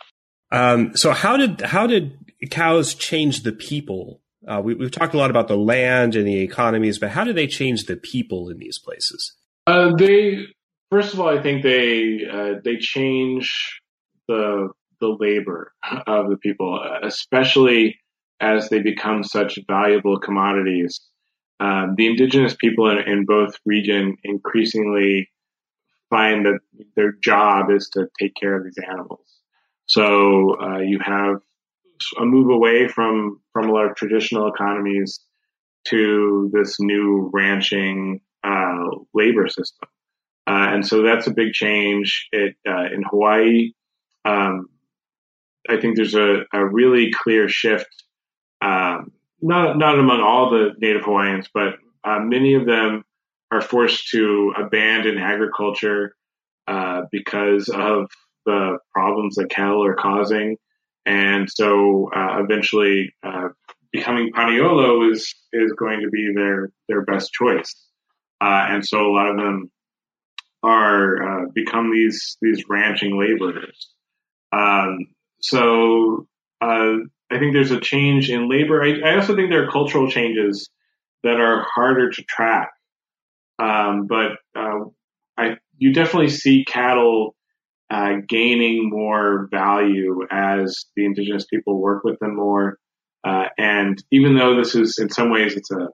Um, 0.52 0.96
so 0.96 1.12
how 1.12 1.36
did 1.36 1.60
how 1.62 1.86
did 1.86 2.16
cows 2.50 2.94
change 2.94 3.42
the 3.42 3.52
people 3.52 4.20
uh, 4.46 4.60
we, 4.62 4.76
have 4.78 4.90
talked 4.90 5.14
a 5.14 5.18
lot 5.18 5.30
about 5.30 5.48
the 5.48 5.56
land 5.56 6.16
and 6.16 6.26
the 6.26 6.40
economies, 6.40 6.98
but 6.98 7.10
how 7.10 7.24
do 7.24 7.32
they 7.32 7.46
change 7.46 7.84
the 7.84 7.96
people 7.96 8.50
in 8.50 8.58
these 8.58 8.78
places? 8.78 9.34
Uh, 9.66 9.94
they 9.96 10.46
first 10.90 11.14
of 11.14 11.20
all, 11.20 11.28
I 11.28 11.40
think 11.40 11.62
they 11.62 12.20
uh, 12.30 12.60
they 12.62 12.76
change 12.76 13.80
the 14.28 14.68
the 15.00 15.16
labor 15.18 15.72
of 16.06 16.28
the 16.28 16.36
people, 16.36 16.80
especially 17.02 17.98
as 18.40 18.68
they 18.68 18.80
become 18.80 19.24
such 19.24 19.58
valuable 19.66 20.18
commodities. 20.18 21.00
Um, 21.60 21.94
the 21.96 22.06
indigenous 22.06 22.54
people 22.54 22.90
in, 22.90 22.98
in 22.98 23.24
both 23.24 23.54
region 23.64 24.16
increasingly 24.24 25.30
find 26.10 26.46
that 26.46 26.58
their 26.96 27.12
job 27.12 27.70
is 27.70 27.88
to 27.90 28.08
take 28.20 28.34
care 28.34 28.56
of 28.56 28.64
these 28.64 28.78
animals. 28.88 29.26
So 29.86 30.60
uh, 30.60 30.78
you 30.78 30.98
have 31.00 31.36
a 32.18 32.24
move 32.24 32.50
away 32.50 32.88
from 32.88 33.40
from 33.52 33.68
a 33.68 33.72
lot 33.72 33.86
of 33.86 33.96
traditional 33.96 34.48
economies 34.48 35.20
to 35.88 36.50
this 36.52 36.80
new 36.80 37.30
ranching 37.32 38.20
uh, 38.42 38.84
labor 39.12 39.48
system, 39.48 39.88
uh, 40.46 40.68
and 40.72 40.86
so 40.86 41.02
that's 41.02 41.26
a 41.26 41.32
big 41.32 41.52
change. 41.52 42.28
It, 42.32 42.56
uh, 42.66 42.86
in 42.92 43.02
Hawaii, 43.08 43.72
um, 44.24 44.68
I 45.68 45.80
think 45.80 45.96
there's 45.96 46.14
a, 46.14 46.44
a 46.52 46.66
really 46.66 47.12
clear 47.12 47.48
shift. 47.48 48.04
Um, 48.60 49.12
not 49.44 49.78
not 49.78 49.98
among 49.98 50.20
all 50.20 50.50
the 50.50 50.70
Native 50.78 51.04
Hawaiians, 51.04 51.48
but 51.52 51.74
uh, 52.02 52.18
many 52.20 52.54
of 52.54 52.66
them 52.66 53.04
are 53.50 53.60
forced 53.60 54.08
to 54.10 54.52
abandon 54.56 55.18
agriculture 55.18 56.16
uh, 56.66 57.02
because 57.12 57.68
of 57.68 58.10
the 58.46 58.78
problems 58.92 59.36
that 59.36 59.50
cattle 59.50 59.84
are 59.84 59.94
causing 59.94 60.56
and 61.06 61.50
so 61.50 62.10
uh, 62.14 62.42
eventually, 62.42 63.14
uh, 63.22 63.48
becoming 63.92 64.32
Paniolo 64.32 65.10
is 65.10 65.34
is 65.52 65.72
going 65.72 66.00
to 66.00 66.08
be 66.08 66.32
their 66.34 66.70
their 66.88 67.02
best 67.02 67.32
choice. 67.32 67.74
Uh, 68.40 68.66
and 68.68 68.84
so 68.84 69.00
a 69.00 69.12
lot 69.12 69.30
of 69.30 69.36
them 69.36 69.70
are 70.62 71.22
uh, 71.22 71.46
become 71.54 71.92
these 71.92 72.36
these 72.40 72.64
ranching 72.68 73.18
laborers. 73.18 73.90
Um, 74.52 75.08
so 75.40 76.26
uh, 76.60 76.96
I 77.30 77.38
think 77.38 77.52
there's 77.52 77.70
a 77.70 77.80
change 77.80 78.30
in 78.30 78.48
labor. 78.48 78.82
I, 78.82 79.00
I, 79.00 79.16
also 79.16 79.34
think 79.34 79.50
there 79.50 79.66
are 79.66 79.70
cultural 79.70 80.10
changes 80.10 80.68
that 81.22 81.40
are 81.40 81.66
harder 81.74 82.10
to 82.10 82.22
track. 82.22 82.70
Um, 83.58 84.06
but 84.06 84.32
uh, 84.54 84.84
I 85.36 85.56
you 85.78 85.92
definitely 85.92 86.28
see 86.28 86.64
cattle 86.64 87.34
uh, 87.90 88.14
gaining 88.28 88.90
more 88.90 89.48
value 89.50 90.26
as 90.30 90.86
the 90.96 91.04
indigenous 91.04 91.46
people 91.46 91.80
work 91.80 92.04
with 92.04 92.18
them 92.18 92.36
more. 92.36 92.78
Uh, 93.24 93.46
and 93.58 94.02
even 94.10 94.36
though 94.36 94.56
this 94.56 94.74
is 94.74 94.98
in 94.98 95.08
some 95.08 95.30
ways 95.30 95.56
it's 95.56 95.70
a, 95.70 95.88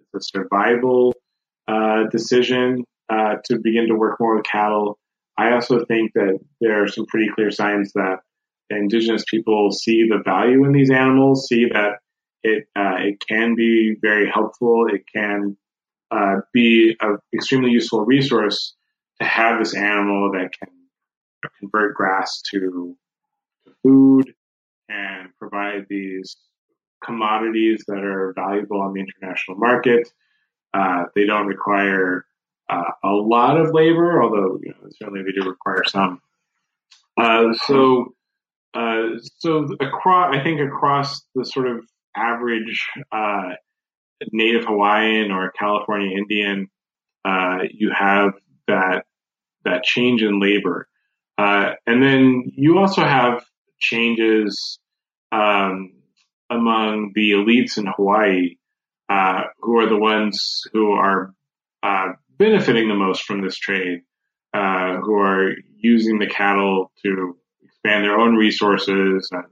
it's 0.00 0.14
a 0.14 0.38
survival 0.38 1.14
uh, 1.66 2.04
decision 2.10 2.84
uh, 3.08 3.36
to 3.44 3.58
begin 3.62 3.88
to 3.88 3.94
work 3.94 4.20
more 4.20 4.36
with 4.36 4.44
cattle, 4.44 4.98
I 5.38 5.52
also 5.52 5.84
think 5.86 6.12
that 6.14 6.38
there 6.60 6.82
are 6.82 6.88
some 6.88 7.06
pretty 7.06 7.28
clear 7.34 7.50
signs 7.50 7.92
that 7.94 8.18
indigenous 8.70 9.24
people 9.28 9.70
see 9.70 10.08
the 10.08 10.22
value 10.24 10.64
in 10.64 10.72
these 10.72 10.90
animals, 10.90 11.46
see 11.48 11.66
that 11.72 11.98
it 12.42 12.68
uh, 12.76 12.96
it 12.98 13.18
can 13.26 13.54
be 13.54 13.96
very 14.00 14.30
helpful. 14.30 14.86
It 14.92 15.04
can 15.12 15.56
uh, 16.10 16.36
be 16.52 16.96
an 17.00 17.18
extremely 17.34 17.70
useful 17.70 18.04
resource 18.04 18.74
to 19.20 19.26
have 19.26 19.58
this 19.58 19.74
animal 19.74 20.32
that 20.32 20.50
can 20.58 20.68
convert 21.58 21.94
grass 21.94 22.42
to, 22.50 22.96
food 23.82 24.34
and 24.88 25.28
provide 25.38 25.86
these 25.88 26.36
commodities 27.04 27.84
that 27.86 27.98
are 27.98 28.32
valuable 28.34 28.80
on 28.80 28.92
the 28.92 29.00
international 29.00 29.56
market. 29.56 30.08
Uh, 30.72 31.04
they 31.14 31.24
don't 31.24 31.46
require 31.46 32.24
uh, 32.68 32.90
a 33.02 33.10
lot 33.10 33.58
of 33.58 33.72
labor, 33.72 34.22
although 34.22 34.58
you 34.62 34.70
know, 34.70 34.88
certainly 34.98 35.22
they 35.22 35.32
do 35.32 35.48
require 35.48 35.84
some. 35.84 36.20
Uh, 37.16 37.52
so, 37.66 38.13
uh, 38.74 39.18
so 39.38 39.68
across, 39.80 40.34
I 40.34 40.42
think 40.42 40.60
across 40.60 41.22
the 41.34 41.44
sort 41.44 41.68
of 41.68 41.84
average 42.16 42.88
uh, 43.12 43.50
Native 44.32 44.64
Hawaiian 44.64 45.30
or 45.30 45.52
California 45.52 46.16
Indian, 46.16 46.68
uh, 47.24 47.58
you 47.70 47.90
have 47.96 48.34
that 48.66 49.04
that 49.64 49.82
change 49.84 50.22
in 50.22 50.40
labor, 50.40 50.88
and 51.38 52.02
then 52.02 52.44
you 52.54 52.78
also 52.78 53.02
have 53.02 53.44
changes 53.80 54.78
um, 55.32 55.92
among 56.50 57.12
the 57.14 57.32
elites 57.32 57.78
in 57.78 57.86
Hawaii, 57.86 58.56
uh, 59.08 59.44
who 59.60 59.78
are 59.78 59.88
the 59.88 59.98
ones 59.98 60.62
who 60.72 60.92
are 60.92 61.34
uh, 61.82 62.08
benefiting 62.38 62.88
the 62.88 62.94
most 62.94 63.22
from 63.22 63.42
this 63.42 63.56
trade, 63.56 64.00
uh, 64.52 64.96
who 65.02 65.14
are 65.18 65.52
using 65.76 66.18
the 66.18 66.26
cattle 66.26 66.90
to 67.02 67.36
expand 67.84 68.04
their 68.04 68.18
own 68.18 68.36
resources 68.36 69.28
and 69.32 69.44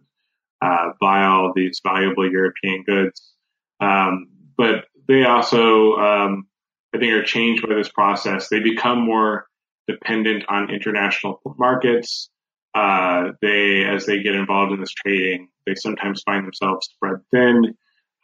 uh, 0.60 0.92
buy 1.00 1.24
all 1.24 1.52
these 1.54 1.80
valuable 1.84 2.30
European 2.30 2.82
goods. 2.84 3.34
Um, 3.80 4.28
but 4.56 4.86
they 5.08 5.24
also, 5.24 5.94
um, 5.96 6.46
I 6.94 6.98
think, 6.98 7.12
are 7.12 7.24
changed 7.24 7.66
by 7.66 7.74
this 7.74 7.88
process. 7.88 8.48
They 8.48 8.60
become 8.60 9.00
more 9.00 9.46
dependent 9.88 10.44
on 10.48 10.70
international 10.70 11.40
markets. 11.58 12.30
Uh, 12.74 13.32
they, 13.42 13.84
as 13.84 14.06
they 14.06 14.22
get 14.22 14.34
involved 14.34 14.72
in 14.72 14.80
this 14.80 14.92
trading, 14.92 15.48
they 15.66 15.74
sometimes 15.74 16.22
find 16.22 16.46
themselves 16.46 16.86
spread 16.86 17.16
thin 17.30 17.74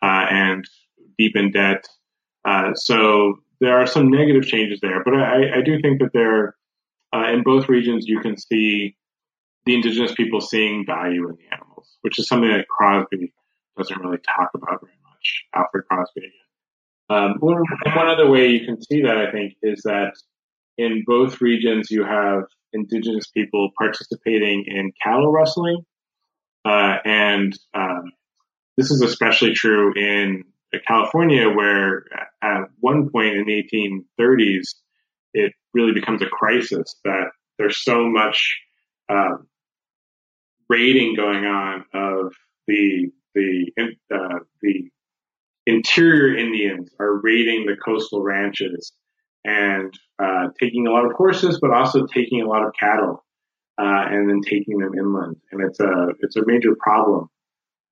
uh, 0.03 0.27
and 0.31 0.65
deep 1.19 1.37
in 1.37 1.51
debt. 1.51 1.87
Uh, 2.45 2.73
so 2.75 3.35
there 3.61 3.79
are 3.79 3.87
some 3.87 4.11
negative 4.11 4.45
changes 4.45 4.79
there, 4.81 5.03
but 5.05 5.15
I, 5.15 5.59
I 5.59 5.61
do 5.63 5.81
think 5.83 6.01
that 6.01 6.13
there, 6.15 6.55
uh, 7.13 7.33
in 7.33 7.43
both 7.43 7.69
regions, 7.69 8.07
you 8.07 8.21
can 8.21 8.39
see 8.39 8.97
the 9.69 9.75
indigenous 9.75 10.13
people 10.13 10.41
seeing 10.41 10.85
value 10.87 11.29
in 11.29 11.37
the 11.37 11.55
animals, 11.55 11.99
which 12.01 12.19
is 12.19 12.27
something 12.27 12.49
that 12.49 12.67
Crosby 12.69 13.33
doesn't 13.77 14.01
really 14.01 14.19
talk 14.19 14.51
about 14.55 14.81
very 14.81 14.95
much. 15.05 15.45
Alfred 15.55 15.85
Crosby 15.91 16.21
again. 16.21 16.33
Um, 17.11 17.35
one, 17.41 17.63
one 17.95 18.09
other 18.09 18.31
way 18.31 18.49
you 18.49 18.65
can 18.65 18.83
see 18.83 19.03
that, 19.03 19.17
I 19.19 19.31
think, 19.31 19.55
is 19.63 19.83
that 19.83 20.15
in 20.79 21.05
both 21.07 21.41
regions 21.41 21.91
you 21.91 22.05
have 22.05 22.45
indigenous 22.73 23.27
people 23.29 23.71
participating 23.77 24.65
in 24.67 24.93
cattle 25.03 25.31
rustling. 25.31 25.85
Uh, 26.65 26.97
and 27.05 27.59
um, 27.75 28.13
this 28.77 28.91
is 28.91 29.03
especially 29.03 29.53
true 29.53 29.93
in 29.95 30.45
California, 30.87 31.49
where 31.49 32.05
at 32.43 32.63
one 32.81 33.11
point 33.11 33.37
in 33.37 33.45
the 33.47 33.65
1830s, 34.19 34.75
it 35.35 35.53
really 35.75 35.93
becomes 35.93 36.23
a 36.23 36.27
crisis 36.27 36.97
that 37.05 37.31
there's 37.59 37.83
so 37.83 38.09
much 38.09 38.59
uh, 39.09 39.37
raiding 40.69 41.17
going 41.17 41.45
on 41.45 41.85
of 41.95 42.33
the 42.67 43.11
the 43.35 43.73
uh, 44.13 44.39
the 44.63 44.91
interior 45.67 46.37
Indians 46.37 46.91
are 46.99 47.21
raiding 47.21 47.67
the 47.67 47.77
coastal 47.77 48.23
ranches 48.23 48.93
and 49.45 49.93
uh, 50.19 50.49
taking 50.61 50.87
a 50.87 50.91
lot 50.91 51.05
of 51.05 51.13
horses, 51.13 51.59
but 51.61 51.71
also 51.71 52.07
taking 52.07 52.43
a 52.43 52.47
lot 52.47 52.67
of 52.67 52.73
cattle, 52.79 53.25
uh, 53.79 54.07
and 54.11 54.29
then 54.29 54.41
taking 54.43 54.79
them 54.79 54.95
inland. 54.95 55.37
And 55.53 55.63
it's 55.63 55.81
a 55.81 56.09
it's 56.21 56.37
a 56.37 56.47
major 56.47 56.75
problem 56.79 57.29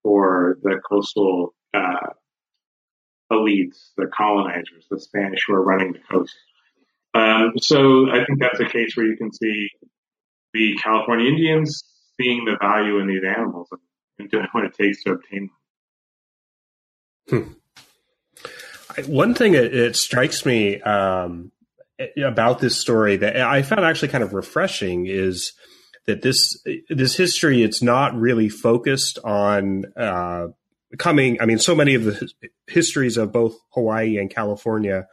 for 0.02 0.58
the 0.62 0.80
coastal 0.88 1.54
uh, 1.74 2.10
elites, 3.32 3.90
the 3.96 4.06
colonizers, 4.06 4.86
the 4.90 5.00
Spanish 5.00 5.44
who 5.46 5.54
are 5.54 5.62
running 5.62 5.92
the 5.92 6.00
coast. 6.10 6.34
Um, 7.14 7.52
so 7.58 8.10
I 8.10 8.24
think 8.24 8.40
that's 8.40 8.60
a 8.60 8.66
case 8.66 8.96
where 8.96 9.06
you 9.06 9.16
can 9.16 9.32
see 9.32 9.70
the 10.52 10.76
California 10.82 11.28
Indians 11.28 11.82
seeing 12.20 12.44
the 12.44 12.56
value 12.60 12.98
in 12.98 13.08
these 13.08 13.22
animals 13.24 13.68
and, 14.18 14.30
doing 14.30 14.46
what 14.52 14.64
it 14.64 14.74
takes 14.74 15.02
to 15.04 15.12
obtain 15.12 15.50
them. 17.28 17.56
Hmm. 18.98 19.10
One 19.10 19.34
thing 19.34 19.52
that 19.52 19.74
it 19.74 19.96
strikes 19.96 20.46
me 20.46 20.80
um, 20.80 21.52
about 22.22 22.60
this 22.60 22.78
story 22.78 23.16
that 23.16 23.36
I 23.36 23.62
found 23.62 23.84
actually 23.84 24.08
kind 24.08 24.24
of 24.24 24.32
refreshing 24.32 25.06
is 25.06 25.52
that 26.06 26.22
this 26.22 26.62
this 26.88 27.16
history 27.16 27.62
it's 27.62 27.82
not 27.82 28.14
really 28.14 28.48
focused 28.48 29.18
on 29.24 29.84
uh, 29.96 30.46
coming. 30.98 31.40
I 31.40 31.46
mean, 31.46 31.58
so 31.58 31.74
many 31.74 31.94
of 31.94 32.04
the 32.04 32.30
histories 32.66 33.16
of 33.16 33.32
both 33.32 33.56
Hawaii 33.70 34.18
and 34.18 34.30
California 34.30 35.08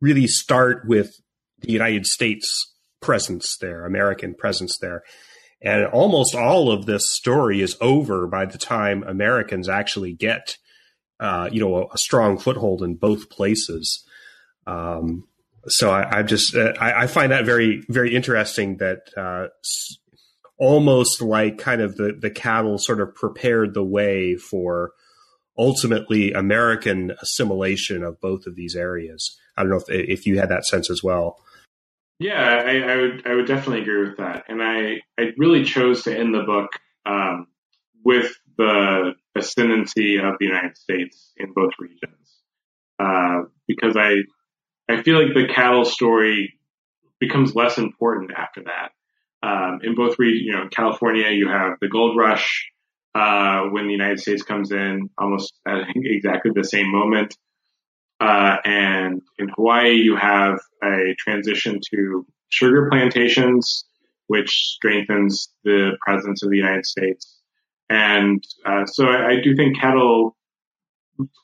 really 0.00 0.26
start 0.26 0.86
with 0.86 1.14
the 1.60 1.72
United 1.72 2.06
States 2.06 2.74
presence 3.00 3.56
there, 3.60 3.84
American 3.84 4.34
presence 4.34 4.78
there. 4.78 5.02
And 5.64 5.86
almost 5.86 6.34
all 6.34 6.70
of 6.70 6.84
this 6.86 7.10
story 7.14 7.62
is 7.62 7.76
over 7.80 8.26
by 8.26 8.44
the 8.44 8.58
time 8.58 9.02
Americans 9.02 9.68
actually 9.68 10.12
get 10.12 10.58
uh, 11.20 11.48
you 11.52 11.60
know, 11.60 11.76
a, 11.76 11.86
a, 11.86 11.98
strong 11.98 12.38
foothold 12.38 12.82
in 12.82 12.96
both 12.96 13.30
places. 13.30 14.04
Um, 14.66 15.26
so 15.68 15.90
I, 15.90 16.18
I 16.18 16.22
just 16.22 16.54
uh, 16.56 16.74
I, 16.80 17.04
I, 17.04 17.06
find 17.06 17.32
that 17.32 17.46
very 17.46 17.84
very 17.88 18.14
interesting 18.14 18.78
that 18.78 19.08
uh, 19.16 19.46
almost 20.58 21.22
like 21.22 21.58
kind 21.58 21.80
of 21.80 21.96
the 21.96 22.16
the 22.20 22.30
cattle 22.30 22.78
sort 22.78 23.00
of 23.00 23.14
prepared 23.14 23.74
the 23.74 23.84
way 23.84 24.36
for 24.36 24.92
ultimately 25.56 26.32
American 26.32 27.14
assimilation 27.22 28.02
of 28.02 28.20
both 28.20 28.46
of 28.46 28.56
these 28.56 28.74
areas. 28.74 29.38
I 29.56 29.62
don't 29.62 29.70
know 29.70 29.80
if 29.86 29.88
if 29.88 30.26
you 30.26 30.38
had 30.38 30.50
that 30.50 30.66
sense 30.66 30.90
as 30.90 31.02
well. 31.02 31.38
Yeah, 32.18 32.40
I, 32.40 32.78
I 32.92 32.96
would 32.96 33.26
I 33.26 33.34
would 33.34 33.46
definitely 33.46 33.82
agree 33.82 34.08
with 34.08 34.18
that, 34.18 34.44
and 34.48 34.62
I 34.62 35.00
I 35.18 35.32
really 35.36 35.64
chose 35.64 36.04
to 36.04 36.16
end 36.16 36.34
the 36.34 36.42
book 36.44 36.70
um, 37.06 37.48
with 38.04 38.32
the 38.56 39.12
ascendancy 39.36 40.18
of 40.18 40.34
the 40.38 40.46
United 40.46 40.76
States 40.76 41.32
in 41.36 41.52
both 41.52 41.72
regions. 41.78 42.36
Uh, 42.98 43.42
because 43.68 43.96
I, 43.96 44.14
I 44.88 45.02
feel 45.02 45.22
like 45.22 45.34
the 45.34 45.48
cattle 45.52 45.84
story 45.84 46.54
becomes 47.20 47.54
less 47.54 47.78
important 47.78 48.32
after 48.36 48.62
that. 48.64 48.90
Um, 49.46 49.80
in 49.82 49.94
both 49.94 50.18
regions, 50.18 50.42
you 50.46 50.52
know, 50.52 50.68
California, 50.70 51.30
you 51.30 51.48
have 51.48 51.78
the 51.80 51.88
gold 51.88 52.16
rush, 52.16 52.70
uh, 53.14 53.62
when 53.70 53.86
the 53.86 53.92
United 53.92 54.20
States 54.20 54.42
comes 54.42 54.72
in 54.72 55.10
almost 55.18 55.54
at 55.66 55.78
exactly 55.96 56.52
the 56.54 56.64
same 56.64 56.90
moment. 56.90 57.36
Uh, 58.24 58.56
and 58.64 59.20
in 59.38 59.50
Hawaii, 59.50 59.92
you 59.92 60.16
have 60.16 60.58
a 60.82 61.14
transition 61.18 61.78
to 61.90 62.26
sugar 62.48 62.88
plantations, 62.90 63.84
which 64.28 64.50
strengthens 64.50 65.52
the 65.62 65.98
presence 66.00 66.42
of 66.42 66.48
the 66.48 66.56
United 66.56 66.86
States. 66.86 67.38
And 67.90 68.42
uh, 68.64 68.86
so 68.86 69.08
I, 69.08 69.32
I, 69.32 69.40
do 69.42 69.54
think 69.54 69.78
cattle 69.78 70.38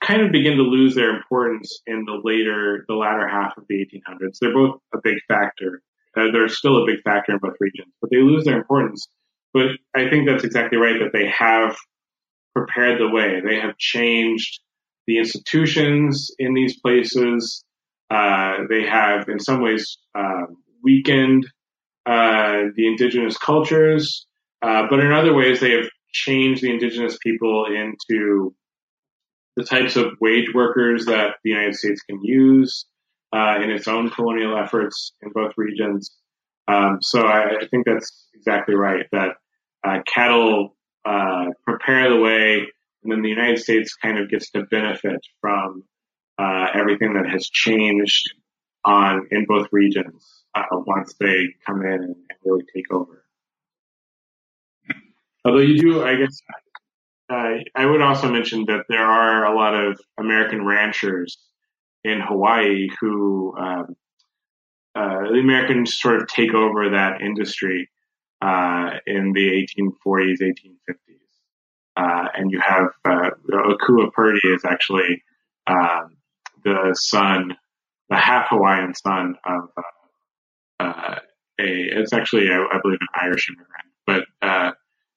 kind 0.02 0.22
of 0.22 0.32
begin 0.32 0.56
to 0.56 0.62
lose 0.62 0.94
their 0.94 1.14
importance 1.14 1.82
in 1.86 2.06
the 2.06 2.18
later, 2.24 2.86
the 2.88 2.94
latter 2.94 3.28
half 3.28 3.58
of 3.58 3.64
the 3.68 3.74
1800s. 3.74 4.38
They're 4.40 4.54
both 4.54 4.80
a 4.94 4.98
big 5.04 5.18
factor. 5.28 5.82
Uh, 6.16 6.32
they're 6.32 6.48
still 6.48 6.82
a 6.82 6.86
big 6.86 7.02
factor 7.02 7.32
in 7.32 7.38
both 7.42 7.56
regions, 7.60 7.92
but 8.00 8.08
they 8.10 8.22
lose 8.22 8.46
their 8.46 8.56
importance. 8.56 9.06
But 9.52 9.66
I 9.94 10.08
think 10.08 10.26
that's 10.26 10.44
exactly 10.44 10.78
right 10.78 10.98
that 10.98 11.12
they 11.12 11.28
have 11.28 11.76
prepared 12.56 12.98
the 12.98 13.10
way. 13.10 13.42
They 13.46 13.60
have 13.60 13.76
changed 13.76 14.60
the 15.10 15.18
institutions 15.18 16.30
in 16.38 16.54
these 16.54 16.78
places. 16.80 17.64
Uh, 18.10 18.58
they 18.68 18.84
have, 18.84 19.28
in 19.28 19.40
some 19.40 19.60
ways, 19.60 19.98
uh, 20.16 20.42
weakened 20.84 21.44
uh, 22.06 22.70
the 22.76 22.86
indigenous 22.86 23.36
cultures, 23.36 24.26
uh, 24.62 24.84
but 24.88 25.00
in 25.00 25.12
other 25.12 25.34
ways, 25.34 25.58
they 25.58 25.72
have 25.72 25.88
changed 26.12 26.62
the 26.62 26.70
indigenous 26.70 27.18
people 27.20 27.66
into 27.66 28.54
the 29.56 29.64
types 29.64 29.96
of 29.96 30.12
wage 30.20 30.54
workers 30.54 31.06
that 31.06 31.34
the 31.42 31.50
United 31.50 31.74
States 31.74 32.00
can 32.02 32.20
use 32.22 32.86
uh, 33.34 33.56
in 33.60 33.68
its 33.70 33.88
own 33.88 34.10
colonial 34.10 34.56
efforts 34.56 35.12
in 35.22 35.30
both 35.34 35.52
regions. 35.56 36.12
Um, 36.68 36.98
so 37.00 37.22
I, 37.22 37.62
I, 37.62 37.66
think 37.68 37.84
that's 37.84 38.28
exactly 38.34 38.76
right. 38.76 39.06
That 39.10 39.30
cattle 40.06 40.76
prepare 41.66 42.10
the 42.10 42.20
way, 42.20 42.68
and 43.02 43.12
then 43.12 43.22
the 43.22 43.28
United 43.28 43.58
States 43.58 43.94
kind 43.94 44.18
of 44.18 44.28
gets 44.28 44.50
to 44.50 44.64
benefit 44.64 45.20
from 45.40 45.84
uh, 46.38 46.66
everything 46.74 47.14
that 47.14 47.28
has 47.28 47.48
changed 47.48 48.32
on 48.84 49.26
in 49.30 49.44
both 49.46 49.68
regions 49.72 50.44
uh, 50.54 50.62
once 50.70 51.14
they 51.20 51.48
come 51.66 51.82
in 51.82 51.92
and, 52.02 52.16
really 52.42 52.64
take 52.74 52.90
over. 52.90 53.24
Although 55.44 55.58
you 55.58 55.78
do, 55.78 56.02
I 56.02 56.16
guess, 56.16 56.40
uh, 57.30 57.58
I 57.74 57.84
would 57.84 58.00
also 58.00 58.30
mention 58.32 58.64
that 58.66 58.86
there 58.88 59.04
are 59.04 59.44
a 59.44 59.54
lot 59.54 59.74
of 59.74 60.00
American 60.18 60.64
ranchers 60.64 61.36
in 62.02 62.20
Hawaii 62.20 62.88
who 62.98 63.54
um, 63.58 63.96
uh, 64.94 65.20
the 65.30 65.38
Americans 65.38 65.98
sort 65.98 66.22
of 66.22 66.28
take 66.28 66.54
over 66.54 66.90
that 66.90 67.20
industry 67.20 67.90
uh, 68.40 68.90
in 69.06 69.32
the 69.32 69.66
1840s, 69.78 70.40
1850s. 70.40 71.19
Uh, 71.96 72.28
and 72.34 72.50
you 72.50 72.60
have 72.60 72.88
uh, 73.04 73.30
Ikua 73.48 74.12
Purdy 74.12 74.40
is 74.44 74.64
actually 74.64 75.22
um, 75.66 76.16
the 76.64 76.94
son, 76.98 77.56
the 78.08 78.16
half 78.16 78.48
Hawaiian 78.48 78.94
son 78.94 79.34
of 79.44 79.68
uh, 79.76 80.84
uh, 80.84 81.18
a. 81.60 82.00
It's 82.00 82.12
actually, 82.12 82.48
I, 82.50 82.78
believe, 82.82 82.98
an 83.00 83.08
Irish 83.20 83.48
immigrant, 83.50 83.86
but 84.06 84.24
uh, 84.46 84.72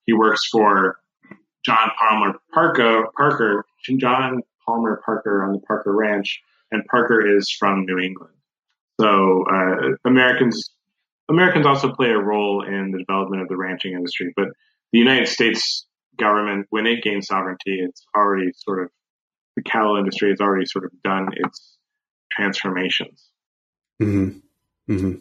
he 0.05 0.13
works 0.13 0.47
for 0.51 0.97
John 1.63 1.91
Palmer 1.97 2.33
Parker. 2.53 3.05
Parker, 3.15 3.65
John 3.97 4.41
Palmer 4.65 5.01
Parker 5.05 5.43
on 5.45 5.53
the 5.53 5.59
Parker 5.59 5.93
Ranch, 5.93 6.41
and 6.71 6.83
Parker 6.87 7.37
is 7.37 7.49
from 7.51 7.85
New 7.85 7.99
England. 7.99 8.33
So 8.99 9.45
Americans 10.05 10.69
Americans 11.29 11.65
also 11.65 11.93
play 11.93 12.09
a 12.09 12.19
role 12.19 12.63
in 12.65 12.91
the 12.91 12.99
development 12.99 13.41
of 13.41 13.47
the 13.47 13.57
ranching 13.57 13.93
industry, 13.93 14.33
but 14.35 14.49
the 14.91 14.99
United 14.99 15.27
States 15.27 15.85
government, 16.17 16.67
when 16.69 16.85
it 16.85 17.03
gains 17.03 17.27
sovereignty, 17.27 17.79
it's 17.79 18.05
already 18.15 18.51
sort 18.55 18.83
of 18.83 18.89
the 19.55 19.63
cattle 19.63 19.97
industry 19.97 20.29
has 20.29 20.41
already 20.41 20.65
sort 20.65 20.85
of 20.85 20.91
done 21.03 21.29
its 21.35 21.77
transformations. 22.31 23.29
Mm-hmm. 24.01 24.93
Mm-hmm. 24.93 25.13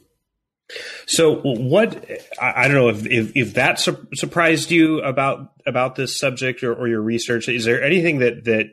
So, 1.07 1.41
what 1.43 2.05
I, 2.41 2.65
I, 2.65 2.69
don't 2.69 2.77
know 2.77 2.89
if 2.89 3.07
if, 3.07 3.33
if 3.35 3.55
that 3.55 3.79
su- 3.79 4.07
surprised 4.15 4.71
you 4.71 5.01
about 5.03 5.53
about 5.67 5.97
this 5.97 6.19
subject 6.19 6.63
or, 6.63 6.75
or 6.75 6.89
your 6.89 7.03
research. 7.03 7.49
Is 7.49 7.65
there 7.65 7.83
anything 7.83 8.21
that 8.21 8.45
that 8.45 8.67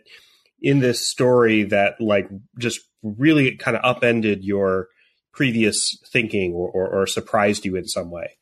in 0.61 0.79
this 0.79 1.09
story 1.09 1.63
that 1.63 1.99
like 1.99 2.29
just 2.57 2.79
really 3.03 3.55
kind 3.55 3.75
of 3.75 3.83
upended 3.83 4.43
your 4.43 4.87
previous 5.33 5.97
thinking 6.11 6.53
or, 6.53 6.69
or, 6.69 7.01
or 7.01 7.07
surprised 7.07 7.65
you 7.65 7.75
in 7.75 7.85
some 7.85 8.09
way? 8.09 8.38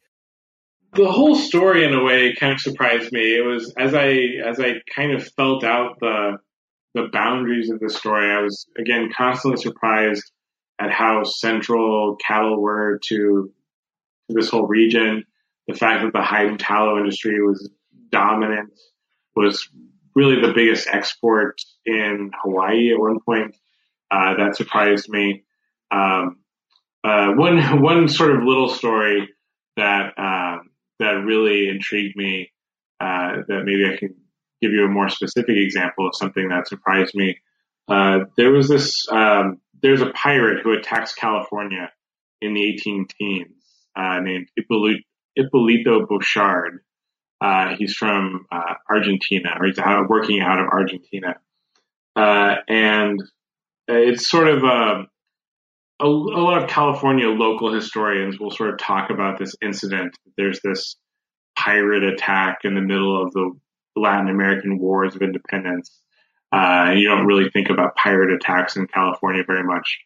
The 0.98 1.12
whole 1.12 1.36
story, 1.36 1.86
in 1.86 1.94
a 1.94 2.04
way, 2.04 2.34
kind 2.34 2.54
of 2.54 2.60
surprised 2.60 3.12
me. 3.12 3.38
It 3.38 3.46
was 3.46 3.72
as 3.78 3.94
I 3.94 4.08
as 4.44 4.60
I 4.60 4.82
kind 4.94 5.12
of 5.14 5.28
felt 5.34 5.64
out 5.64 6.00
the 6.00 6.38
the 6.96 7.10
boundaries 7.14 7.70
of 7.70 7.80
the 7.80 7.90
story. 7.90 8.32
I 8.32 8.42
was 8.42 8.66
again 8.80 9.12
constantly 9.16 9.62
surprised 9.62 10.32
at 10.80 10.92
how 10.92 11.24
central 11.24 12.16
cattle 12.16 12.60
were 12.60 13.00
to, 13.06 13.52
this 14.30 14.50
whole 14.50 14.68
region. 14.68 15.24
The 15.68 15.76
fact 15.76 16.04
that 16.04 16.14
the 16.14 16.24
hide 16.24 16.48
and 16.48 16.60
tallow 16.60 16.98
industry 16.98 17.42
was 17.42 17.70
dominant 18.12 18.72
was 19.36 19.70
really 20.16 20.42
the 20.42 20.54
biggest 20.54 20.88
export 20.92 21.62
in 21.86 22.32
Hawaii 22.42 22.92
at 22.92 23.00
one 23.00 23.20
point. 23.20 23.56
Uh, 24.10 24.36
that 24.38 24.56
surprised 24.56 25.10
me. 25.10 25.44
Um, 25.92 26.38
uh, 27.04 27.34
one 27.34 27.82
one 27.84 28.08
sort 28.08 28.36
of 28.36 28.44
little 28.44 28.70
story 28.70 29.30
that 29.76 30.14
uh, 30.18 30.47
that 31.00 31.24
really 31.26 31.70
intrigued 31.70 32.16
me. 32.16 32.52
Uh, 33.00 33.44
that 33.48 33.64
maybe 33.64 33.86
I 33.86 33.98
can 33.98 34.16
give 34.62 34.72
you 34.72 34.86
a 34.86 34.90
more 34.90 35.10
specific 35.10 35.56
example 35.56 36.08
of 36.08 36.16
something 36.16 36.50
that 36.50 36.68
surprised 36.68 37.14
me. 37.14 37.38
Uh, 37.88 38.22
there 38.38 38.52
was 38.52 38.68
this. 38.68 39.08
Um, 39.10 39.60
there's 39.82 40.02
a 40.02 40.10
pirate 40.12 40.64
who 40.64 40.74
attacks 40.74 41.14
California 41.14 41.92
in 42.42 42.54
the 42.54 42.64
18 42.64 43.08
teens 43.18 43.64
uh, 43.96 44.20
named 44.20 44.48
Hipólito, 44.60 46.08
Bouchard. 46.08 46.80
he's 47.78 47.94
from 47.94 48.48
Argentina, 48.90 49.50
or 49.60 49.68
he's 49.68 49.78
out, 49.78 50.10
working 50.10 50.42
out 50.42 50.60
of 50.60 50.68
Argentina, 50.68 51.36
and 52.16 53.22
it's 53.88 54.28
sort 54.28 54.48
of 54.48 54.64
a 54.64 55.06
a, 56.00 56.06
a, 56.06 56.08
lot 56.08 56.62
of 56.62 56.70
California 56.70 57.28
local 57.28 57.74
historians 57.74 58.40
will 58.40 58.52
sort 58.52 58.70
of 58.70 58.78
talk 58.78 59.10
about 59.10 59.40
this 59.40 59.56
incident. 59.62 60.16
There's 60.38 60.60
this 60.62 60.96
pirate 61.58 62.04
attack 62.04 62.60
in 62.64 62.76
the 62.76 62.82
middle 62.82 63.22
of 63.22 63.34
the 63.34 63.52
Latin 63.96 64.30
American 64.30 64.78
Wars 64.78 65.16
of 65.16 65.22
Independence. 65.22 66.00
Uh, 66.52 66.94
you 66.96 67.10
don't 67.10 67.26
really 67.26 67.50
think 67.50 67.70
about 67.70 67.96
pirate 67.96 68.32
attacks 68.32 68.76
in 68.76 68.88
California 68.88 69.44
very 69.46 69.64
much. 69.64 69.98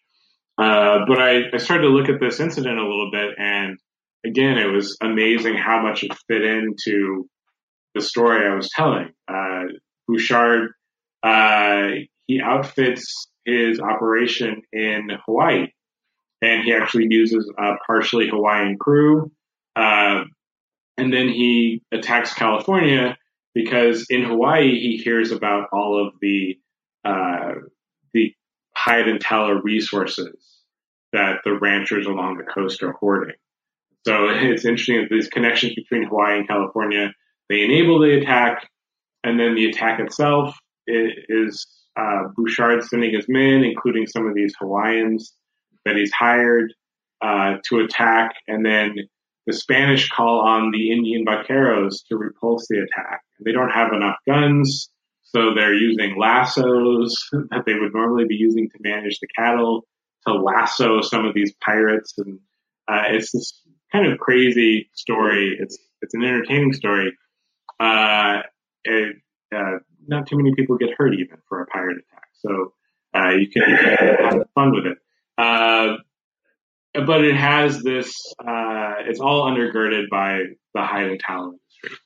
Uh, 0.57 0.99
but 1.07 1.19
I, 1.19 1.41
I, 1.53 1.57
started 1.57 1.83
to 1.83 1.89
look 1.89 2.09
at 2.09 2.19
this 2.19 2.39
incident 2.39 2.77
a 2.77 2.83
little 2.83 3.09
bit, 3.11 3.35
and 3.37 3.77
again, 4.25 4.57
it 4.57 4.65
was 4.65 4.97
amazing 5.01 5.55
how 5.55 5.81
much 5.81 6.03
it 6.03 6.11
fit 6.27 6.43
into 6.43 7.27
the 7.95 8.01
story 8.01 8.45
I 8.45 8.55
was 8.55 8.69
telling. 8.69 9.11
Uh, 9.27 9.63
Bouchard, 10.07 10.71
uh, 11.23 11.87
he 12.27 12.41
outfits 12.41 13.27
his 13.45 13.79
operation 13.79 14.61
in 14.71 15.09
Hawaii 15.25 15.67
and 16.41 16.63
he 16.63 16.73
actually 16.73 17.07
uses 17.09 17.51
a 17.57 17.73
partially 17.85 18.29
Hawaiian 18.29 18.77
crew. 18.77 19.31
Uh, 19.75 20.23
and 20.97 21.13
then 21.13 21.29
he 21.29 21.81
attacks 21.91 22.33
California 22.33 23.17
because 23.53 24.05
in 24.09 24.23
Hawaii 24.23 24.79
he 24.79 24.97
hears 24.97 25.31
about 25.31 25.69
all 25.71 26.05
of 26.05 26.13
the 26.21 26.57
uh, 27.03 27.53
the 28.13 28.33
hide 28.75 29.07
and 29.07 29.19
tallow 29.19 29.53
resources 29.53 30.59
that 31.13 31.39
the 31.43 31.53
ranchers 31.53 32.05
along 32.05 32.37
the 32.37 32.43
coast 32.43 32.83
are 32.83 32.93
hoarding. 32.93 33.35
So 34.05 34.29
it's 34.29 34.65
interesting 34.65 35.01
that 35.01 35.09
these 35.09 35.27
connections 35.27 35.73
between 35.75 36.07
Hawaii 36.07 36.39
and 36.39 36.47
California 36.47 37.13
they 37.49 37.63
enable 37.63 37.99
the 37.99 38.17
attack, 38.17 38.69
and 39.25 39.37
then 39.37 39.55
the 39.55 39.65
attack 39.65 39.99
itself 39.99 40.55
is 40.87 41.67
uh, 41.99 42.23
Bouchard 42.35 42.83
sending 42.83 43.13
his 43.13 43.25
men, 43.27 43.63
including 43.63 44.07
some 44.07 44.25
of 44.25 44.33
these 44.33 44.53
Hawaiians, 44.59 45.33
that 45.86 45.95
he's 45.95 46.11
hired 46.11 46.73
uh, 47.21 47.55
to 47.69 47.79
attack, 47.79 48.34
and 48.47 48.65
then 48.65 48.95
the 49.47 49.53
Spanish 49.53 50.09
call 50.09 50.41
on 50.41 50.71
the 50.71 50.91
Indian 50.91 51.25
vaqueros 51.25 52.05
to 52.09 52.17
repulse 52.17 52.67
the 52.69 52.79
attack. 52.79 53.21
They 53.43 53.51
don't 53.51 53.69
have 53.69 53.93
enough 53.93 54.17
guns, 54.27 54.89
so 55.23 55.53
they're 55.53 55.73
using 55.73 56.17
lassos 56.17 57.15
that 57.49 57.63
they 57.65 57.73
would 57.73 57.93
normally 57.93 58.25
be 58.27 58.36
using 58.36 58.69
to 58.69 58.77
manage 58.82 59.19
the 59.19 59.27
cattle 59.36 59.86
to 60.27 60.34
lasso 60.34 61.01
some 61.01 61.25
of 61.25 61.34
these 61.34 61.53
pirates, 61.63 62.13
and 62.17 62.39
uh, 62.88 63.03
it's 63.09 63.32
this 63.32 63.61
kind 63.91 64.11
of 64.11 64.19
crazy 64.19 64.89
story. 64.93 65.57
It's 65.59 65.77
it's 66.01 66.13
an 66.13 66.23
entertaining 66.23 66.73
story. 66.73 67.11
Uh, 67.79 68.41
it, 68.84 69.15
uh, 69.55 69.77
not 70.07 70.27
too 70.27 70.38
many 70.38 70.53
people 70.55 70.77
get 70.77 70.89
hurt 70.97 71.13
even 71.13 71.38
for 71.47 71.61
a 71.61 71.65
pirate 71.67 71.97
attack, 71.97 72.27
so 72.39 72.73
uh, 73.15 73.29
you 73.29 73.49
can 73.49 73.63
have 73.63 74.43
fun 74.53 74.73
with 74.73 74.86
it. 74.86 74.97
Uh, 75.38 75.97
but 76.93 77.23
it 77.23 77.36
has 77.36 77.82
this, 77.82 78.13
uh, 78.39 78.95
it's 79.05 79.19
all 79.19 79.49
undergirded 79.49 80.09
by 80.09 80.43
the 80.73 80.82
and 80.82 81.19
tallow 81.19 81.53
industry. 81.53 81.97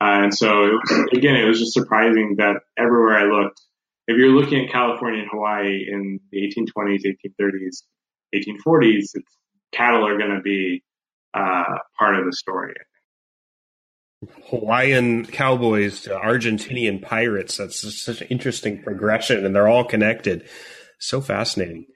Uh, 0.00 0.24
and 0.24 0.34
so, 0.34 0.66
it 0.66 0.72
was, 0.72 1.08
again, 1.12 1.36
it 1.36 1.46
was 1.46 1.58
just 1.58 1.72
surprising 1.72 2.36
that 2.38 2.56
everywhere 2.76 3.18
I 3.18 3.24
looked, 3.24 3.60
if 4.08 4.16
you're 4.16 4.30
looking 4.30 4.66
at 4.66 4.72
California 4.72 5.20
and 5.20 5.30
Hawaii 5.30 5.86
in 5.88 6.20
the 6.30 6.38
1820s, 6.38 7.02
1830s, 7.40 7.82
1840s, 8.34 9.10
cattle 9.72 10.06
are 10.06 10.18
going 10.18 10.34
to 10.34 10.42
be 10.42 10.82
uh, 11.34 11.78
part 11.98 12.16
of 12.16 12.24
the 12.24 12.32
story. 12.32 12.74
Hawaiian 14.48 15.26
cowboys 15.26 16.02
to 16.02 16.10
Argentinian 16.10 17.02
pirates. 17.02 17.58
That's 17.58 18.02
such 18.02 18.22
an 18.22 18.28
interesting 18.28 18.82
progression, 18.82 19.44
and 19.44 19.54
they're 19.54 19.68
all 19.68 19.84
connected. 19.84 20.48
So 20.98 21.20
fascinating. 21.20 21.86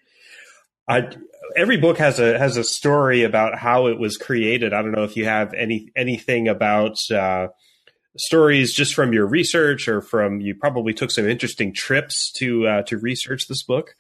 I, 0.90 1.08
every 1.56 1.76
book 1.76 1.98
has 1.98 2.18
a 2.18 2.38
has 2.38 2.56
a 2.56 2.64
story 2.64 3.22
about 3.22 3.58
how 3.58 3.86
it 3.86 3.98
was 3.98 4.16
created. 4.16 4.72
I 4.72 4.82
don't 4.82 4.92
know 4.92 5.04
if 5.04 5.16
you 5.16 5.24
have 5.24 5.54
any 5.54 5.90
anything 5.96 6.48
about 6.48 6.98
uh, 7.10 7.48
stories 8.16 8.74
just 8.74 8.94
from 8.94 9.12
your 9.12 9.26
research 9.26 9.88
or 9.88 10.00
from 10.00 10.40
you 10.40 10.54
probably 10.54 10.92
took 10.92 11.10
some 11.10 11.28
interesting 11.28 11.72
trips 11.72 12.32
to 12.38 12.66
uh, 12.66 12.82
to 12.82 12.98
research 12.98 13.46
this 13.46 13.62
book. 13.62 13.94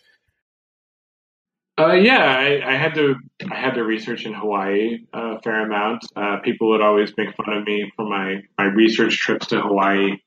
Uh, 1.78 1.94
yeah, 1.94 2.26
I, 2.26 2.74
I, 2.74 2.76
had 2.76 2.94
to 2.96 3.14
I 3.50 3.54
had 3.54 3.74
to 3.74 3.84
research 3.84 4.26
in 4.26 4.34
Hawaii 4.34 4.98
a 5.14 5.40
fair 5.40 5.64
amount. 5.64 6.04
Uh, 6.14 6.38
people 6.44 6.68
would 6.70 6.82
always 6.82 7.10
make 7.16 7.34
fun 7.36 7.56
of 7.56 7.64
me 7.64 7.90
for 7.96 8.04
my 8.04 8.42
my 8.58 8.66
research 8.66 9.16
trips 9.16 9.46
to 9.46 9.62
Hawaii. 9.62 10.18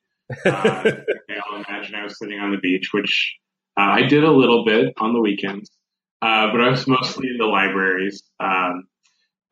Uh, 0.44 0.82
they 1.28 1.36
all 1.36 1.62
imagine 1.68 1.94
I 1.94 2.02
was 2.02 2.18
sitting 2.18 2.40
on 2.40 2.50
the 2.50 2.58
beach, 2.58 2.88
which 2.92 3.36
uh, 3.78 3.82
I 3.82 4.02
did 4.02 4.24
a 4.24 4.32
little 4.32 4.64
bit 4.64 4.94
on 4.98 5.12
the 5.12 5.20
weekends. 5.20 5.70
Uh, 6.22 6.50
but 6.52 6.60
I 6.60 6.70
was 6.70 6.86
mostly 6.86 7.28
in 7.28 7.38
the 7.38 7.46
libraries. 7.46 8.22
Um, 8.40 8.84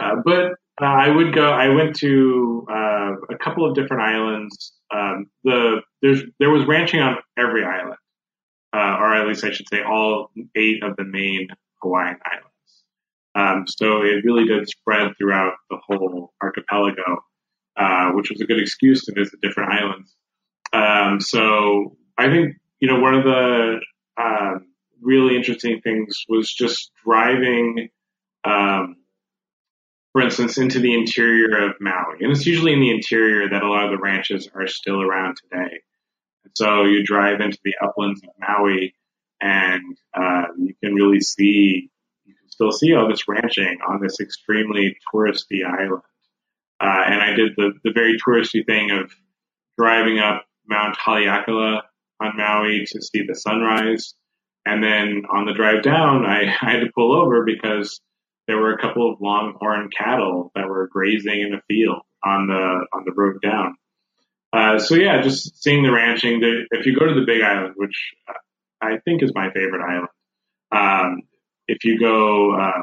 uh, 0.00 0.16
but 0.24 0.52
uh, 0.80 0.86
I 0.86 1.08
would 1.08 1.34
go. 1.34 1.50
I 1.50 1.68
went 1.68 1.96
to 1.96 2.66
uh, 2.70 3.12
a 3.30 3.38
couple 3.38 3.68
of 3.68 3.74
different 3.74 4.02
islands. 4.02 4.72
Um, 4.92 5.26
the 5.44 5.82
there's 6.00 6.22
there 6.38 6.50
was 6.50 6.66
ranching 6.66 7.00
on 7.00 7.16
every 7.38 7.64
island, 7.64 7.98
uh, 8.74 8.96
or 8.98 9.14
at 9.14 9.26
least 9.26 9.44
I 9.44 9.50
should 9.50 9.68
say 9.68 9.82
all 9.82 10.30
eight 10.56 10.82
of 10.82 10.96
the 10.96 11.04
main 11.04 11.48
Hawaiian 11.82 12.18
islands. 12.24 12.48
Um, 13.34 13.64
so 13.66 14.02
it 14.02 14.24
really 14.24 14.46
did 14.46 14.68
spread 14.68 15.12
throughout 15.18 15.54
the 15.70 15.78
whole 15.86 16.32
archipelago, 16.42 17.18
which 18.14 18.30
was 18.30 18.40
a 18.40 18.46
good 18.46 18.60
excuse 18.60 19.04
to 19.04 19.14
visit 19.14 19.40
different 19.40 19.72
islands. 19.72 20.14
Um, 20.72 21.20
so 21.20 21.96
I 22.18 22.28
think 22.28 22.56
you 22.80 22.88
know 22.88 23.00
one 23.00 23.14
of 23.14 23.24
the 23.24 23.80
um, 24.16 24.71
really 25.02 25.36
interesting 25.36 25.80
things 25.80 26.24
was 26.28 26.52
just 26.52 26.90
driving, 27.04 27.88
um, 28.44 28.96
for 30.12 30.22
instance, 30.22 30.58
into 30.58 30.78
the 30.78 30.94
interior 30.94 31.68
of 31.68 31.76
Maui. 31.80 32.18
And 32.20 32.32
it's 32.32 32.46
usually 32.46 32.72
in 32.72 32.80
the 32.80 32.90
interior 32.90 33.48
that 33.48 33.62
a 33.62 33.68
lot 33.68 33.84
of 33.84 33.90
the 33.90 34.02
ranches 34.02 34.48
are 34.54 34.66
still 34.66 35.02
around 35.02 35.36
today. 35.36 35.80
And 36.44 36.52
so 36.54 36.84
you 36.84 37.04
drive 37.04 37.40
into 37.40 37.58
the 37.64 37.74
uplands 37.82 38.22
of 38.22 38.30
Maui 38.38 38.94
and 39.40 39.96
uh, 40.14 40.44
you 40.58 40.74
can 40.82 40.94
really 40.94 41.20
see, 41.20 41.90
you 42.24 42.34
can 42.34 42.48
still 42.48 42.72
see 42.72 42.94
all 42.94 43.08
this 43.08 43.26
ranching 43.28 43.78
on 43.86 44.00
this 44.00 44.20
extremely 44.20 44.96
touristy 45.12 45.64
island. 45.66 46.02
Uh, 46.80 47.02
and 47.06 47.20
I 47.20 47.34
did 47.34 47.52
the, 47.56 47.72
the 47.84 47.92
very 47.92 48.16
touristy 48.18 48.64
thing 48.66 48.90
of 48.90 49.12
driving 49.78 50.18
up 50.18 50.44
Mount 50.66 50.96
Haleakala 50.96 51.82
on 52.20 52.36
Maui 52.36 52.84
to 52.86 53.02
see 53.02 53.24
the 53.26 53.34
sunrise. 53.34 54.14
And 54.64 54.82
then 54.82 55.22
on 55.32 55.46
the 55.46 55.54
drive 55.54 55.82
down, 55.82 56.24
I, 56.24 56.42
I 56.60 56.70
had 56.70 56.80
to 56.80 56.90
pull 56.94 57.12
over 57.20 57.44
because 57.44 58.00
there 58.46 58.58
were 58.58 58.72
a 58.72 58.80
couple 58.80 59.10
of 59.10 59.20
longhorn 59.20 59.90
cattle 59.96 60.50
that 60.54 60.68
were 60.68 60.88
grazing 60.88 61.40
in 61.40 61.50
the 61.50 61.60
field 61.68 62.02
on 62.24 62.46
the 62.46 62.86
on 62.92 63.04
the 63.04 63.12
road 63.12 63.36
down. 63.42 63.76
Uh, 64.52 64.78
so 64.78 64.94
yeah, 64.94 65.22
just 65.22 65.62
seeing 65.62 65.82
the 65.82 65.92
ranching. 65.92 66.40
The, 66.40 66.66
if 66.70 66.86
you 66.86 66.96
go 66.96 67.06
to 67.06 67.14
the 67.14 67.26
Big 67.26 67.42
Island, 67.42 67.74
which 67.76 68.12
I 68.80 68.98
think 69.04 69.22
is 69.22 69.32
my 69.34 69.50
favorite 69.52 69.82
island, 69.82 70.08
um, 70.70 71.22
if 71.68 71.84
you 71.84 71.98
go 71.98 72.54
uh, 72.54 72.82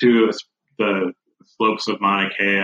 to 0.00 0.32
the 0.78 1.12
slopes 1.44 1.88
of 1.88 2.00
Mauna 2.00 2.30
Kea, 2.36 2.62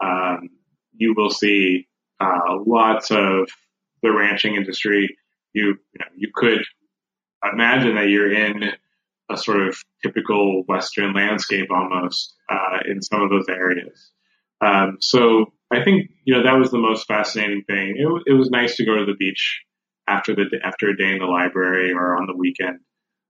um, 0.00 0.50
you 0.94 1.14
will 1.16 1.30
see 1.30 1.88
uh, 2.20 2.58
lots 2.66 3.10
of 3.10 3.48
the 4.02 4.12
ranching 4.12 4.56
industry. 4.56 5.16
You 5.54 5.68
you, 5.68 5.76
know, 5.98 6.06
you 6.16 6.30
could 6.34 6.62
imagine 7.52 7.94
that 7.96 8.08
you're 8.08 8.32
in 8.32 8.72
a 9.30 9.36
sort 9.36 9.66
of 9.66 9.76
typical 10.02 10.62
Western 10.66 11.14
landscape 11.14 11.70
almost 11.70 12.34
uh, 12.50 12.78
in 12.86 13.02
some 13.02 13.22
of 13.22 13.30
those 13.30 13.48
areas. 13.48 14.10
Um, 14.60 14.98
so 15.00 15.52
I 15.72 15.82
think 15.82 16.10
you 16.24 16.34
know 16.34 16.44
that 16.44 16.58
was 16.58 16.70
the 16.70 16.78
most 16.78 17.06
fascinating 17.06 17.64
thing. 17.66 17.96
It, 17.96 18.32
it, 18.32 18.34
was 18.34 18.50
nice 18.50 18.76
to 18.76 18.84
go 18.84 18.96
to 18.96 19.04
the 19.04 19.16
beach 19.18 19.62
after 20.06 20.34
the 20.34 20.44
after 20.62 20.88
a 20.88 20.96
day 20.96 21.12
in 21.12 21.18
the 21.18 21.26
library 21.26 21.92
or 21.92 22.16
on 22.16 22.26
the 22.26 22.36
weekend. 22.36 22.80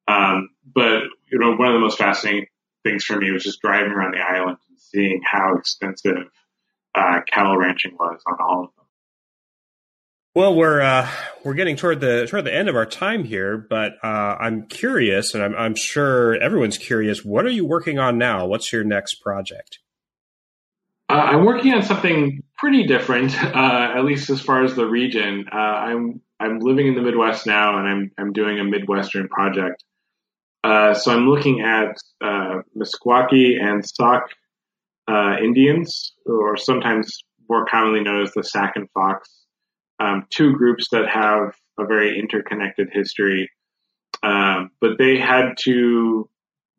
Um, 0.09 0.51
but 0.75 1.05
you 1.31 1.39
know, 1.39 1.55
one 1.57 1.69
of 1.69 1.75
the 1.75 1.81
most 1.81 1.99
fascinating 1.99 2.47
things 2.85 3.05
for 3.05 3.17
me 3.17 3.31
was 3.31 3.45
just 3.45 3.61
driving 3.63 3.93
around 3.93 4.15
the 4.15 4.21
island 4.21 4.59
and 4.69 4.79
seeing 4.79 5.21
how 5.25 5.57
extensive 5.57 6.29
uh, 6.95 7.21
cattle 7.27 7.57
ranching 7.57 7.95
was 7.99 8.21
on 8.27 8.37
all 8.41 8.65
of 8.65 8.71
them. 8.77 8.82
Well, 10.35 10.55
we're 10.55 10.81
uh, 10.81 11.11
we're 11.45 11.53
getting 11.53 11.77
toward 11.77 12.01
the 12.01 12.27
toward 12.27 12.45
the 12.45 12.55
end 12.55 12.71
of 12.71 12.75
our 12.75 12.87
time 12.87 13.23
here, 13.23 13.59
but 13.59 13.97
uh, 14.03 14.37
I'm 14.41 14.67
curious, 14.67 15.35
and 15.35 15.45
I'm, 15.45 15.55
I'm 15.55 15.75
sure 15.75 16.37
everyone's 16.37 16.79
curious. 16.79 17.23
What 17.23 17.45
are 17.45 17.51
you 17.51 17.67
working 17.67 17.99
on 17.99 18.17
now? 18.17 18.47
What's 18.47 18.73
your 18.73 18.83
next 18.83 19.17
project? 19.17 19.79
Uh, 21.11 21.17
I'm 21.17 21.45
working 21.45 21.75
on 21.75 21.83
something 21.83 22.43
pretty 22.57 22.87
different, 22.87 23.37
uh, 23.45 23.93
at 23.95 24.07
least 24.07 24.31
as 24.31 24.41
far 24.41 24.65
as 24.65 24.75
the 24.75 24.87
region. 24.87 25.49
Uh, 25.53 25.57
I'm 25.57 26.23
I'm 26.41 26.61
living 26.61 26.87
in 26.87 26.95
the 26.95 27.03
Midwest 27.03 27.47
now, 27.47 27.79
and 27.79 27.87
I'm 27.87 28.11
I'm 28.17 28.33
doing 28.33 28.59
a 28.59 28.65
Midwestern 28.65 29.29
project. 29.29 29.85
Uh, 30.65 30.95
so 30.95 31.13
I'm 31.13 31.29
looking 31.29 31.61
at 31.61 31.95
Meskwaki 32.75 33.61
and 33.61 33.85
Sauk 33.87 34.31
Indians, 35.43 36.15
or 36.25 36.57
sometimes 36.57 37.19
more 37.51 37.67
commonly 37.67 38.01
known 38.01 38.23
as 38.23 38.33
the 38.33 38.43
Sac 38.43 38.77
and 38.77 38.89
Fox 38.95 39.42
um, 40.03 40.27
two 40.31 40.53
groups 40.55 40.89
that 40.91 41.09
have 41.09 41.55
a 41.79 41.87
very 41.87 42.19
interconnected 42.19 42.89
history, 42.93 43.49
um, 44.23 44.71
but 44.81 44.99
they 44.99 45.17
had 45.17 45.55
to 45.61 46.29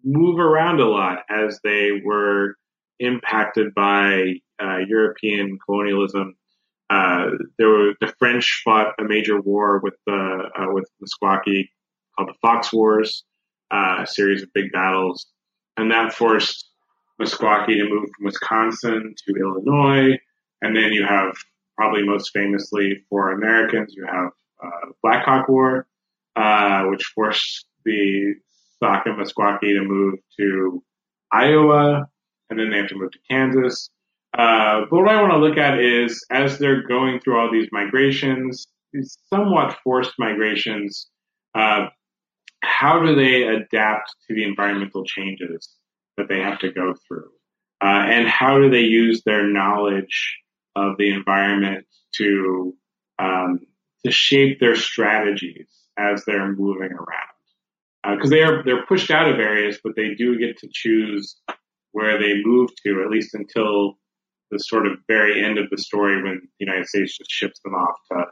move 0.04 0.40
around 0.40 0.82
a 0.82 0.86
lot 0.86 1.20
as 1.30 1.60
they 1.64 2.02
were 2.04 2.56
impacted 3.00 3.74
by 3.74 4.34
uh, 4.62 4.78
European 4.88 5.58
colonialism. 5.66 6.36
Uh, 6.90 7.28
there 7.58 7.70
were 7.70 7.94
the 8.02 8.14
French 8.20 8.62
fought 8.64 8.94
a 9.00 9.04
major 9.04 9.40
war 9.40 9.80
with 9.82 9.96
the 10.06 10.50
uh, 10.60 10.74
with 10.74 10.90
Meskwaki 11.02 11.70
called 12.16 12.30
the 12.30 12.36
Fox 12.42 12.74
Wars, 12.74 13.24
uh, 13.72 14.00
a 14.02 14.08
series 14.08 14.44
of 14.44 14.50
big 14.54 14.72
battles, 14.74 15.28
and 15.78 15.92
that 15.92 16.14
forced 16.14 16.70
Meskwaki 17.22 17.78
to 17.78 17.86
move 17.86 18.10
from 18.16 18.26
Wisconsin 18.26 19.16
to 19.18 19.34
Illinois, 19.40 20.18
and 20.62 20.76
then 20.76 20.92
you 20.92 21.06
have 21.08 21.34
probably 21.78 22.04
most 22.04 22.32
famously 22.34 23.04
for 23.10 23.32
Americans, 23.32 23.94
you 23.96 24.06
have 24.06 24.30
uh, 24.64 24.92
Black 25.02 25.26
Hawk 25.26 25.48
War, 25.50 25.88
uh, 26.36 26.84
which 26.86 27.04
forced 27.16 27.66
the 27.86 28.36
Sauk 28.80 29.06
and 29.06 29.18
Meskwaki 29.18 29.74
to 29.74 29.84
move 29.84 30.16
to 30.40 30.84
Iowa, 31.32 32.08
and 32.50 32.60
then 32.60 32.70
they 32.70 32.78
have 32.78 32.90
to 32.90 32.96
move 32.96 33.12
to 33.12 33.20
Kansas. 33.30 33.90
Uh, 34.38 34.82
but 34.90 35.00
what 35.00 35.10
I 35.10 35.22
want 35.22 35.34
to 35.34 35.38
look 35.38 35.58
at 35.58 35.80
is 35.80 36.24
as 36.32 36.58
they're 36.58 36.88
going 36.88 37.20
through 37.20 37.40
all 37.40 37.52
these 37.52 37.70
migrations, 37.72 38.68
these 38.92 39.18
somewhat 39.32 39.78
forced 39.84 40.14
migrations, 40.18 41.08
uh, 41.56 41.88
how 42.62 43.00
do 43.00 43.16
they 43.16 43.44
adapt 43.44 44.16
to 44.28 44.36
the 44.36 44.44
environmental 44.44 45.04
changes 45.06 45.70
that 46.18 46.30
they 46.30 46.40
have 46.40 46.60
to 46.60 46.72
go 46.72 46.94
through? 47.08 47.30
Uh, 47.82 48.06
and 48.08 48.28
how 48.28 48.60
do 48.60 48.70
they 48.70 48.82
use 48.82 49.22
their 49.26 49.46
knowledge 49.46 50.38
of 50.76 50.98
the 50.98 51.12
environment 51.12 51.86
to 52.16 52.76
um, 53.20 53.60
to 54.06 54.12
shape 54.12 54.60
their 54.60 54.76
strategies 54.76 55.68
as 55.98 56.26
they're 56.26 56.52
moving 56.52 56.92
around 56.92 57.34
because 58.12 58.32
uh, 58.32 58.36
they 58.36 58.44
are 58.44 58.64
they're 58.64 58.86
pushed 58.86 59.12
out 59.12 59.30
of 59.30 59.40
areas, 59.40 59.80
but 59.84 59.96
they 59.96 60.14
do 60.16 60.38
get 60.38 60.58
to 60.58 60.70
choose 60.72 61.38
where 61.92 62.20
they 62.20 62.42
move 62.44 62.70
to 62.86 63.02
at 63.04 63.10
least 63.10 63.34
until 63.34 63.98
the 64.52 64.60
sort 64.60 64.86
of 64.86 64.98
very 65.08 65.44
end 65.44 65.58
of 65.58 65.70
the 65.70 65.78
story 65.78 66.22
when 66.22 66.42
the 66.42 66.66
United 66.66 66.88
States 66.88 67.18
just 67.18 67.32
ships 67.32 67.60
them 67.64 67.74
off 67.74 67.96
to 68.12 68.26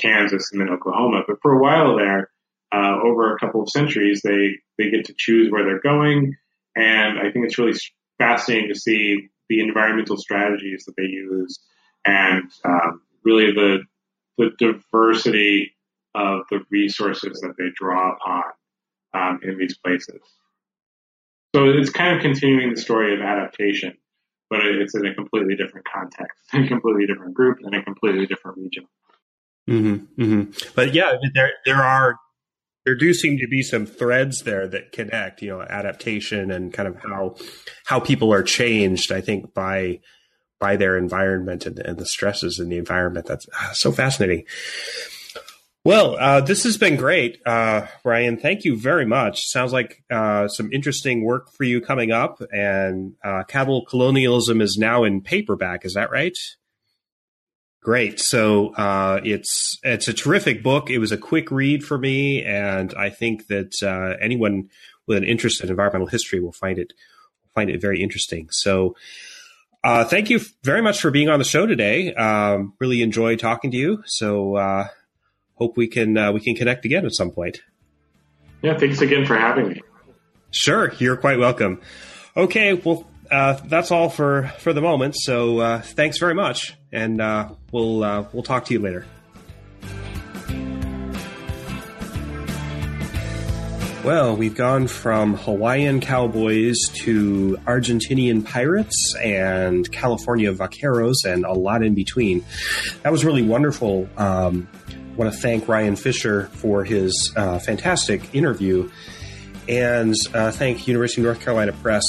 Kansas 0.00 0.50
and 0.52 0.60
then 0.60 0.70
Oklahoma. 0.70 1.22
But 1.26 1.36
for 1.42 1.52
a 1.52 1.62
while 1.62 1.96
there, 1.96 2.30
uh, 2.72 3.00
over 3.04 3.34
a 3.34 3.38
couple 3.38 3.62
of 3.62 3.68
centuries, 3.68 4.22
they 4.24 4.54
they 4.78 4.90
get 4.90 5.04
to 5.06 5.14
choose 5.16 5.50
where 5.50 5.64
they're 5.64 5.80
going, 5.80 6.34
and 6.74 7.18
I 7.18 7.30
think 7.30 7.44
it's 7.44 7.58
really 7.58 7.78
fascinating 8.18 8.72
to 8.72 8.78
see 8.78 9.28
the 9.48 9.60
environmental 9.60 10.16
strategies 10.16 10.84
that 10.84 10.94
they 10.96 11.04
use 11.04 11.58
and 12.04 12.50
um, 12.64 13.02
really 13.24 13.52
the 13.52 13.84
the 14.38 14.50
diversity 14.58 15.74
of 16.14 16.42
the 16.50 16.60
resources 16.70 17.40
that 17.40 17.54
they 17.58 17.66
draw 17.74 18.14
upon 18.14 18.44
um, 19.12 19.40
in 19.42 19.58
these 19.58 19.76
places. 19.76 20.20
So 21.54 21.68
it's 21.68 21.90
kind 21.90 22.16
of 22.16 22.22
continuing 22.22 22.74
the 22.74 22.80
story 22.80 23.14
of 23.14 23.20
adaptation, 23.20 23.96
but 24.48 24.64
it's 24.64 24.94
in 24.94 25.04
a 25.04 25.14
completely 25.14 25.56
different 25.56 25.86
context, 25.86 26.38
a 26.54 26.66
completely 26.66 27.06
different 27.06 27.34
group, 27.34 27.58
and 27.62 27.74
a 27.74 27.82
completely 27.82 28.26
different 28.26 28.58
region. 28.58 28.86
Mm-hmm, 29.68 30.22
mm-hmm. 30.22 30.70
But 30.74 30.94
yeah, 30.94 31.12
there 31.34 31.52
there 31.64 31.82
are 31.82 32.16
there 32.84 32.94
do 32.94 33.12
seem 33.12 33.38
to 33.38 33.46
be 33.46 33.62
some 33.62 33.84
threads 33.86 34.42
there 34.42 34.66
that 34.68 34.92
connect, 34.92 35.42
you 35.42 35.50
know, 35.50 35.62
adaptation 35.62 36.50
and 36.50 36.72
kind 36.72 36.88
of 36.88 36.96
how 36.96 37.36
how 37.86 38.00
people 38.00 38.32
are 38.32 38.42
changed. 38.42 39.12
I 39.12 39.20
think 39.20 39.52
by 39.54 40.00
by 40.60 40.76
their 40.76 40.96
environment 40.96 41.66
and, 41.66 41.78
and 41.80 41.98
the 41.98 42.06
stresses 42.06 42.60
in 42.60 42.68
the 42.68 42.76
environment. 42.76 43.26
That's 43.26 43.48
uh, 43.48 43.72
so 43.72 43.90
fascinating. 43.90 44.44
Well, 45.82 46.16
uh, 46.20 46.42
this 46.42 46.64
has 46.64 46.76
been 46.76 46.96
great, 46.96 47.40
uh, 47.46 47.86
Ryan. 48.04 48.36
Thank 48.36 48.64
you 48.64 48.76
very 48.76 49.06
much. 49.06 49.46
Sounds 49.46 49.72
like 49.72 50.04
uh, 50.10 50.46
some 50.46 50.70
interesting 50.72 51.24
work 51.24 51.50
for 51.52 51.64
you 51.64 51.80
coming 51.80 52.12
up. 52.12 52.42
And 52.52 53.14
uh, 53.24 53.44
Cattle 53.44 53.86
Colonialism 53.86 54.60
is 54.60 54.76
now 54.78 55.04
in 55.04 55.22
paperback. 55.22 55.86
Is 55.86 55.94
that 55.94 56.10
right? 56.10 56.36
Great. 57.82 58.20
So 58.20 58.74
uh, 58.74 59.22
it's 59.24 59.78
it's 59.82 60.06
a 60.06 60.12
terrific 60.12 60.62
book. 60.62 60.90
It 60.90 60.98
was 60.98 61.12
a 61.12 61.16
quick 61.16 61.50
read 61.50 61.82
for 61.82 61.96
me, 61.96 62.44
and 62.44 62.92
I 62.92 63.08
think 63.08 63.46
that 63.46 63.82
uh, 63.82 64.22
anyone 64.22 64.68
with 65.06 65.16
an 65.16 65.24
interest 65.24 65.62
in 65.62 65.70
environmental 65.70 66.06
history 66.06 66.40
will 66.40 66.52
find 66.52 66.78
it 66.78 66.92
find 67.54 67.70
it 67.70 67.80
very 67.80 68.02
interesting. 68.02 68.48
So 68.50 68.96
uh, 69.82 70.04
thank 70.04 70.30
you 70.30 70.40
very 70.62 70.82
much 70.82 71.00
for 71.00 71.10
being 71.10 71.28
on 71.28 71.38
the 71.38 71.44
show 71.44 71.66
today. 71.66 72.12
Um, 72.14 72.74
really 72.78 73.02
enjoy 73.02 73.36
talking 73.36 73.70
to 73.70 73.76
you. 73.76 74.02
So 74.06 74.56
uh, 74.56 74.88
hope 75.54 75.76
we 75.76 75.88
can 75.88 76.16
uh, 76.16 76.32
we 76.32 76.40
can 76.40 76.54
connect 76.54 76.84
again 76.84 77.06
at 77.06 77.14
some 77.14 77.30
point. 77.30 77.60
Yeah, 78.62 78.76
thanks 78.76 79.00
again 79.00 79.24
for 79.24 79.36
having 79.36 79.68
me. 79.68 79.80
Sure, 80.50 80.92
you're 80.98 81.16
quite 81.16 81.38
welcome. 81.38 81.80
Okay, 82.36 82.74
well, 82.74 83.08
uh, 83.30 83.54
that's 83.64 83.90
all 83.90 84.10
for 84.10 84.48
for 84.58 84.72
the 84.72 84.82
moment. 84.82 85.14
So 85.16 85.60
uh, 85.60 85.80
thanks 85.80 86.18
very 86.18 86.34
much, 86.34 86.74
and 86.92 87.20
uh, 87.20 87.50
we'll 87.72 88.28
we'll 88.32 88.42
talk 88.42 88.66
to 88.66 88.74
you 88.74 88.80
later. 88.80 89.06
Well, 94.02 94.34
we've 94.34 94.56
gone 94.56 94.86
from 94.86 95.34
Hawaiian 95.34 96.00
cowboys 96.00 96.78
to 97.02 97.58
Argentinian 97.66 98.42
pirates 98.46 99.14
and 99.22 99.90
California 99.92 100.50
vaqueros 100.54 101.26
and 101.26 101.44
a 101.44 101.52
lot 101.52 101.82
in 101.82 101.94
between. 101.94 102.42
That 103.02 103.12
was 103.12 103.26
really 103.26 103.42
wonderful. 103.42 104.08
Um, 104.16 104.66
want 105.16 105.30
to 105.30 105.38
thank 105.38 105.68
Ryan 105.68 105.96
Fischer 105.96 106.46
for 106.54 106.82
his 106.82 107.30
uh, 107.36 107.58
fantastic 107.58 108.34
interview 108.34 108.90
and 109.70 110.14
uh, 110.34 110.50
thank 110.50 110.88
University 110.88 111.20
of 111.20 111.26
North 111.26 111.40
Carolina 111.42 111.72
Press 111.72 112.02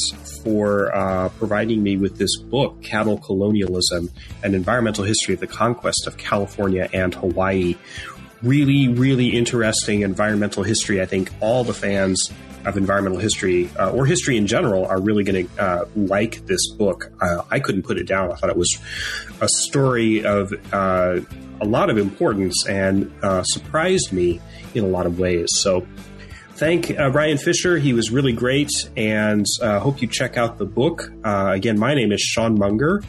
for 0.43 0.95
uh, 0.95 1.29
providing 1.29 1.83
me 1.83 1.95
with 1.95 2.17
this 2.17 2.37
book, 2.37 2.81
Cattle 2.81 3.19
Colonialism 3.19 4.09
An 4.43 4.55
Environmental 4.55 5.03
History 5.03 5.35
of 5.35 5.39
the 5.39 5.47
Conquest 5.47 6.07
of 6.07 6.17
California 6.17 6.89
and 6.91 7.13
Hawaii. 7.13 7.75
Really, 8.43 8.87
really 8.87 9.29
interesting 9.29 10.01
environmental 10.01 10.63
history. 10.63 11.01
I 11.01 11.05
think 11.05 11.31
all 11.41 11.63
the 11.63 11.73
fans 11.73 12.31
of 12.65 12.77
environmental 12.77 13.19
history 13.19 13.69
uh, 13.79 13.91
or 13.91 14.05
history 14.05 14.37
in 14.37 14.47
general 14.47 14.85
are 14.85 14.99
really 14.99 15.23
going 15.23 15.47
to 15.47 15.61
uh, 15.61 15.85
like 15.95 16.45
this 16.45 16.71
book. 16.71 17.11
Uh, 17.21 17.43
I 17.49 17.59
couldn't 17.59 17.83
put 17.83 17.97
it 17.97 18.07
down. 18.07 18.31
I 18.31 18.35
thought 18.35 18.49
it 18.49 18.57
was 18.57 18.79
a 19.41 19.47
story 19.47 20.25
of 20.25 20.53
uh, 20.73 21.19
a 21.59 21.65
lot 21.65 21.89
of 21.89 21.97
importance 21.97 22.65
and 22.67 23.11
uh, 23.23 23.43
surprised 23.43 24.11
me 24.11 24.41
in 24.73 24.83
a 24.83 24.87
lot 24.87 25.05
of 25.05 25.19
ways. 25.19 25.47
So, 25.57 25.85
thank 26.55 26.97
uh, 26.99 27.11
Ryan 27.11 27.37
Fischer. 27.37 27.77
He 27.77 27.93
was 27.93 28.11
really 28.11 28.33
great, 28.33 28.71
and 28.95 29.45
uh, 29.61 29.79
hope 29.79 30.01
you 30.01 30.07
check 30.07 30.37
out 30.37 30.57
the 30.57 30.65
book. 30.65 31.11
Again, 31.23 31.79
my 31.79 31.93
name 31.93 32.11
is 32.11 32.21
Sean 32.21 32.57
Munger, 32.57 33.03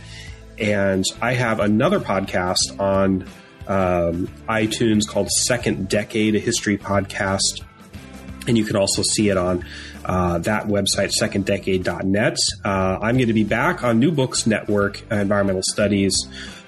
and 0.59 1.05
I 1.21 1.35
have 1.35 1.61
another 1.61 2.01
podcast 2.01 2.79
on 2.79 3.27
um, 3.69 4.29
iTunes 4.49 5.07
called 5.07 5.29
Second 5.31 5.89
Decade, 5.89 6.35
a 6.35 6.39
history 6.39 6.79
podcast. 6.79 7.63
And 8.47 8.59
you 8.59 8.65
can 8.65 8.77
also 8.77 9.03
see 9.03 9.29
it 9.29 9.37
on 9.37 9.65
uh, 10.05 10.39
that 10.41 10.67
website, 10.67 11.13
seconddecade.net. 11.21 12.37
Uh, 12.65 12.99
I'm 13.01 13.17
going 13.17 13.29
to 13.29 13.35
be 13.35 13.45
back 13.45 13.85
on 13.85 14.01
New 14.01 14.11
Books 14.11 14.47
Network, 14.47 15.03
uh, 15.13 15.17
Environmental 15.17 15.63
Studies, 15.65 16.15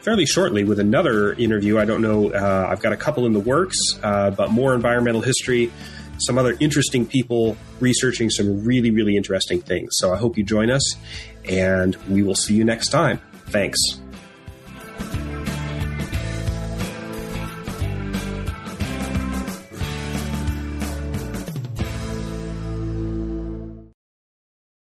fairly 0.02 0.24
shortly 0.24 0.62
with 0.62 0.78
another 0.78 1.32
interview. 1.32 1.78
I 1.78 1.84
don't 1.84 2.02
know, 2.02 2.30
uh, 2.30 2.68
I've 2.70 2.80
got 2.80 2.92
a 2.92 2.96
couple 2.96 3.26
in 3.26 3.32
the 3.32 3.40
works, 3.40 3.78
uh, 4.02 4.30
but 4.30 4.50
more 4.50 4.74
environmental 4.74 5.20
history 5.20 5.72
some 6.18 6.38
other 6.38 6.56
interesting 6.60 7.06
people 7.06 7.56
researching 7.80 8.30
some 8.30 8.64
really, 8.64 8.90
really 8.90 9.16
interesting 9.16 9.60
things. 9.60 9.90
So 9.92 10.12
I 10.12 10.16
hope 10.16 10.36
you 10.36 10.44
join 10.44 10.70
us, 10.70 10.96
and 11.44 11.96
we 12.08 12.22
will 12.22 12.36
see 12.36 12.54
you 12.54 12.64
next 12.64 12.88
time. 12.88 13.20
Thanks. 13.46 14.03